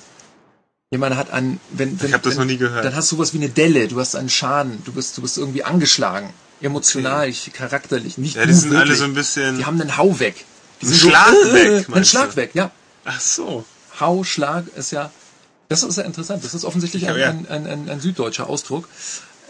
[0.91, 2.85] Jemand hat einen, wenn, wenn, Ich hab das noch nie gehört.
[2.85, 5.39] Dann hast du was wie eine Delle, du hast einen Schaden, du bist, du bist
[5.39, 6.29] irgendwie angeschlagen.
[6.61, 8.99] Emotional, charakterlich, nicht Ja, die sind alle wirklich.
[8.99, 10.45] so ein bisschen- Die haben einen Hau weg.
[10.83, 12.37] Ein Schlag so, weg, äh, Ein Schlag du?
[12.37, 12.71] weg, ja.
[13.05, 13.65] Ach so.
[14.01, 15.11] Hau, Schlag ist ja,
[15.69, 16.45] das ist ja interessant.
[16.45, 18.89] Das ist offensichtlich ein, Ja, ein, ein, ein, süddeutscher Ausdruck.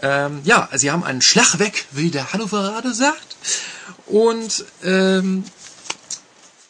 [0.01, 3.37] Ähm, ja, sie haben einen Schlag weg, wie der Hannoveraner sagt.
[4.05, 5.43] Und ähm,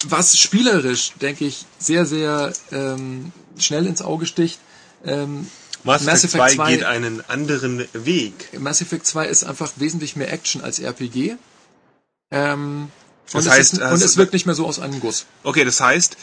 [0.05, 4.59] was spielerisch, denke ich, sehr, sehr ähm, schnell ins Auge sticht,
[5.05, 5.47] ähm,
[5.84, 8.57] Mass Mass Effect Effect 2 2 geht einen anderen Weg.
[8.59, 11.36] Mass Effect 2 ist einfach wesentlich mehr Action als RPG.
[12.32, 12.89] Ähm,
[13.32, 15.26] Das und, heißt, es ist, und also- es wirkt nicht mehr so aus einem Guss.
[15.43, 16.17] Okay, das heißt,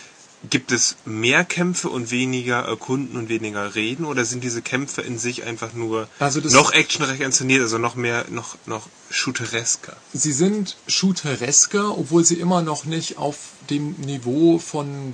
[0.49, 5.19] gibt es mehr Kämpfe und weniger erkunden und weniger reden oder sind diese Kämpfe in
[5.19, 9.95] sich einfach nur Also das- noch actionreich inszeniert, also noch mehr, noch, noch shooteresker?
[10.15, 13.37] Sie sind shooteresker, obwohl sie immer noch nicht auf
[13.69, 15.13] dem Niveau von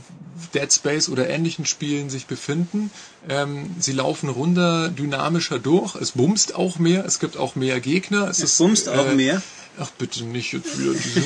[0.55, 2.91] Dead Space oder ähnlichen Spielen sich befinden.
[3.29, 5.97] Ähm, sie laufen runder, dynamischer durch.
[5.97, 7.05] Es bumst auch mehr.
[7.05, 8.29] Es gibt auch mehr Gegner.
[8.29, 9.43] Es, Es ist, bumst auch mehr.
[9.79, 11.21] Ach bitte nicht jetzt wieder diese.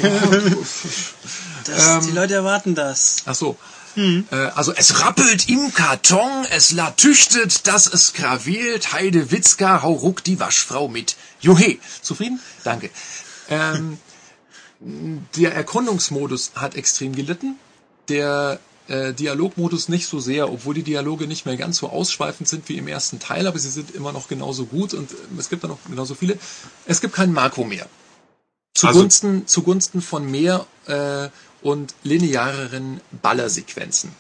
[1.64, 3.22] Das, Ähm, die Leute erwarten das.
[3.26, 3.57] Ach so.
[3.96, 4.24] Äh,
[4.55, 10.38] also es rappelt im Karton, es latüchtet, dass es gravelt, Heide Witzka, hau ruck die
[10.38, 11.16] Waschfrau mit.
[11.40, 11.78] Juhe.
[12.01, 12.40] Zufrieden?
[12.64, 12.90] Danke.
[13.48, 13.98] Ähm,
[15.36, 17.57] der Erkundungsmodus hat extrem gelitten.
[18.09, 22.68] Der äh, Dialogmodus nicht so sehr, obwohl die Dialoge nicht mehr ganz so ausschweifend sind
[22.68, 25.64] wie im ersten Teil, aber sie sind immer noch genauso gut und äh, es gibt
[25.64, 26.38] da noch genauso viele.
[26.86, 27.86] Es gibt kein Makro mehr.
[28.81, 31.28] Zugunsten, zugunsten von mehr äh,
[31.62, 34.14] und lineareren Ballersequenzen.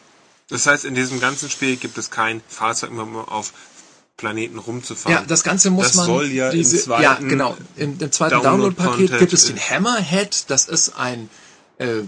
[0.48, 3.52] Das heißt, in diesem ganzen Spiel gibt es kein Fahrzeug mehr, um auf
[4.16, 5.22] Planeten rumzufahren.
[5.22, 6.06] Ja, das Ganze muss Das man.
[6.06, 7.56] soll ja im diese, zweiten ja, genau.
[7.76, 10.44] Im, im zweiten Download-Paket gibt es den Hammerhead.
[10.48, 11.30] Das ist ein
[11.78, 12.02] äh,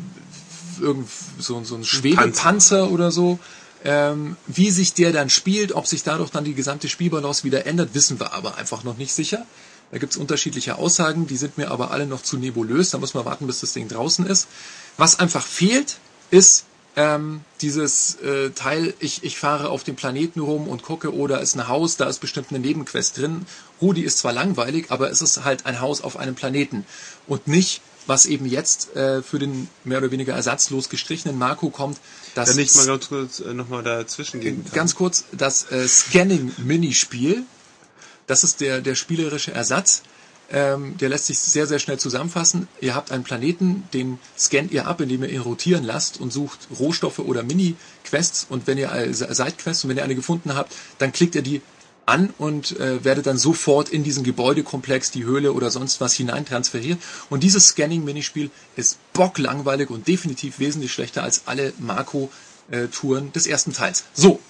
[0.81, 1.09] irgend
[1.39, 2.91] so, so ein Schwebepanzer Panzer.
[2.91, 3.39] oder so.
[3.85, 7.95] Ähm, wie sich der dann spielt, ob sich dadurch dann die gesamte Spielbalance wieder ändert,
[7.95, 9.45] wissen wir aber einfach noch nicht sicher.
[9.93, 12.91] Da gibt's unterschiedliche Aussagen, die sind mir aber alle noch zu nebulös.
[12.91, 14.49] Da muss man warten, bis das Ding draußen ist.
[14.97, 15.99] Was einfach fehlt,
[16.31, 16.65] ist
[16.97, 21.37] ähm, dieses äh, Teil, ich, ich fahre auf dem Planeten rum und gucke, oh, da
[21.37, 23.47] ist ein Haus, da ist bestimmt eine Nebenquest drin.
[23.81, 26.87] Oh, die ist zwar langweilig, aber es ist halt ein Haus auf einem Planeten.
[27.27, 31.99] Und nicht, was eben jetzt äh, für den mehr oder weniger ersatzlos gestrichenen Marco kommt,
[32.35, 34.73] das Wenn ich mal ganz kurz äh, nochmal dazwischen gehen kann.
[34.73, 37.45] ganz kurz, das äh, Scanning-Minispiel,
[38.27, 40.03] das ist der, der spielerische Ersatz.
[40.51, 42.69] Ähm, der lässt sich sehr, sehr schnell zusammenfassen.
[42.81, 46.69] Ihr habt einen Planeten, den scannt ihr ab, indem ihr ihn rotieren lasst und sucht
[46.79, 48.47] Rohstoffe oder Mini-Quests.
[48.51, 51.63] Und wenn ihr äh, Side-Quests und wenn ihr eine gefunden habt, dann klickt ihr die
[52.05, 56.99] an und äh, werdet dann sofort in diesen Gebäudekomplex, die Höhle oder sonst was hineintransferiert.
[57.31, 64.05] Und dieses Scanning-Minispiel ist bocklangweilig und definitiv wesentlich schlechter als alle Marco-Touren des ersten Teils.
[64.15, 64.41] So,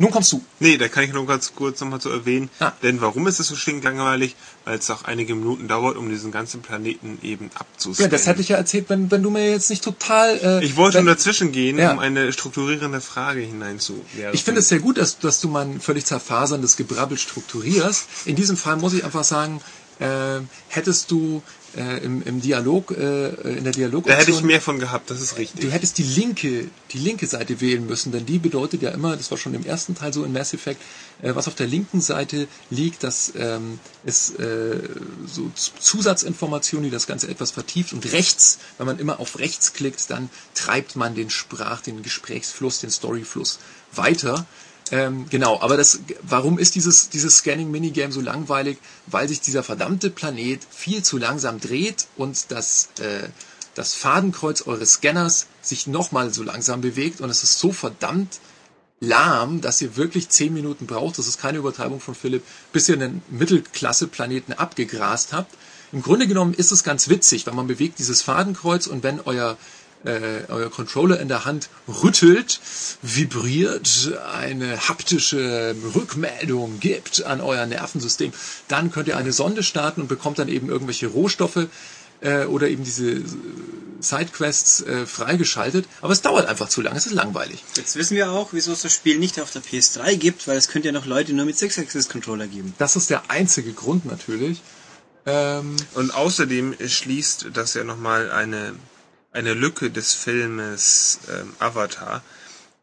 [0.00, 0.42] nun kommst du.
[0.60, 2.48] Nee, da kann ich nur ganz kurz nochmal zu erwähnen.
[2.58, 2.72] Ah.
[2.82, 4.34] Denn warum ist es so stinklangweilig?
[4.64, 8.10] Weil es auch einige Minuten dauert, um diesen ganzen Planeten eben abzuscannen.
[8.10, 10.38] Ja, das hätte ich ja erzählt, wenn, wenn du mir jetzt nicht total...
[10.42, 11.92] Äh, Ich wollte wenn, nur dazwischen gehen, Ja.
[11.92, 14.32] um eine strukturierende Frage hineinzuwerfen.
[14.32, 18.06] Ich finde es sehr gut, dass, dass du mein völlig zerfaserndes Gebrabbel strukturierst.
[18.24, 19.60] In diesem Fall muss ich einfach sagen,
[19.98, 21.42] äh, hättest du
[21.76, 23.28] äh, im, im Dialog, äh,
[23.58, 25.60] in der Dialog Da hätte ich mehr von gehabt, das ist richtig.
[25.60, 29.30] Du hättest die linke, die linke Seite wählen müssen, denn die bedeutet ja immer, das
[29.30, 30.80] war schon im ersten Teil so in Mass Effect,
[31.22, 34.78] äh, was auf der linken Seite liegt, das ähm, ist äh,
[35.26, 37.92] so Z- Zusatzinformation, die das Ganze etwas vertieft.
[37.92, 42.80] Und rechts, wenn man immer auf rechts klickt, dann treibt man den Sprach, den Gesprächsfluss,
[42.80, 43.58] den Storyfluss
[43.92, 44.46] weiter.
[44.92, 48.78] Ähm, genau, aber das, warum ist dieses, dieses Scanning-Minigame so langweilig?
[49.06, 53.28] Weil sich dieser verdammte Planet viel zu langsam dreht und das, äh,
[53.74, 58.40] das Fadenkreuz eures Scanners sich nochmal so langsam bewegt und es ist so verdammt
[59.00, 62.42] lahm, dass ihr wirklich zehn Minuten braucht, das ist keine Übertreibung von Philipp,
[62.72, 65.54] bis ihr einen Mittelklasse-Planeten abgegrast habt.
[65.92, 69.56] Im Grunde genommen ist es ganz witzig, weil man bewegt dieses Fadenkreuz und wenn euer
[70.04, 72.60] äh, euer Controller in der Hand rüttelt,
[73.02, 78.32] vibriert, eine haptische Rückmeldung gibt an euer Nervensystem,
[78.68, 81.66] dann könnt ihr eine Sonde starten und bekommt dann eben irgendwelche Rohstoffe
[82.20, 83.24] äh, oder eben diese äh,
[84.00, 85.86] Sidequests äh, freigeschaltet.
[86.00, 87.62] Aber es dauert einfach zu lange, es ist langweilig.
[87.76, 90.68] Jetzt wissen wir auch, wieso es das Spiel nicht auf der PS3 gibt, weil es
[90.68, 92.74] könnte ja noch Leute nur mit 6-Axis-Controller geben.
[92.78, 94.62] Das ist der einzige Grund natürlich.
[95.26, 98.72] Ähm, Und außerdem schließt das ja nochmal eine,
[99.32, 102.22] eine Lücke des Filmes ähm, Avatar.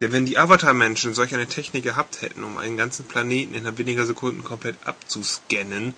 [0.02, 4.06] Denn wenn die Avatar-Menschen solch eine Technik gehabt hätten, um einen ganzen Planeten innerhalb weniger
[4.06, 5.94] Sekunden komplett abzuscannen,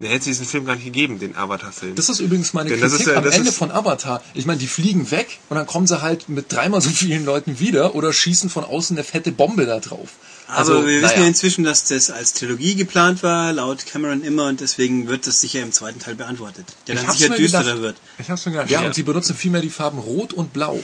[0.00, 1.96] dann hätte es diesen Film gar nicht gegeben, den Avatar-Film.
[1.96, 4.22] Das ist übrigens meine Denn das Kritik ja- am Ende von Avatar.
[4.34, 7.58] Ich meine, die fliegen weg und dann kommen sie halt mit dreimal so vielen Leuten
[7.58, 10.10] wieder oder schießen von außen eine fette Bombe da drauf.
[10.48, 11.20] Also, wir wissen naja.
[11.20, 15.40] ja inzwischen, dass das als Trilogie geplant war, laut Cameron immer, und deswegen wird das
[15.40, 16.64] sicher im zweiten Teil beantwortet.
[16.86, 17.82] Der Ich dann sicher mir düsterer gedacht.
[17.82, 17.96] wird.
[18.18, 18.70] Ich hab's schon gedacht.
[18.70, 18.86] Ja, Ja.
[18.86, 20.82] und sie benutzen vielmehr die Farben Rot und Blau.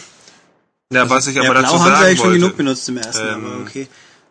[0.93, 2.89] ja, was ich Ja, aber Blau dazu haben sie sagen eigentlich schon wollte, genug benutzt
[2.91, 3.89] im ersten, Ähm, aber okay.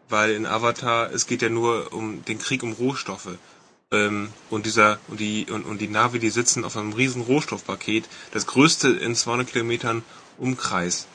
[0.09, 3.29] weil in Avatar, es geht ja nur um den Krieg um Rohstoffe.
[3.91, 8.05] Ähm, und dieser, und die, und, und die Navi, die sitzen auf einem riesen Rohstoffpaket,
[8.31, 10.03] das größte in 200 Kilometern
[10.37, 11.05] Umkreis.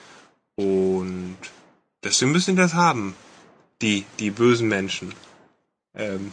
[0.56, 1.36] Und
[2.04, 3.14] deswegen müssen die das haben.
[3.82, 5.14] Die, die bösen Menschen.
[5.94, 6.32] Ähm,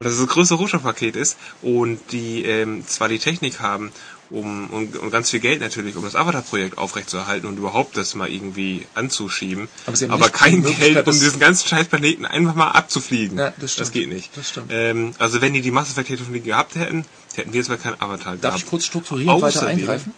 [0.00, 3.90] dass es das größte Rohstoffpaket ist und die ähm, zwar die Technik haben,
[4.30, 8.28] um, und, und ganz viel Geld natürlich, um das Avatar-Projekt aufrechtzuerhalten und überhaupt das mal
[8.28, 13.38] irgendwie anzuschieben, Aber aber kein Geld, um das- diesen ganzen scheiß Planeten einfach mal abzufliegen.
[13.38, 13.92] Ja, das stimmt.
[13.92, 14.36] geht nicht.
[14.36, 14.70] Das stimmt.
[14.72, 16.08] Ähm, also wenn die die Mass Effect
[16.44, 17.04] gehabt hätten,
[17.34, 18.58] hätten wir jetzt mal kein Avatar Darf gehabt.
[18.58, 20.12] ich kurz strukturieren weiter Außerdem- eingreifen?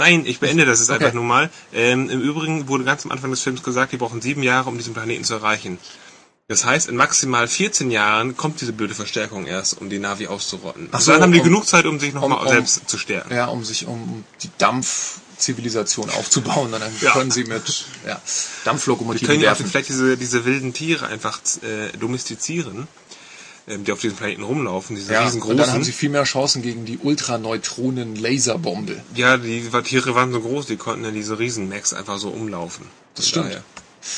[0.00, 1.04] Nein, ich beende das jetzt Okay.
[1.04, 1.50] einfach nur mal.
[1.72, 4.76] Ähm, Im Übrigen wurde ganz am Anfang des Films gesagt, die brauchen sieben Jahre, um
[4.78, 5.78] diesen Planeten zu erreichen.
[6.46, 10.88] Das heißt, in maximal 14 Jahren kommt diese blöde Verstärkung erst, um die Navi auszurotten.
[10.92, 12.96] Ach so, dann haben die um- genug Zeit, um sich nochmal um- um- selbst zu
[12.96, 13.34] stärken.
[13.34, 16.72] Ja, um sich um die Dampfzivilisation aufzubauen.
[16.72, 17.10] Und dann Ja.
[17.12, 18.22] können sie mit ja,
[18.64, 22.86] Dampflokomotiven können ja auch vielleicht diese, diese wilden Tiere einfach äh, domestizieren,
[23.76, 25.56] die auf diesem Planeten rumlaufen, diese Ja, und riesengroßen.
[25.58, 29.00] dann haben sie viel mehr Chancen gegen die Ultraneutronen-Laserbombe.
[29.14, 32.86] ja, die Tiere waren so groß, die konnten ja diese Riesen-Max einfach so umlaufen.
[33.14, 33.46] Das stimmt.
[33.46, 33.62] daher.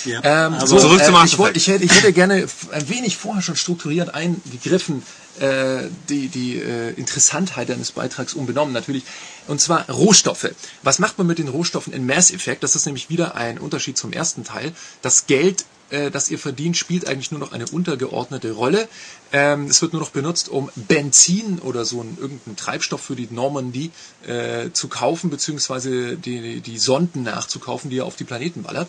[0.05, 0.47] Ja.
[0.47, 3.17] Ähm, aber so, Zurück zum äh, ich, wollt, ich, hätte, ich hätte gerne ein wenig
[3.17, 5.03] vorher schon strukturiert eingegriffen,
[5.41, 9.05] äh, die, die äh, Interessantheit eines Beitrags unbenommen natürlich.
[9.49, 10.51] Und zwar Rohstoffe.
[10.83, 12.63] Was macht man mit den Rohstoffen in Mass Effect?
[12.63, 14.73] Das ist nämlich wieder ein Unterschied zum ersten Teil.
[15.03, 18.89] Das Geld, äh, das ihr verdient, spielt eigentlich nur noch eine untergeordnete Rolle.
[19.33, 23.29] Ähm, es wird nur noch benutzt, um Benzin oder so einen, irgendeinen Treibstoff für die
[23.31, 23.91] Normandie
[24.27, 28.89] äh, zu kaufen, beziehungsweise die, die Sonden nachzukaufen, die ihr auf die Planeten ballert.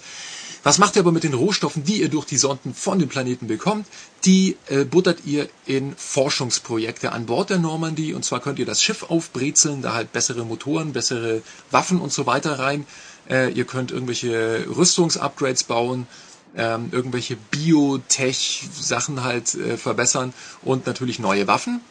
[0.64, 3.48] Was macht ihr aber mit den Rohstoffen, die ihr durch die Sonden von den Planeten
[3.48, 3.88] bekommt?
[4.26, 8.14] Die äh, buttert ihr in Forschungsprojekte an Bord der Normandie.
[8.14, 11.42] Und zwar könnt ihr das Schiff aufbrezeln, da halt bessere Motoren, bessere
[11.72, 12.86] Waffen und so weiter rein.
[13.28, 16.06] Äh, ihr könnt irgendwelche Rüstungsupgrades bauen,
[16.56, 20.34] ähm, irgendwelche Biotech-Sachen halt äh, verbessern
[20.64, 21.82] und natürlich neue Waffen.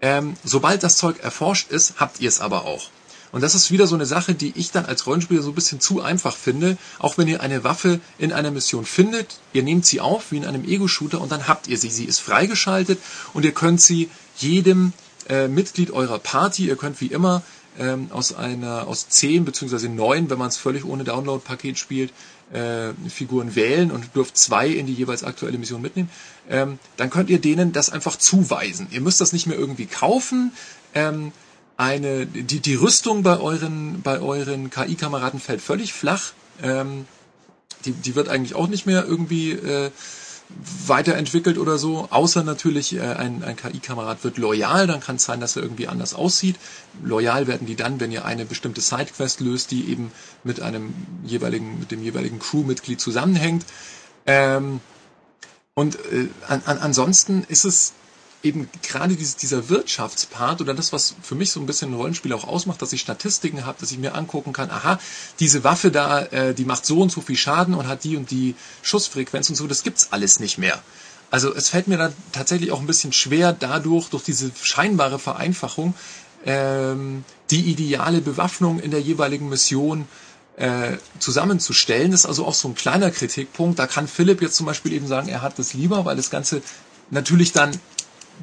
[0.00, 2.88] Ähm, sobald das Zeug erforscht ist, habt ihr es aber auch.
[3.30, 5.80] Und das ist wieder so eine Sache, die ich dann als Rollenspieler so ein bisschen
[5.80, 6.78] zu einfach finde.
[6.98, 10.46] Auch wenn ihr eine Waffe in einer Mission findet, ihr nehmt sie auf wie in
[10.46, 11.90] einem Ego-Shooter und dann habt ihr sie.
[11.90, 12.98] Sie ist freigeschaltet
[13.34, 14.08] und ihr könnt sie
[14.38, 14.92] jedem
[15.28, 17.42] äh, Mitglied eurer Party, ihr könnt wie immer
[17.78, 22.12] ähm, aus einer aus zehn beziehungsweise neun, wenn man es völlig ohne Download-Paket spielt,
[22.52, 26.10] äh, Figuren wählen und dürft zwei in die jeweils aktuelle Mission mitnehmen,
[26.48, 28.88] ähm, dann könnt ihr denen das einfach zuweisen.
[28.90, 30.52] Ihr müsst das nicht mehr irgendwie kaufen.
[30.94, 31.32] Ähm,
[31.76, 36.32] eine, die, die Rüstung bei euren, bei euren KI-Kameraden fällt völlig flach.
[36.62, 37.06] Ähm,
[37.84, 39.90] die, die wird eigentlich auch nicht mehr irgendwie äh,
[40.86, 45.40] weiterentwickelt oder so, außer natürlich äh, ein, ein KI-Kamerad wird loyal, dann kann es sein,
[45.40, 46.56] dass er irgendwie anders aussieht.
[47.02, 50.10] Loyal werden die dann, wenn ihr eine bestimmte Sidequest löst, die eben
[50.44, 50.94] mit einem
[51.24, 53.66] jeweiligen, mit dem jeweiligen Crewmitglied zusammenhängt.
[54.26, 54.80] Ähm,
[55.74, 57.92] und äh, an, an, ansonsten ist es
[58.48, 62.44] eben gerade dieser Wirtschaftspart oder das, was für mich so ein bisschen ein Rollenspiel auch
[62.44, 64.98] ausmacht, dass ich Statistiken habe, dass ich mir angucken kann, aha,
[65.38, 68.30] diese Waffe da, äh, die macht so und so viel Schaden und hat die und
[68.30, 70.82] die Schussfrequenz und so, das gibt's alles nicht mehr.
[71.30, 75.94] Also es fällt mir dann tatsächlich auch ein bisschen schwer, dadurch, durch diese scheinbare Vereinfachung,
[76.46, 80.08] ähm, die ideale Bewaffnung in der jeweiligen Mission
[80.56, 82.10] äh, zusammenzustellen.
[82.10, 83.78] Das ist also auch so ein kleiner Kritikpunkt.
[83.78, 86.62] Da kann Philipp jetzt zum Beispiel eben sagen, er hat das lieber, weil das Ganze
[87.10, 87.70] natürlich dann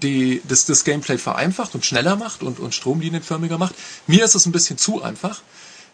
[0.02, 3.76] die, das, das Gameplay vereinfacht und schneller macht und, und stromlinienförmiger macht.
[4.08, 5.42] Mir ist es ein bisschen zu einfach.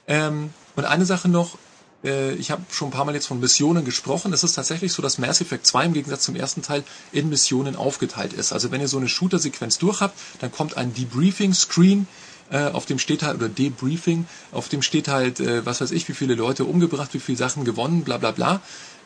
[0.07, 1.57] Ähm, und eine Sache noch,
[2.03, 4.33] äh, ich habe schon ein paar Mal jetzt von Missionen gesprochen.
[4.33, 7.75] Es ist tatsächlich so, dass Mass Effect 2 im Gegensatz zum ersten Teil in Missionen
[7.75, 8.53] aufgeteilt ist.
[8.53, 12.07] Also wenn ihr so eine Shooter-Sequenz durch habt, dann kommt ein Debriefing-Screen,
[12.49, 16.07] äh, auf dem steht halt, oder Debriefing, auf dem steht halt, äh, was weiß ich,
[16.09, 18.61] wie viele Leute umgebracht, wie viele Sachen gewonnen, bla bla bla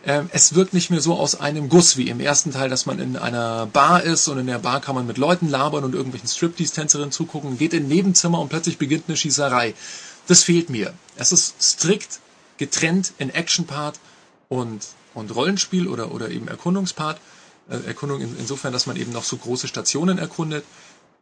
[0.05, 3.17] es wirkt nicht mehr so aus einem Guss wie im ersten Teil, dass man in
[3.17, 7.11] einer Bar ist und in der Bar kann man mit Leuten labern und irgendwelchen Striptease-Tänzerinnen
[7.11, 9.73] zugucken, geht in ein Nebenzimmer und plötzlich beginnt eine Schießerei.
[10.27, 10.93] Das fehlt mir.
[11.15, 12.19] Es ist strikt
[12.57, 13.99] getrennt in Action-Part
[14.47, 17.19] und, und Rollenspiel oder, oder eben Erkundungspart.
[17.69, 20.65] Äh, Erkundung in, insofern, dass man eben noch so große Stationen erkundet.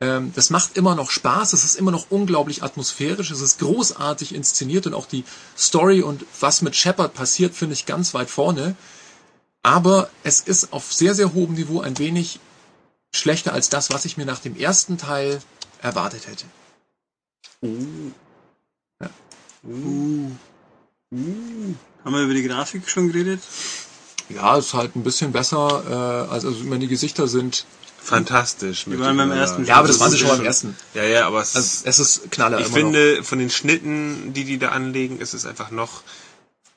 [0.02, 4.34] Ähm, das macht immer noch Spaß, es ist immer noch unglaublich atmosphärisch, es ist großartig
[4.34, 5.24] inszeniert und auch die
[5.57, 8.76] Story und was mit Shepard passiert, finde ich ganz weit vorne.
[9.61, 12.40] Aber es ist auf sehr, sehr hohem Niveau ein wenig
[13.14, 15.40] schlechter als das, was ich mir nach dem ersten Teil
[15.82, 16.45] erwartet hätte.
[17.61, 18.11] Uh.
[19.02, 19.10] Ja.
[19.64, 20.32] Uh.
[21.14, 21.76] Uh.
[22.03, 23.41] Haben wir über die Grafik schon geredet?
[24.30, 25.84] Ja, ist halt ein bisschen besser.
[25.88, 27.65] Äh, also, also, ich meine, die Gesichter sind
[28.04, 28.86] fantastisch.
[28.86, 29.66] Die waren beim ersten.
[29.66, 30.76] Ja, aber das waren sie schon beim ersten.
[30.94, 32.60] Ja, ja, aber es, also, es ist Knaller.
[32.60, 33.26] Ich finde, noch.
[33.26, 36.04] von den Schnitten, die die da anlegen, ist es einfach noch.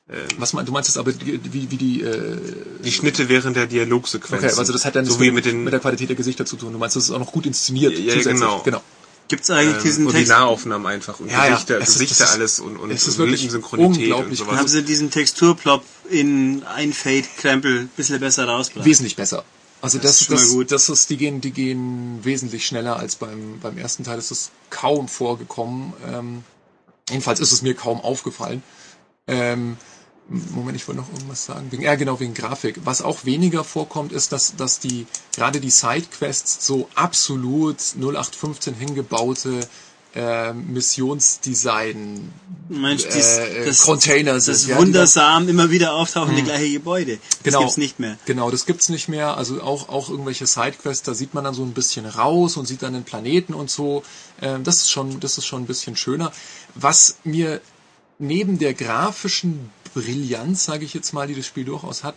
[0.09, 2.37] Ähm, Was meinst du meinst es aber wie, wie die äh,
[2.83, 4.43] die Schnitte während der Dialogsequenz.
[4.43, 6.55] Okay, also das hat dann so wie mit, den, mit der Qualität der Gesichter zu
[6.55, 6.71] tun.
[6.71, 7.97] Du meinst, das ist auch noch gut inszeniert.
[7.97, 8.61] Ja, ja genau.
[8.63, 8.81] genau.
[9.27, 10.27] Gibt's eigentlich ähm, diesen und Text?
[10.27, 11.85] die Nahaufnahmen einfach und ja, Gesichter, ja.
[11.85, 14.39] Gesichter ist, alles und, und, es ist und wirklich Synchronität unglaublich.
[14.39, 14.59] und sowas.
[14.59, 18.85] Haben sie diesen Texturplop in ein Fade-Krempel ein bisschen besser rausgebracht?
[18.85, 19.43] Wesentlich besser.
[19.81, 20.71] Also das, das, das, ist, gut.
[20.71, 24.15] das ist, die gehen, die gehen wesentlich schneller als beim, beim ersten Teil.
[24.15, 25.93] Das ist kaum vorgekommen.
[26.05, 26.43] Ähm,
[27.09, 28.63] jedenfalls ist es mir kaum aufgefallen.
[29.27, 29.77] Ähm,
[30.29, 31.71] Moment, ich wollte noch irgendwas sagen.
[31.71, 32.81] Wegen, ja, genau, wegen Grafik.
[32.83, 39.61] Was auch weniger vorkommt, ist, dass, dass die, gerade die Sidequests so absolut 0815 hingebaute
[40.17, 42.33] äh, Missionsdesign
[42.69, 44.55] Mensch, dies, äh, das, Container sind.
[44.55, 47.17] Das ja, wundersam immer wieder auftauchende gleiche Gebäude.
[47.17, 47.59] Das Genau.
[47.59, 48.17] gibt's nicht mehr.
[48.25, 49.37] Genau, das gibt's nicht mehr.
[49.37, 52.81] Also auch, auch irgendwelche Sidequests, da sieht man dann so ein bisschen raus und sieht
[52.81, 54.03] dann den Planeten und so.
[54.41, 56.31] Ähm, das ist schon, das ist schon ein bisschen schöner.
[56.75, 57.61] Was mir
[58.19, 62.15] neben der grafischen Brillanz, sage ich jetzt mal, die das Spiel durchaus hat,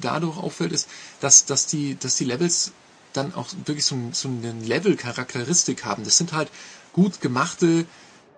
[0.00, 0.88] dadurch auffällt, ist,
[1.20, 2.72] dass, dass, die, dass die Levels
[3.12, 6.04] dann auch wirklich so, ein, so eine Level-Charakteristik haben.
[6.04, 6.48] Das sind halt
[6.92, 7.86] gut gemachte,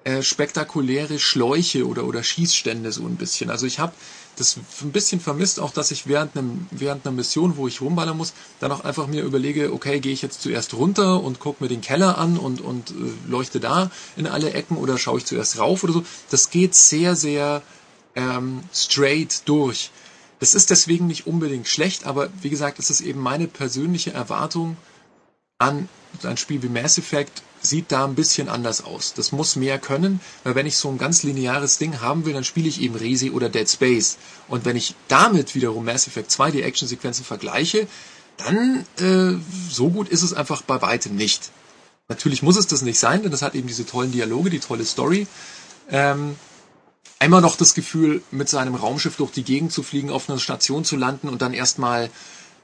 [0.05, 3.51] äh, spektakuläre Schläuche oder, oder Schießstände so ein bisschen.
[3.51, 3.93] Also ich habe
[4.37, 8.17] das ein bisschen vermisst, auch dass ich während, einem, während einer Mission, wo ich rumballern
[8.17, 11.69] muss, dann auch einfach mir überlege, okay, gehe ich jetzt zuerst runter und gucke mir
[11.69, 12.95] den Keller an und, und äh,
[13.29, 16.05] leuchte da in alle Ecken oder schaue ich zuerst rauf oder so.
[16.31, 17.63] Das geht sehr, sehr
[18.15, 19.91] ähm, straight durch.
[20.41, 24.77] Das ist deswegen nicht unbedingt schlecht, aber wie gesagt, es ist eben meine persönliche Erwartung
[25.59, 25.89] an
[26.23, 29.15] ein Spiel wie Mass Effect, sieht da ein bisschen anders aus.
[29.15, 32.45] Das muss mehr können, weil wenn ich so ein ganz lineares Ding haben will, dann
[32.45, 34.19] spiele ich eben Resi oder Dead Space.
[34.49, 37.87] Und wenn ich damit wiederum Mass Effect 2 die Actionsequenzen vergleiche,
[38.37, 39.39] dann äh,
[39.71, 41.51] so gut ist es einfach bei weitem nicht.
[42.09, 44.85] Natürlich muss es das nicht sein, denn das hat eben diese tollen Dialoge, die tolle
[44.85, 45.27] Story.
[45.91, 46.37] Ähm,
[47.19, 50.85] einmal noch das Gefühl, mit seinem Raumschiff durch die Gegend zu fliegen, auf einer Station
[50.85, 52.11] zu landen und dann erstmal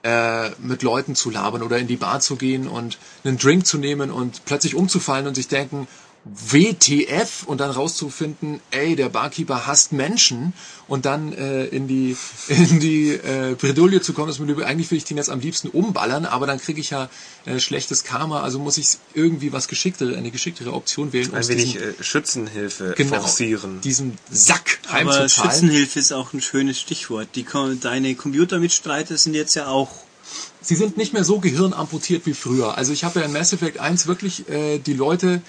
[0.03, 3.79] äh, mit Leuten zu labern oder in die Bar zu gehen und einen Drink zu
[3.79, 5.87] nehmen und plötzlich umzufallen und sich denken,
[6.25, 10.53] WTF und dann rauszufinden, ey, der Barkeeper hasst Menschen
[10.87, 12.15] und dann äh, in die
[12.49, 15.69] in die äh, Bredouille zu kommen, dass man eigentlich will ich den jetzt am liebsten
[15.69, 17.09] umballern, aber dann kriege ich ja
[17.47, 21.33] äh, schlechtes Karma, also muss ich irgendwie was geschicktere, eine geschicktere Option wählen.
[21.33, 23.81] Ein wenig diesen, äh, Schützenhilfe genau, forcieren.
[23.81, 27.29] Diesen Sack Aber Schützenhilfe ist auch ein schönes Stichwort.
[27.35, 27.47] Die
[27.81, 29.91] deine Computermitstreiter sind jetzt ja auch
[30.63, 32.77] Sie sind nicht mehr so gehirnamputiert wie früher.
[32.77, 35.41] Also ich habe ja in Mass Effect 1 wirklich äh, die Leute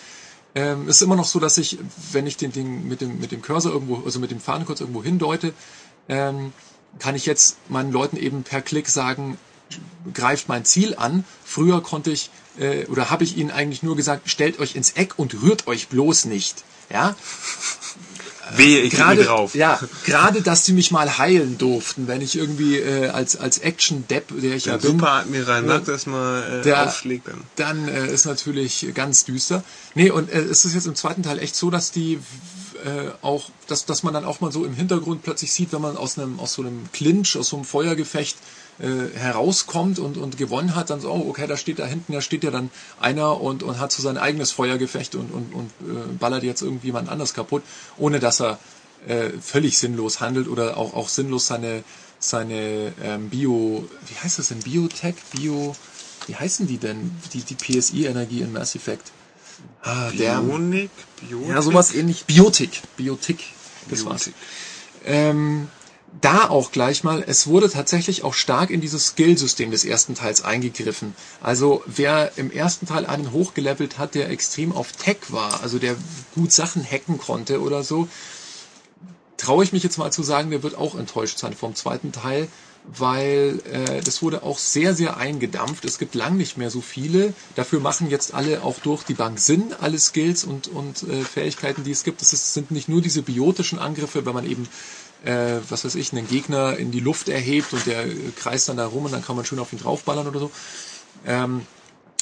[0.56, 1.78] ähm, ist immer noch so, dass ich,
[2.11, 5.03] wenn ich den Ding mit dem, mit dem Cursor irgendwo, also mit dem Fahnenkreuz irgendwo
[5.03, 5.53] hindeute,
[6.10, 6.53] ähm,
[6.99, 9.38] kann ich jetzt meinen Leuten eben per Klick sagen,
[10.14, 11.23] greift mein Ziel an.
[11.45, 12.30] Früher konnte ich,
[12.60, 15.88] äh, oder habe ich ihnen eigentlich nur gesagt, stellt euch ins Eck und rührt euch
[15.88, 16.64] bloß nicht.
[16.90, 17.15] Ja,
[18.57, 19.56] Wehe, ich gerade, drauf.
[19.56, 24.41] Ja, gerade, dass sie mich mal heilen durften, wenn ich irgendwie äh, als als Action-Depp,
[24.41, 24.91] der ich der ja bin.
[24.91, 27.41] Superadmiral Nack das mal äh, der, aufschlägt dann.
[27.56, 29.64] Dann äh, ist natürlich ganz düster.
[29.95, 32.19] Nee, und äh, es ist jetzt im zweiten Teil echt so, dass die
[32.84, 35.98] äh, auch, dass, dass man dann auch mal so im Hintergrund plötzlich sieht, wenn man
[35.98, 38.38] aus einem aus so einem Clinch, aus so einem Feuergefecht
[38.81, 42.21] äh, herauskommt und, und gewonnen hat, dann so, oh, okay, da steht da hinten, da
[42.21, 46.13] steht ja dann einer und, und hat so sein eigenes Feuergefecht und, und, und äh,
[46.19, 47.63] ballert jetzt irgendwie jemand anders kaputt,
[47.97, 48.59] ohne dass er
[49.07, 51.83] äh, völlig sinnlos handelt oder auch, auch sinnlos seine,
[52.19, 55.75] seine ähm, Bio, wie heißt das denn, Biotech, Bio,
[56.27, 59.11] wie heißen die denn, die, die PSI-Energie in Mass Effect?
[59.83, 60.89] Ah, Bionik,
[61.27, 61.49] Biotik?
[61.49, 62.25] Ja, sowas ähnlich.
[62.25, 63.43] Biotik, Biotik,
[63.89, 64.05] das Biotik.
[64.05, 64.29] war's.
[65.05, 65.67] Ähm,
[66.19, 70.43] da auch gleich mal, es wurde tatsächlich auch stark in dieses Skill-System des ersten Teils
[70.43, 71.15] eingegriffen.
[71.41, 75.95] Also wer im ersten Teil einen hochgelevelt hat, der extrem auf Tech war, also der
[76.35, 78.09] gut Sachen hacken konnte oder so,
[79.38, 82.47] traue ich mich jetzt mal zu sagen, der wird auch enttäuscht sein vom zweiten Teil,
[82.85, 85.85] weil äh, das wurde auch sehr, sehr eingedampft.
[85.85, 87.33] Es gibt lang nicht mehr so viele.
[87.55, 91.83] Dafür machen jetzt alle auch durch die Bank Sinn, alle Skills und, und äh, Fähigkeiten,
[91.83, 92.21] die es gibt.
[92.21, 94.67] Es sind nicht nur diese biotischen Angriffe, wenn man eben
[95.23, 98.88] äh, was weiß ich, einen Gegner in die Luft erhebt und der kreist dann da
[98.88, 100.52] rum und dann kann man schön auf ihn draufballern oder so.
[101.26, 101.65] Ähm,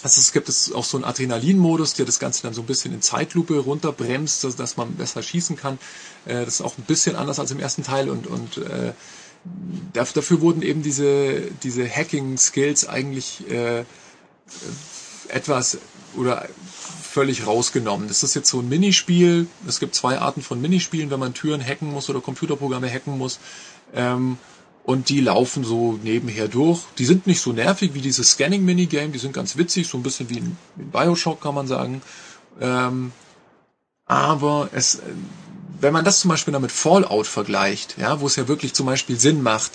[0.01, 2.93] also es gibt es auch so einen Adrenalin-Modus, der das Ganze dann so ein bisschen
[2.93, 5.77] in Zeitlupe runterbremst, dass, dass man besser schießen kann.
[6.25, 8.93] Äh, das ist auch ein bisschen anders als im ersten Teil und, und äh,
[9.93, 13.83] dafür wurden eben diese, diese Hacking-Skills eigentlich äh,
[15.29, 15.77] etwas
[16.15, 16.47] oder
[17.09, 18.07] völlig rausgenommen.
[18.07, 19.47] Das ist jetzt so ein Minispiel.
[19.67, 23.39] Es gibt zwei Arten von Minispielen, wenn man Türen hacken muss oder Computerprogramme hacken muss.
[23.93, 24.37] Ähm,
[24.83, 26.81] und die laufen so nebenher durch.
[26.97, 30.29] Die sind nicht so nervig wie dieses Scanning-Minigame, die sind ganz witzig, so ein bisschen
[30.29, 32.01] wie in, Bioshock kann man sagen.
[32.59, 33.11] Ähm,
[34.05, 35.01] aber es,
[35.79, 38.87] wenn man das zum Beispiel dann mit Fallout vergleicht, ja, wo es ja wirklich zum
[38.87, 39.73] Beispiel Sinn macht,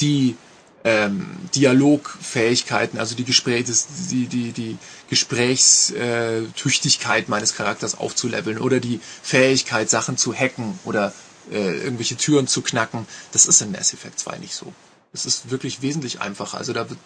[0.00, 0.36] die
[0.84, 3.72] ähm, Dialogfähigkeiten, also die Gespräche,
[4.10, 4.76] die, die, die
[5.08, 11.12] Gesprächstüchtigkeit meines Charakters aufzuleveln oder die Fähigkeit, Sachen zu hacken oder
[11.50, 13.08] äh, irgendwelche Türen zu knacken.
[13.32, 14.72] Das ist in Mass Effect 2 nicht so.
[15.12, 16.58] Es ist wirklich wesentlich einfacher.
[16.58, 17.00] Also da wird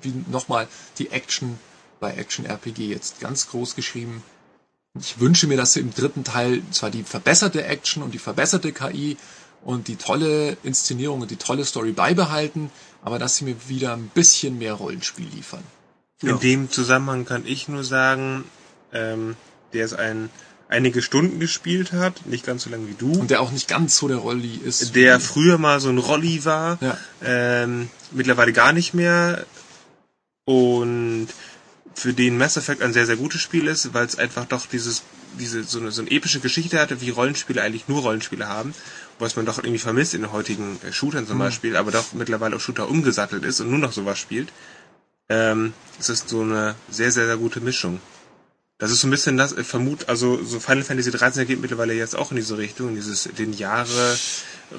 [0.00, 0.68] wie nochmal
[0.98, 1.58] die Action
[2.00, 4.22] bei Action RPG jetzt ganz groß geschrieben.
[4.98, 8.72] Ich wünsche mir, dass sie im dritten Teil zwar die verbesserte Action und die verbesserte
[8.72, 9.16] KI
[9.64, 12.70] und die tolle Inszenierung und die tolle Story beibehalten,
[13.02, 15.62] aber dass sie mir wieder ein bisschen mehr Rollenspiel liefern.
[16.22, 16.30] Ja.
[16.30, 18.44] In dem Zusammenhang kann ich nur sagen,
[18.92, 19.36] ähm,
[19.72, 20.30] der ist ein
[20.72, 23.12] einige Stunden gespielt hat, nicht ganz so lange wie du.
[23.12, 24.96] Und der auch nicht ganz so der Rolli ist.
[24.96, 26.96] Der früher mal so ein Rolli war, ja.
[27.22, 29.44] ähm, mittlerweile gar nicht mehr.
[30.44, 31.28] Und
[31.94, 35.02] für den Mass Effect ein sehr, sehr gutes Spiel ist, weil es einfach doch dieses,
[35.38, 38.74] diese, so eine, so eine epische Geschichte hatte, wie Rollenspiele eigentlich nur Rollenspiele haben
[39.18, 41.42] was man doch irgendwie vermisst in den heutigen äh, Shootern zum mhm.
[41.42, 44.52] Beispiel, aber doch mittlerweile auf Shooter umgesattelt ist und nur noch sowas spielt.
[45.28, 48.00] Ähm, es ist so eine sehr, sehr, sehr gute Mischung.
[48.82, 51.94] Das ist so ein bisschen das, äh, vermut, also so Final Fantasy 13 geht mittlerweile
[51.94, 54.16] jetzt auch in diese Richtung, in dieses den Jahre
[54.72, 54.74] äh,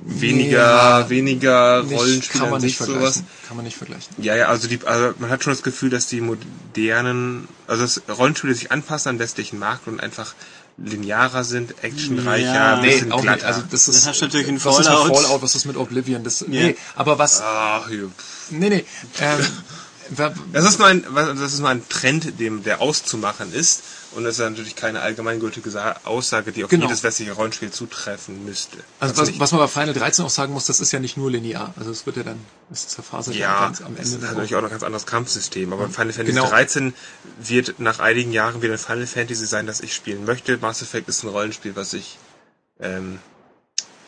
[0.00, 3.22] weniger, ja, weniger Rollenspiele kann man nicht sowas.
[3.46, 4.14] Kann man nicht vergleichen.
[4.16, 8.00] Ja, ja, also die, also man hat schon das Gefühl, dass die modernen, also das
[8.08, 10.34] Rollenspiele sich anpassen an westlichen Markt und einfach
[10.78, 13.36] linearer sind, actionreicher, ja, nee, auch glatter.
[13.36, 13.44] nicht.
[13.44, 14.78] Also das ist, das hast natürlich in Fallout.
[14.80, 16.24] Was ist mit Fallout, was ist mit Oblivion?
[16.24, 16.46] Das, ja.
[16.48, 17.40] Nee, aber was...
[17.42, 17.88] Ach.
[18.50, 18.84] Nee, nee.
[19.20, 19.46] Ähm,
[20.52, 23.82] Das ist nur ein, das ist nur ein Trend, dem, der auszumachen ist.
[24.14, 26.84] Und das ist natürlich keine allgemeingültige Sa- Aussage, die auf Genau.
[26.86, 28.76] jedes westliche Rollenspiel zutreffen müsste.
[29.00, 31.30] also was, was man bei Final 13 auch sagen muss, das ist ja nicht nur
[31.30, 31.72] linear.
[31.78, 32.38] Also es wird ja dann,
[32.70, 34.16] es zerfasert ja, ganz am das Ende.
[34.16, 35.72] ist dann natürlich auch noch ein ganz anderes Kampfsystem.
[35.72, 36.48] Aber Final Fantasy Genau.
[36.48, 36.92] 13
[37.40, 40.58] wird nach einigen Jahren wieder ein Final Fantasy sein, das ich spielen möchte.
[40.58, 42.18] Mass Effect ist ein Rollenspiel, was ich,
[42.80, 43.18] ähm,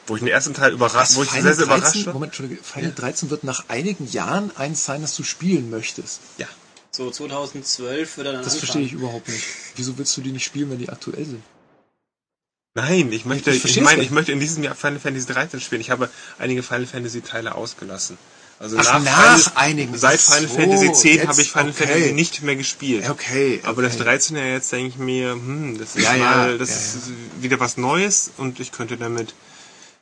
[0.07, 2.13] wo ich den ersten Teil überrascht, wo ich Final sehr, sehr 13, überrascht war.
[2.13, 6.21] Moment, Entschuldige, Final 13 wird nach einigen Jahren eins sein, das du spielen möchtest.
[6.37, 6.47] Ja.
[6.95, 9.45] So 2012 wird er dann Das verstehe ich überhaupt nicht.
[9.75, 11.43] Wieso willst du die nicht spielen, wenn die aktuell sind?
[12.75, 15.81] Nein, ich möchte, Ich ich, meine, ich möchte in diesem Jahr Final Fantasy 13 spielen.
[15.81, 16.09] Ich habe
[16.39, 18.17] einige Final Fantasy Teile ausgelassen.
[18.61, 19.99] Also Ach, nach Final, einigen.
[19.99, 21.87] Seit Final so, Fantasy 10 jetzt, habe ich Final okay.
[21.87, 23.11] Fantasy nicht mehr gespielt.
[23.11, 23.61] Okay.
[23.65, 24.05] Aber das okay.
[24.05, 27.43] 13 ja jetzt denke ich mir, hm, das ist Ja, ja, mal, das ja, ist
[27.43, 29.35] wieder was Neues und ich könnte damit,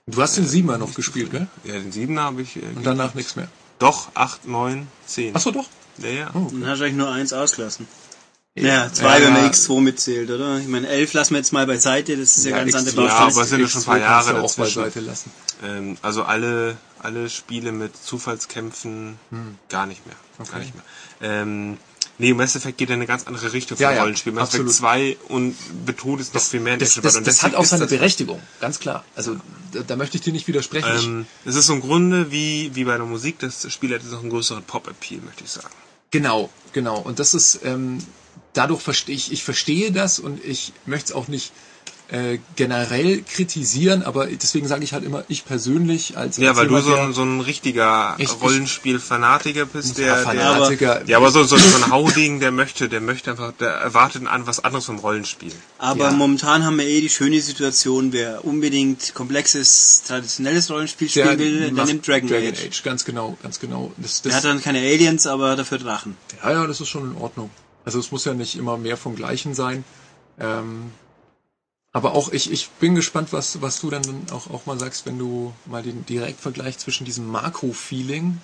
[0.06, 1.46] Du hast den Siebener noch gespielt, gell?
[1.64, 3.48] ja, den 7 habe ich, äh, Und danach nichts mehr.
[3.82, 5.32] Doch, 8, 9, 10.
[5.36, 5.66] Ach so, doch.
[5.98, 6.30] Ja, ja.
[6.34, 6.48] Oh.
[6.50, 7.86] Dann hast du eigentlich nur eins ausgelassen.
[8.54, 9.26] Ja, zwei, Ja.
[9.26, 10.58] wenn man X2 mitzählt, oder?
[10.58, 12.96] Ich meine, 11 lassen wir jetzt mal beiseite, das ist ja, Ja, ganz X2, andere
[12.96, 13.32] ja, Baustelle.
[13.32, 15.30] aber es sind ja schon ein paar X2 kannst du Jahre auch beiseite lassen.
[15.64, 19.18] Ähm, also alle, alle Spiele mit Zufallskämpfen
[19.70, 20.16] gar nicht mehr.
[20.38, 20.58] Gar Okay.
[20.60, 20.84] nicht mehr.
[21.22, 21.78] Ähm,
[22.18, 24.32] nee, Mass Effect geht in eine ganz andere Richtung Ja, von ja, Rollenspiel.
[24.32, 24.74] Mass Effect absolut.
[24.74, 28.78] 2 und betont es noch viel mehr Das, das, das hat auch seine Berechtigung, ganz
[28.78, 29.04] klar.
[29.14, 29.36] Also
[29.72, 30.88] da, da möchte ich dir nicht widersprechen.
[31.04, 34.12] Ähm, es ist so im Grunde wie, wie bei der Musik, das Spiel hat jetzt
[34.12, 35.68] noch einen größeren Pop-Appeal, möchte ich sagen.
[36.10, 36.98] Genau, genau.
[36.98, 37.98] Und das ist, ähm,
[38.52, 41.52] dadurch verstehe ich, ich verstehe das und ich möchte es auch nicht
[42.12, 46.66] äh, generell kritisieren, aber deswegen sage ich halt immer, ich persönlich als, Ja, als weil
[46.68, 51.02] du jemand, so der- ein, so ein richtiger Ich- ich- Rollenspiel-Fanatiker bist, der, der, Fanatiker.
[51.08, 54.46] ja, aber so, so, so ein Hauding, der möchte, der möchte einfach, der erwartet an
[54.46, 55.52] was anderes vom Rollenspiel.
[55.78, 56.10] Aber Ja.
[56.10, 61.84] momentan haben wir eh die schöne Situation, wer unbedingt komplexes, traditionelles Rollenspiel spielen will, der
[61.86, 62.82] nimmt Dragon, Age.
[62.82, 63.92] Ganz genau, ganz genau.
[63.96, 66.16] Das, Der das, hat dann keine Aliens, aber dafür Drachen.
[66.44, 67.48] ja, ja, das ist schon in Ordnung.
[67.86, 69.82] Also es muss ja nicht immer mehr vom Gleichen sein.
[70.38, 70.92] Ähm,
[71.92, 74.02] aber auch ich, ich bin gespannt, was, was du dann
[74.32, 78.40] auch, auch mal sagst, wenn du mal den Direktvergleich zwischen diesem Marco-Feeling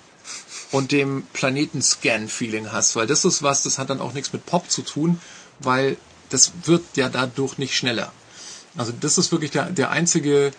[0.71, 4.69] und dem Planeten-Scan-Feeling hast, weil das ist was, das hat dann auch nichts mit Pop
[4.69, 5.19] zu tun,
[5.59, 5.97] weil
[6.29, 8.11] das wird ja dadurch nicht schneller.
[8.77, 10.51] Also das ist wirklich der, der einzige,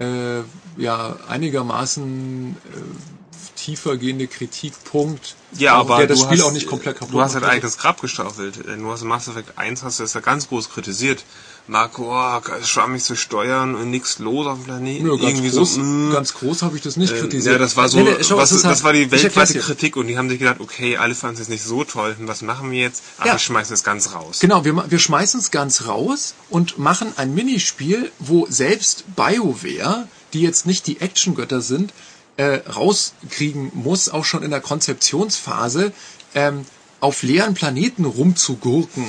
[0.00, 0.40] äh,
[0.76, 6.66] ja, einigermaßen äh, tiefer gehende Kritikpunkt, Ja, aber der das du Spiel hast, auch nicht
[6.66, 8.56] komplett kaputt Du hast halt eigentlich das Grab gestaffelt.
[8.66, 11.24] Du hast in Mass Effect 1 hast du das ja ganz groß kritisiert.
[11.68, 15.08] Marco, oh, schwammig zu steuern und nichts los auf dem Planeten.
[15.08, 16.12] Ganz Irgendwie groß, so, mh.
[16.12, 17.52] ganz groß habe ich das nicht Ähm, kritisiert.
[17.54, 19.58] Ja, das war so, Nee, nee, was, das halt- war die erklär's weltweite.
[19.60, 22.42] Kritik und die haben sich gedacht, okay, alle fanden es jetzt nicht so toll, was
[22.42, 23.02] machen wir jetzt?
[23.18, 23.32] Ach, Ja.
[23.34, 24.40] wir schmeißen es ganz raus.
[24.40, 30.40] Genau, wir, wir schmeißen es ganz raus und machen ein Minispiel, wo selbst BioWare, die
[30.42, 31.92] jetzt nicht die Actiongötter sind,
[32.38, 35.92] äh, rauskriegen muss, auch schon in der Konzeptionsphase,
[36.34, 36.64] ähm,
[37.00, 39.04] auf leeren Planeten rumzugurken,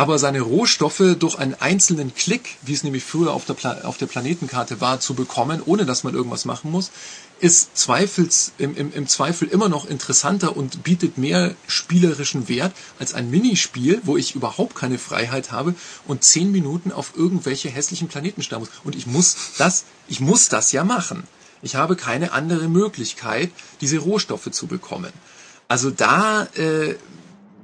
[0.00, 3.98] aber seine Rohstoffe durch einen einzelnen Klick, wie es nämlich früher auf der, Pla auf
[3.98, 6.90] der Planetenkarte war, zu bekommen, ohne dass man irgendwas machen muss,
[7.38, 13.12] ist zweifels, im, im, im Zweifel immer noch interessanter und bietet mehr spielerischen Wert als
[13.12, 15.74] ein Minispiel, wo ich überhaupt keine Freiheit habe
[16.06, 18.70] und zehn Minuten auf irgendwelche hässlichen Planeten starren muss.
[18.84, 21.24] Und ich muss das, ich muss das ja machen.
[21.60, 23.50] Ich habe keine andere Möglichkeit,
[23.82, 25.12] diese Rohstoffe zu bekommen.
[25.68, 26.94] Also da äh,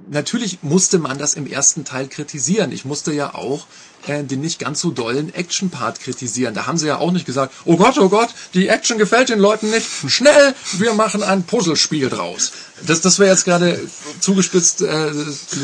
[0.09, 2.73] natürlich musste man das im ersten Teil kritisieren.
[2.73, 3.66] Ich musste ja auch
[4.07, 6.55] äh, den nicht ganz so dollen Action-Part kritisieren.
[6.55, 9.39] Da haben sie ja auch nicht gesagt, oh Gott, oh Gott, die Action gefällt den
[9.39, 9.87] Leuten nicht.
[10.09, 12.53] Schnell, wir machen ein Puzzlespiel draus.
[12.87, 13.81] Das, das wäre jetzt gerade
[14.20, 15.11] zugespitzt äh,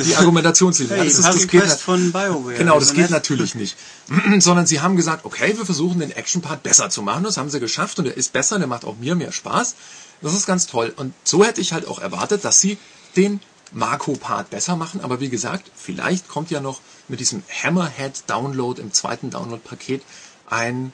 [0.05, 0.97] die Argumentationslinie.
[0.97, 2.55] Hey, das, ist, das geht von BioWare.
[2.57, 3.77] Genau, das geht natürlich nicht.
[4.39, 7.25] Sondern sie haben gesagt, okay, wir versuchen den Action-Part besser zu machen.
[7.25, 9.75] Das haben sie geschafft und der ist besser, der macht auch mir mehr Spaß.
[10.21, 10.93] Das ist ganz toll.
[10.97, 12.79] Und so hätte ich halt auch erwartet, dass sie
[13.17, 13.41] den
[13.73, 15.01] Marco-Part besser machen.
[15.01, 20.03] Aber wie gesagt, vielleicht kommt ja noch mit diesem Hammerhead-Download im zweiten Download-Paket
[20.47, 20.93] ein,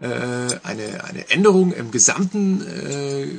[0.00, 0.06] äh,
[0.62, 3.38] eine, eine Änderung im gesamten äh,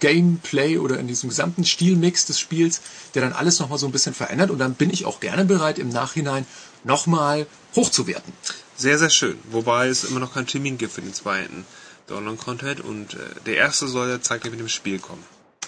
[0.00, 2.80] Gameplay oder in diesem gesamten Stilmix des Spiels,
[3.14, 4.50] der dann alles nochmal so ein bisschen verändert.
[4.50, 6.46] Und dann bin ich auch gerne bereit, im Nachhinein
[6.84, 8.32] nochmal hochzuwerten.
[8.76, 9.38] Sehr, sehr schön.
[9.50, 11.64] Wobei es immer noch kein Termin gibt für den zweiten
[12.08, 15.22] Download-Content und äh, der erste soll ja zeitgleich mit dem Spiel kommen.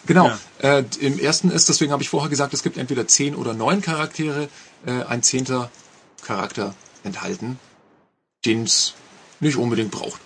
[0.07, 0.27] Genau.
[0.63, 0.79] Ja.
[0.79, 3.81] Äh, Im ersten ist, deswegen habe ich vorher gesagt, es gibt entweder zehn oder neun
[3.81, 4.49] Charaktere,
[4.87, 5.71] äh, ein zehnter
[6.23, 6.75] Charakter
[7.05, 7.59] enthalten,
[8.45, 8.95] den es
[9.41, 10.21] nicht unbedingt braucht.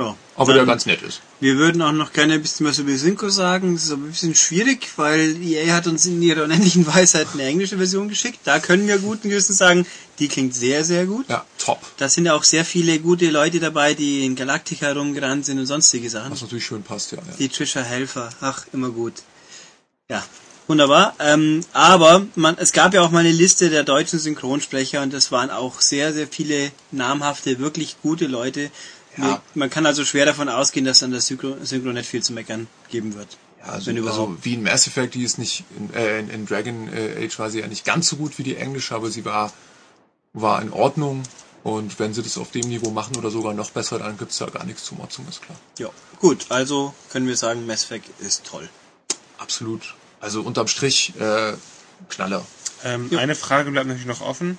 [0.00, 0.16] Ja.
[0.36, 1.20] Aber der ganz nett ist.
[1.40, 3.74] Wir würden auch noch gerne ein bisschen was über Synchro sagen.
[3.74, 7.44] Das ist aber ein bisschen schwierig, weil EA hat uns in ihrer unendlichen Weisheit eine
[7.44, 8.40] englische Version geschickt.
[8.44, 9.86] Da können wir guten Gewissens sagen,
[10.18, 11.28] die klingt sehr, sehr gut.
[11.28, 11.80] Ja, top.
[11.98, 15.66] Da sind ja auch sehr viele gute Leute dabei, die in Galactica rumgerannt sind und
[15.66, 16.32] sonstige Sachen.
[16.32, 17.18] Was natürlich schön passt, ja.
[17.18, 17.34] ja.
[17.38, 19.14] Die Trisha Helfer, ach, immer gut.
[20.08, 20.24] Ja.
[20.66, 21.16] Wunderbar.
[21.18, 25.32] Ähm, aber man, es gab ja auch mal eine Liste der deutschen Synchronsprecher und es
[25.32, 28.70] waren auch sehr, sehr viele namhafte, wirklich gute Leute.
[29.22, 29.42] Ja.
[29.54, 32.66] Man kann also schwer davon ausgehen, dass an der Synchro, Synchro nicht viel zu meckern
[32.88, 33.36] geben wird.
[33.60, 34.44] Ja, also Wenn so, überhaupt.
[34.44, 37.50] wie in Mass Effect, die ist nicht, in, äh, in, in Dragon äh, Age war
[37.50, 39.52] sie ja nicht ganz so gut wie die englische, aber sie war,
[40.32, 41.22] war in Ordnung.
[41.62, 44.46] Und wenn sie das auf dem Niveau machen oder sogar noch besser, dann gibt's da
[44.46, 45.58] gar nichts zu motzen, ist klar.
[45.78, 45.90] Ja.
[46.18, 48.68] Gut, also können wir sagen, Mass Effect ist toll.
[49.36, 49.94] Absolut.
[50.20, 51.52] Also unterm Strich, äh,
[52.08, 52.46] Knaller.
[52.82, 54.56] Ähm, Eine Frage bleibt natürlich noch offen.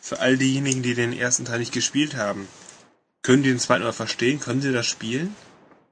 [0.00, 2.46] Für all diejenigen, die den ersten Teil nicht gespielt haben.
[3.22, 4.40] Können die den zweiten mal verstehen?
[4.40, 5.34] Können sie das spielen?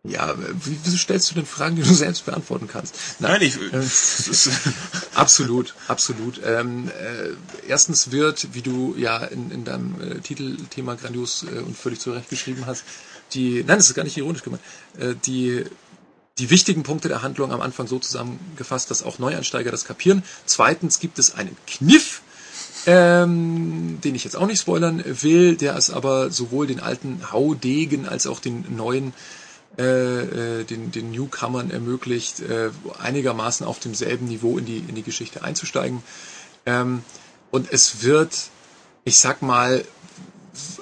[0.09, 2.95] Ja, wie, wieso stellst du denn Fragen, die du selbst beantworten kannst?
[3.19, 3.57] Nein, ich.
[3.57, 3.83] Äh,
[5.15, 6.41] Absolut, absolut.
[6.45, 7.31] Ähm, äh,
[7.69, 12.29] erstens wird, wie du ja in, in deinem äh, Titelthema grandios äh, und völlig zurecht
[12.29, 12.85] geschrieben hast,
[13.33, 14.63] die, nein, das ist gar nicht ironisch gemeint,
[14.99, 15.65] äh, die,
[16.39, 20.23] die wichtigen Punkte der Handlung am Anfang so zusammengefasst, dass auch Neueinsteiger das kapieren.
[20.45, 22.21] Zweitens gibt es einen Kniff,
[22.87, 28.07] ähm, den ich jetzt auch nicht spoilern will, der es aber sowohl den alten Haudegen
[28.07, 29.13] als auch den neuen
[29.79, 35.03] äh, äh, den, den Newcomern ermöglicht, äh, einigermaßen auf demselben Niveau in die, in die
[35.03, 36.03] Geschichte einzusteigen.
[36.65, 37.03] Ähm,
[37.51, 38.49] und es wird,
[39.05, 39.85] ich sag mal,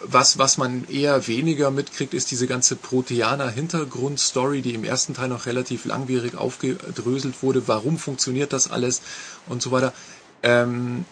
[0.05, 5.47] was, was man eher weniger mitkriegt, ist diese ganze Proteaner-Hintergrundstory, die im ersten Teil noch
[5.47, 7.67] relativ langwierig aufgedröselt wurde.
[7.67, 9.03] Warum funktioniert das alles
[9.49, 9.93] und so weiter.
[10.45, 11.05] Ähm,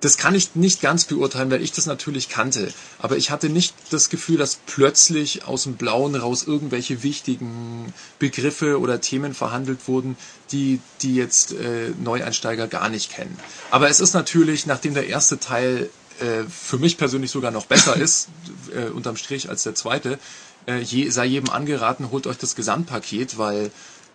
[0.00, 2.72] das kann ich nicht ganz beurteilen, weil ich das natürlich kannte.
[2.98, 8.80] Aber ich hatte nicht das Gefühl, dass plötzlich aus dem Blauen raus irgendwelche wichtigen Begriffe
[8.80, 10.16] oder Themen verhandelt wurden,
[10.52, 13.38] die, die jetzt äh, Neueinsteiger gar nicht kennen.
[13.70, 15.88] Aber es ist natürlich, nachdem der erste Teil
[16.20, 18.28] äh, für mich persönlich sogar noch besser ist,
[18.74, 20.18] äh, unterm Strich als der zweite,
[20.66, 23.70] äh, je, sei jedem angeraten, holt euch das Gesamtpaket, weil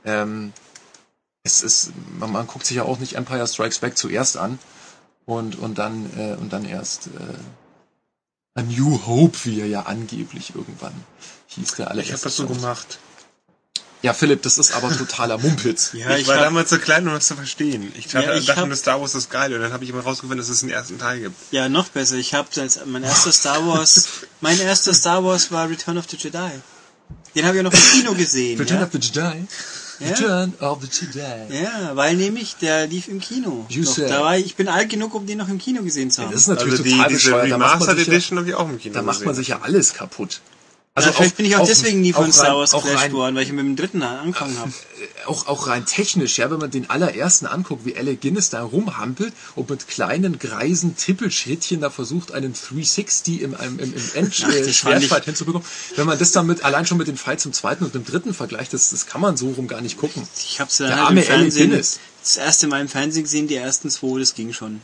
[0.05, 0.53] ähm,
[1.43, 4.59] es ist, man, man guckt sich ja auch nicht Empire Strikes Back zuerst an
[5.25, 10.53] und und dann äh, und dann erst äh, A New Hope, wie er ja angeblich
[10.55, 10.93] irgendwann
[11.47, 12.13] hieß der ich allererste.
[12.13, 12.99] habe das so gemacht.
[14.03, 15.91] Ja, Philipp, das ist aber totaler Mumpitz.
[15.93, 17.89] Ja, ich, war hab- damals zu klein, um das zu verstehen.
[17.97, 19.53] Ich, Ja, dachte, ich dachte hab- Star Wars ist geil.
[19.53, 21.35] Und dann habe ich immer rausgefunden, dass es einen ersten Teil gibt.
[21.51, 22.15] Ja, noch besser.
[22.15, 24.07] Ich habe als mein erster Star Wars,
[24.41, 26.49] mein erster Star Wars war Return of the Jedi.
[27.33, 28.59] Den habe ich ja noch im Kino gesehen.
[28.59, 28.85] Return ja?
[28.85, 29.45] of the Jedi.
[29.99, 30.07] Ja.
[30.07, 31.63] Return of the Jedi.
[31.63, 33.65] ja, weil nämlich der lief im Kino.
[33.69, 36.11] You Noch, da war ich, ich bin alt genug, um den noch im Kino gesehen
[36.11, 36.31] zu haben.
[36.31, 37.51] Das ist natürlich Also die, total diese bescheuert.
[37.51, 39.35] Da macht man Remastered sich ja, Edition habe ich auch im Kino da macht man
[39.35, 40.41] sich ja alles kaputt.
[40.95, 43.13] Also vielleicht bin ich auch, auch- deswegen nie von Star rein- Wars auch geflasht rein-
[43.13, 44.71] worden, weil ich mit dem dritten angefangen habe.
[45.25, 49.33] auch, auch rein technisch, ja, wenn man den allerersten anguckt, wie Alec Guinness da rumhampelt
[49.55, 54.51] und mit kleinen greisen Tippelschrittchen da versucht, einen 360 im, im, im, im End Ach,
[54.53, 55.65] das äh, hinzubekommen.
[55.95, 58.33] Wenn man das dann mit, allein schon mit den Fights im zweiten und im dritten
[58.33, 60.27] vergleicht, das, das kann man so rum gar nicht gucken.
[60.37, 61.99] Ich habe dann Der halt im Fernsehen Guinness.
[62.21, 64.81] das erste Mal im Fernsehen gesehen, die ersten zwei, das ging schon.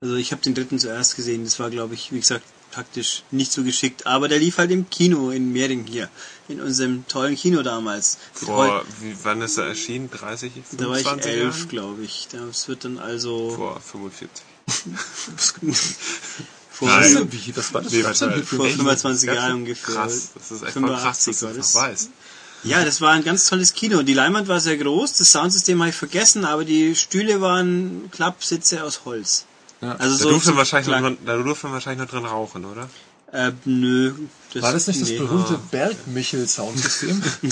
[0.00, 2.44] Also ich habe den dritten zuerst gesehen, das war glaube ich, wie gesagt,
[2.74, 6.08] taktisch nicht so geschickt, aber der lief halt im Kino in Mehring hier,
[6.48, 8.18] in unserem tollen Kino damals.
[8.32, 10.10] Vor, wie, wann ist er erschienen?
[10.10, 12.28] 30, da war ich 25 elf, glaube ich.
[12.32, 14.28] Das wird dann also Vor 45.
[16.70, 17.28] vor, Nein.
[17.30, 18.08] wie, was war das Nee, mal.
[18.10, 18.76] ein vor Film?
[18.76, 19.94] 25 Ganz Jahren ungefähr.
[19.94, 21.82] Krass, das ist echt voll krass, dass 85 war du das das.
[21.82, 22.10] weißt.
[22.64, 24.02] Ja, das war ein ganz tolles Kino.
[24.02, 28.82] Die Leinwand war sehr groß, das Soundsystem habe ich vergessen, aber die Stühle waren Klappsitze
[28.84, 29.44] aus Holz.
[29.84, 29.92] Ja.
[29.96, 32.64] Also Da so durfte, so wahrscheinlich noch drin, da durfte man wahrscheinlich noch drin rauchen,
[32.64, 32.88] oder?
[33.32, 34.14] Äh, nö.
[34.54, 35.18] War das nicht das nee.
[35.18, 37.20] berühmte Bergmichel-Soundsystem?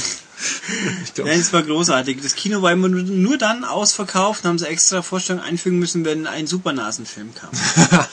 [1.04, 2.20] ich glaube, Nein, es war großartig.
[2.22, 6.26] Das Kino war immer nur, nur dann ausverkauft, haben sie extra Vorstellungen einfügen müssen, wenn
[6.28, 7.50] ein Supernasenfilm kam.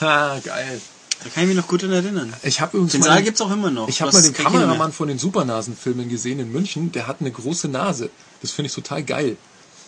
[0.44, 0.80] geil.
[1.22, 2.32] Da kann ich mich noch gut dran erinnern.
[2.42, 3.88] Ich habe übrigens Den Saal den- gibt's auch immer noch.
[3.88, 4.32] Ich habe mal den.
[4.32, 6.92] Kameramann von den Supernasen-Filmen gesehen in München.
[6.92, 8.10] Der hat eine große Nase.
[8.42, 9.36] Das finde ich total geil.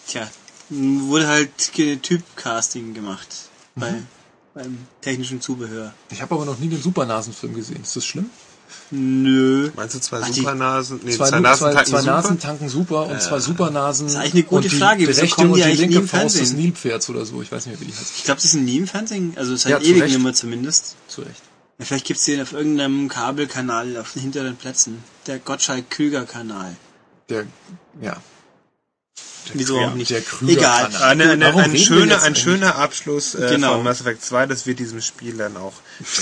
[0.07, 0.31] Tja,
[0.69, 1.51] wurde halt
[2.03, 3.29] Typcasting gemacht
[3.75, 4.03] bei,
[4.55, 5.93] beim technischen Zubehör.
[6.11, 7.83] Ich habe aber noch nie den Supernasen-Film gesehen.
[7.83, 8.31] Ist das schlimm?
[8.91, 9.71] Nö.
[9.77, 11.01] Meinst du zwei Ach, die- Supernasen?
[11.05, 12.13] Nee, zwei, zwei, Nasen zwei, tanken zwei super?
[12.13, 14.07] Nasen tanken super und zwei Supernasen.
[14.07, 15.09] Das ist eigentlich eine gute und die Frage.
[15.09, 16.53] Wieso rechte und die die linke Faust des?
[16.55, 17.43] Nilpferds oder so.
[17.43, 18.13] Ich weiß nicht mehr, wie die heißt.
[18.17, 19.33] Ich glaube, die sind nie im Fernsehen.
[19.37, 20.15] Also seit Ja, ewigen Recht.
[20.15, 20.97] immer zumindest.
[21.09, 21.43] Zu Recht.
[21.79, 25.03] Ja, vielleicht gibt's den auf irgendeinem Kabelkanal auf den hinteren Plätzen.
[25.27, 26.77] Der Gottschalk-Krüger-Kanal.
[27.29, 27.45] Der,
[28.01, 28.17] ja.
[29.55, 30.11] Wieso Ja, auch nicht?
[30.11, 30.23] der.
[30.47, 30.91] Egal.
[31.03, 33.75] Eine, eine, Warum ein, schöner, ein schöner Abschluss äh, Genau.
[33.75, 35.75] von Mass Effect 2, das wird diesem Spiel dann auch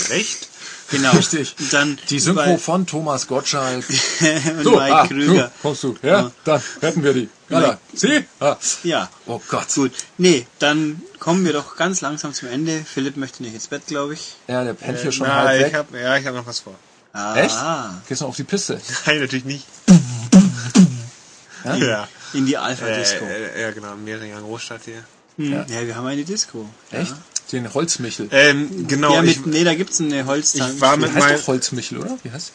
[0.07, 0.49] gerecht.
[0.89, 1.11] Genau.
[1.11, 1.55] Richtig.
[1.71, 3.85] Dann Die Synchro bei- von Thomas Gottschalk.
[4.57, 5.43] und So, Mike ah, Krüger.
[5.43, 5.95] du, kommst du.
[6.01, 6.31] Ja, Ja.
[6.43, 7.29] dann retten wir die.
[7.49, 7.77] Ja.
[7.93, 8.25] Sie?
[8.41, 8.57] Ah.
[8.83, 9.09] Ja.
[9.25, 9.67] Oh Gott.
[9.73, 9.91] Gut.
[10.17, 12.83] Nee, dann kommen wir doch ganz langsam zum Ende.
[12.85, 14.35] Philipp möchte nicht ins Bett, glaube ich.
[14.47, 15.75] Ja, der pennt hier schon Na, halb ich weg.
[15.75, 16.75] hab, ja, ich habe noch was vor.
[17.13, 17.55] Ah, Echt?
[18.09, 18.81] Gehst du noch auf die Piste?
[19.05, 19.65] Nein, natürlich nicht.
[21.63, 21.75] Ja?
[21.75, 22.07] Ja.
[22.33, 23.25] In die Alpha-Disco.
[23.25, 25.03] Äh, äh, ja, genau, in Mehringer Großstadt hier.
[25.37, 25.51] Hm.
[25.53, 25.65] Ja.
[25.67, 25.87] Ja.
[25.87, 26.69] wir haben eine Disco.
[26.91, 27.13] Echt?
[27.51, 28.29] Den Holzmichel.
[28.31, 30.75] Ähm, genau, Ja, ich, mit, nee, da gibt's eine Holztank.
[30.75, 32.17] ich war mit heißt doch Holzmichel, oder?
[32.23, 32.51] Wie heißt?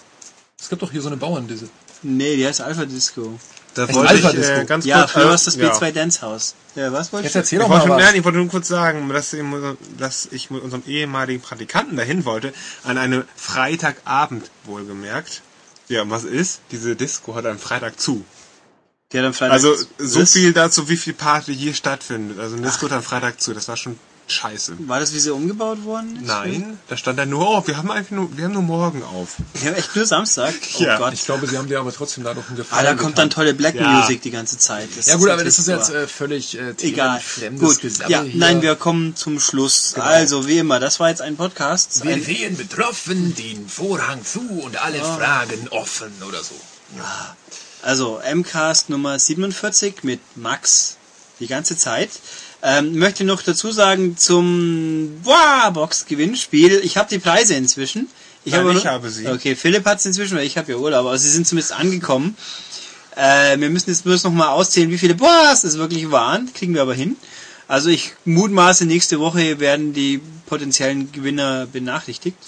[0.59, 1.69] Es gibt doch hier so eine Bauerndisse.
[2.03, 3.39] Nee, die heißt Alpha Disco.
[3.75, 4.53] da Echt wollte ich Alpha-Disco?
[4.61, 5.11] äh, ganz Ja, kurz...
[5.13, 5.71] früher äh, war es das ja.
[5.73, 6.55] B2 Dance House.
[6.77, 8.03] Ja, was wolltest Jetzt erzähl Ich doch mal was.
[8.03, 9.43] nein, ich wollte nur kurz sagen, dass ich,
[9.99, 12.55] dass ich mit unserem ehemaligen Praktikanten dahin wollte,
[12.85, 15.43] an einem Freitagabend wohlgemerkt.
[15.89, 16.61] Ja, und was ist?
[16.71, 18.25] Diese Disco hat am Freitag zu.
[19.17, 22.39] Der am Freitag Also so viel dazu, wie viel Party hier stattfindet.
[22.39, 23.55] Also hat am Freitag zu.
[23.55, 23.99] Das war schon
[24.29, 24.75] scheiße.
[24.81, 26.27] War das, wie sie umgebaut worden ist?
[26.27, 29.37] Nein, da stand dann nur, oh, wir haben einfach nur, wir haben nur morgen auf.
[29.55, 30.53] Die haben echt nur Samstag.
[30.79, 30.99] Oh Ja.
[30.99, 31.15] Gott.
[31.15, 33.31] Ich glaube, sie haben dir aber trotzdem da noch einen Ah, Gefallen da kommt dann
[33.31, 33.89] tolle Black Ja.
[33.89, 34.89] Music die ganze Zeit.
[34.97, 37.21] Das Ja gut, aber das ist jetzt äh, völlig äh, egal.
[37.21, 38.37] fremdes Gut, ja, hier.
[38.37, 39.95] nein, wir kommen zum Schluss.
[39.95, 42.05] Also wie immer, das war jetzt ein Podcast.
[42.05, 46.55] Wir Ein, sehen betroffen den Vorhang zu und alle Fragen offen oder so.
[47.87, 50.97] Also MCAST Nummer 47 mit Max
[51.39, 52.11] die ganze Zeit.
[52.61, 56.81] Ähm, möchte noch dazu sagen zum Box-Gewinnspiel.
[56.83, 58.09] Ich habe die Preise inzwischen.
[58.45, 59.29] Ich, Nein, habe, ich habe sie.
[59.29, 62.37] Okay, Philipp hat es inzwischen, weil ich habe ja Urlaub, aber sie sind zumindest angekommen.
[63.15, 66.53] Äh, wir müssen jetzt bloß noch mal auszählen, wie viele Boas es wirklich waren.
[66.53, 67.17] Kriegen wir aber hin.
[67.69, 72.39] Also ich mutmaße, nächste Woche werden die potenziellen Gewinner benachrichtigt.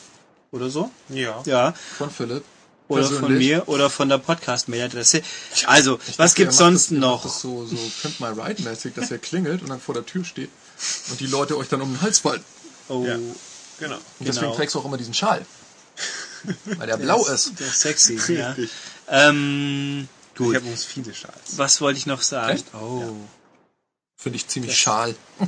[0.50, 0.90] Oder so.
[1.10, 1.42] Ja.
[1.44, 1.74] Ja.
[1.96, 2.42] Von Philipp.
[2.88, 5.22] Oder von mir oder von der Podcast-Mailadresse.
[5.66, 7.22] Also, Ich was dachte, gibt's sonst das, noch?
[7.22, 10.24] Das so, so Pimp My Ride mäßig, dass er klingelt und dann vor der Tür
[10.24, 10.50] steht
[11.10, 12.42] und die Leute euch dann um den Hals fallen.
[12.88, 13.16] Oh, Ja.
[13.80, 13.94] Genau.
[13.96, 14.56] Und deswegen Genau.
[14.56, 15.44] trägst du auch immer diesen Schal.
[16.64, 17.52] Weil der blau ist.
[17.60, 18.18] der ist sexy.
[18.34, 18.56] ja.
[19.08, 20.56] Ähm, Ich gut.
[20.56, 21.34] habe uns viele Schals.
[21.56, 22.54] Was wollte ich noch sagen?
[22.56, 22.74] Echt?
[22.74, 23.14] Oh.
[24.20, 25.14] Finde ich ziemlich schal.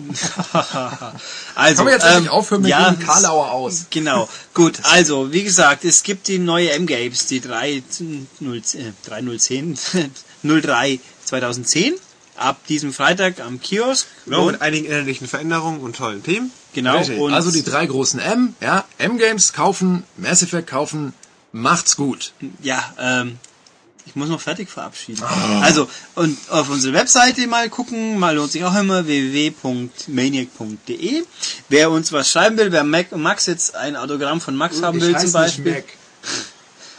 [1.57, 3.87] also, Können wir jetzt ähm, endlich aufhören mit ja, dem Karlauer aus?
[3.91, 4.29] Genau.
[4.55, 7.83] Gut, also, wie gesagt, es gibt die neue M-Games, die 3,
[8.39, 8.63] 0, äh,
[9.09, 9.77] 3010,
[10.45, 11.95] 03 2010.
[12.37, 14.07] Ab diesem Freitag am Kiosk.
[14.25, 16.53] Genau, Und- mit einigen innerlichen Veränderungen und tollen Themen.
[16.73, 17.03] genau.
[17.05, 21.13] Und Also die drei großen M, ja, M-Games kaufen, Mass Effect kaufen,
[21.51, 22.33] macht's gut.
[22.63, 23.41] Ja, ähm,
[24.11, 25.23] ich muss noch fertig verabschieden.
[25.63, 31.23] Also, und auf unsere Webseite mal gucken, mal lohnt sich auch immer, www.maniac.de.
[31.69, 35.17] Wer uns was schreiben will, wer Mac, Max jetzt ein Autogramm von Max haben will
[35.17, 35.85] zum Beispiel,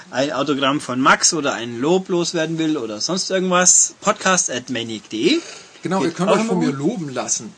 [0.10, 5.42] ein Autogramm von Max oder ein Lob loswerden will oder sonst irgendwas, podcast at maniac.de.
[5.84, 7.54] Genau, ihr Geht könnt auch euch von mir loben lassen.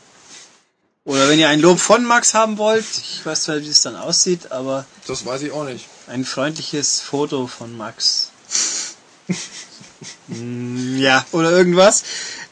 [1.04, 3.94] Oder wenn ihr ein Lob von Max haben wollt, ich weiß zwar, wie es dann
[3.94, 5.84] aussieht, aber Das weiß ich auch nicht.
[6.08, 8.30] ein freundliches Foto von Max.
[10.26, 12.02] Mm, ja, oder irgendwas.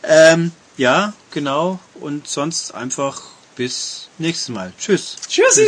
[0.02, 1.80] Ähm, ja, genau.
[1.94, 3.22] Und sonst einfach
[3.56, 4.72] bis nächstes Mal.
[4.78, 5.16] Tschüss.
[5.28, 5.66] Tschüssi!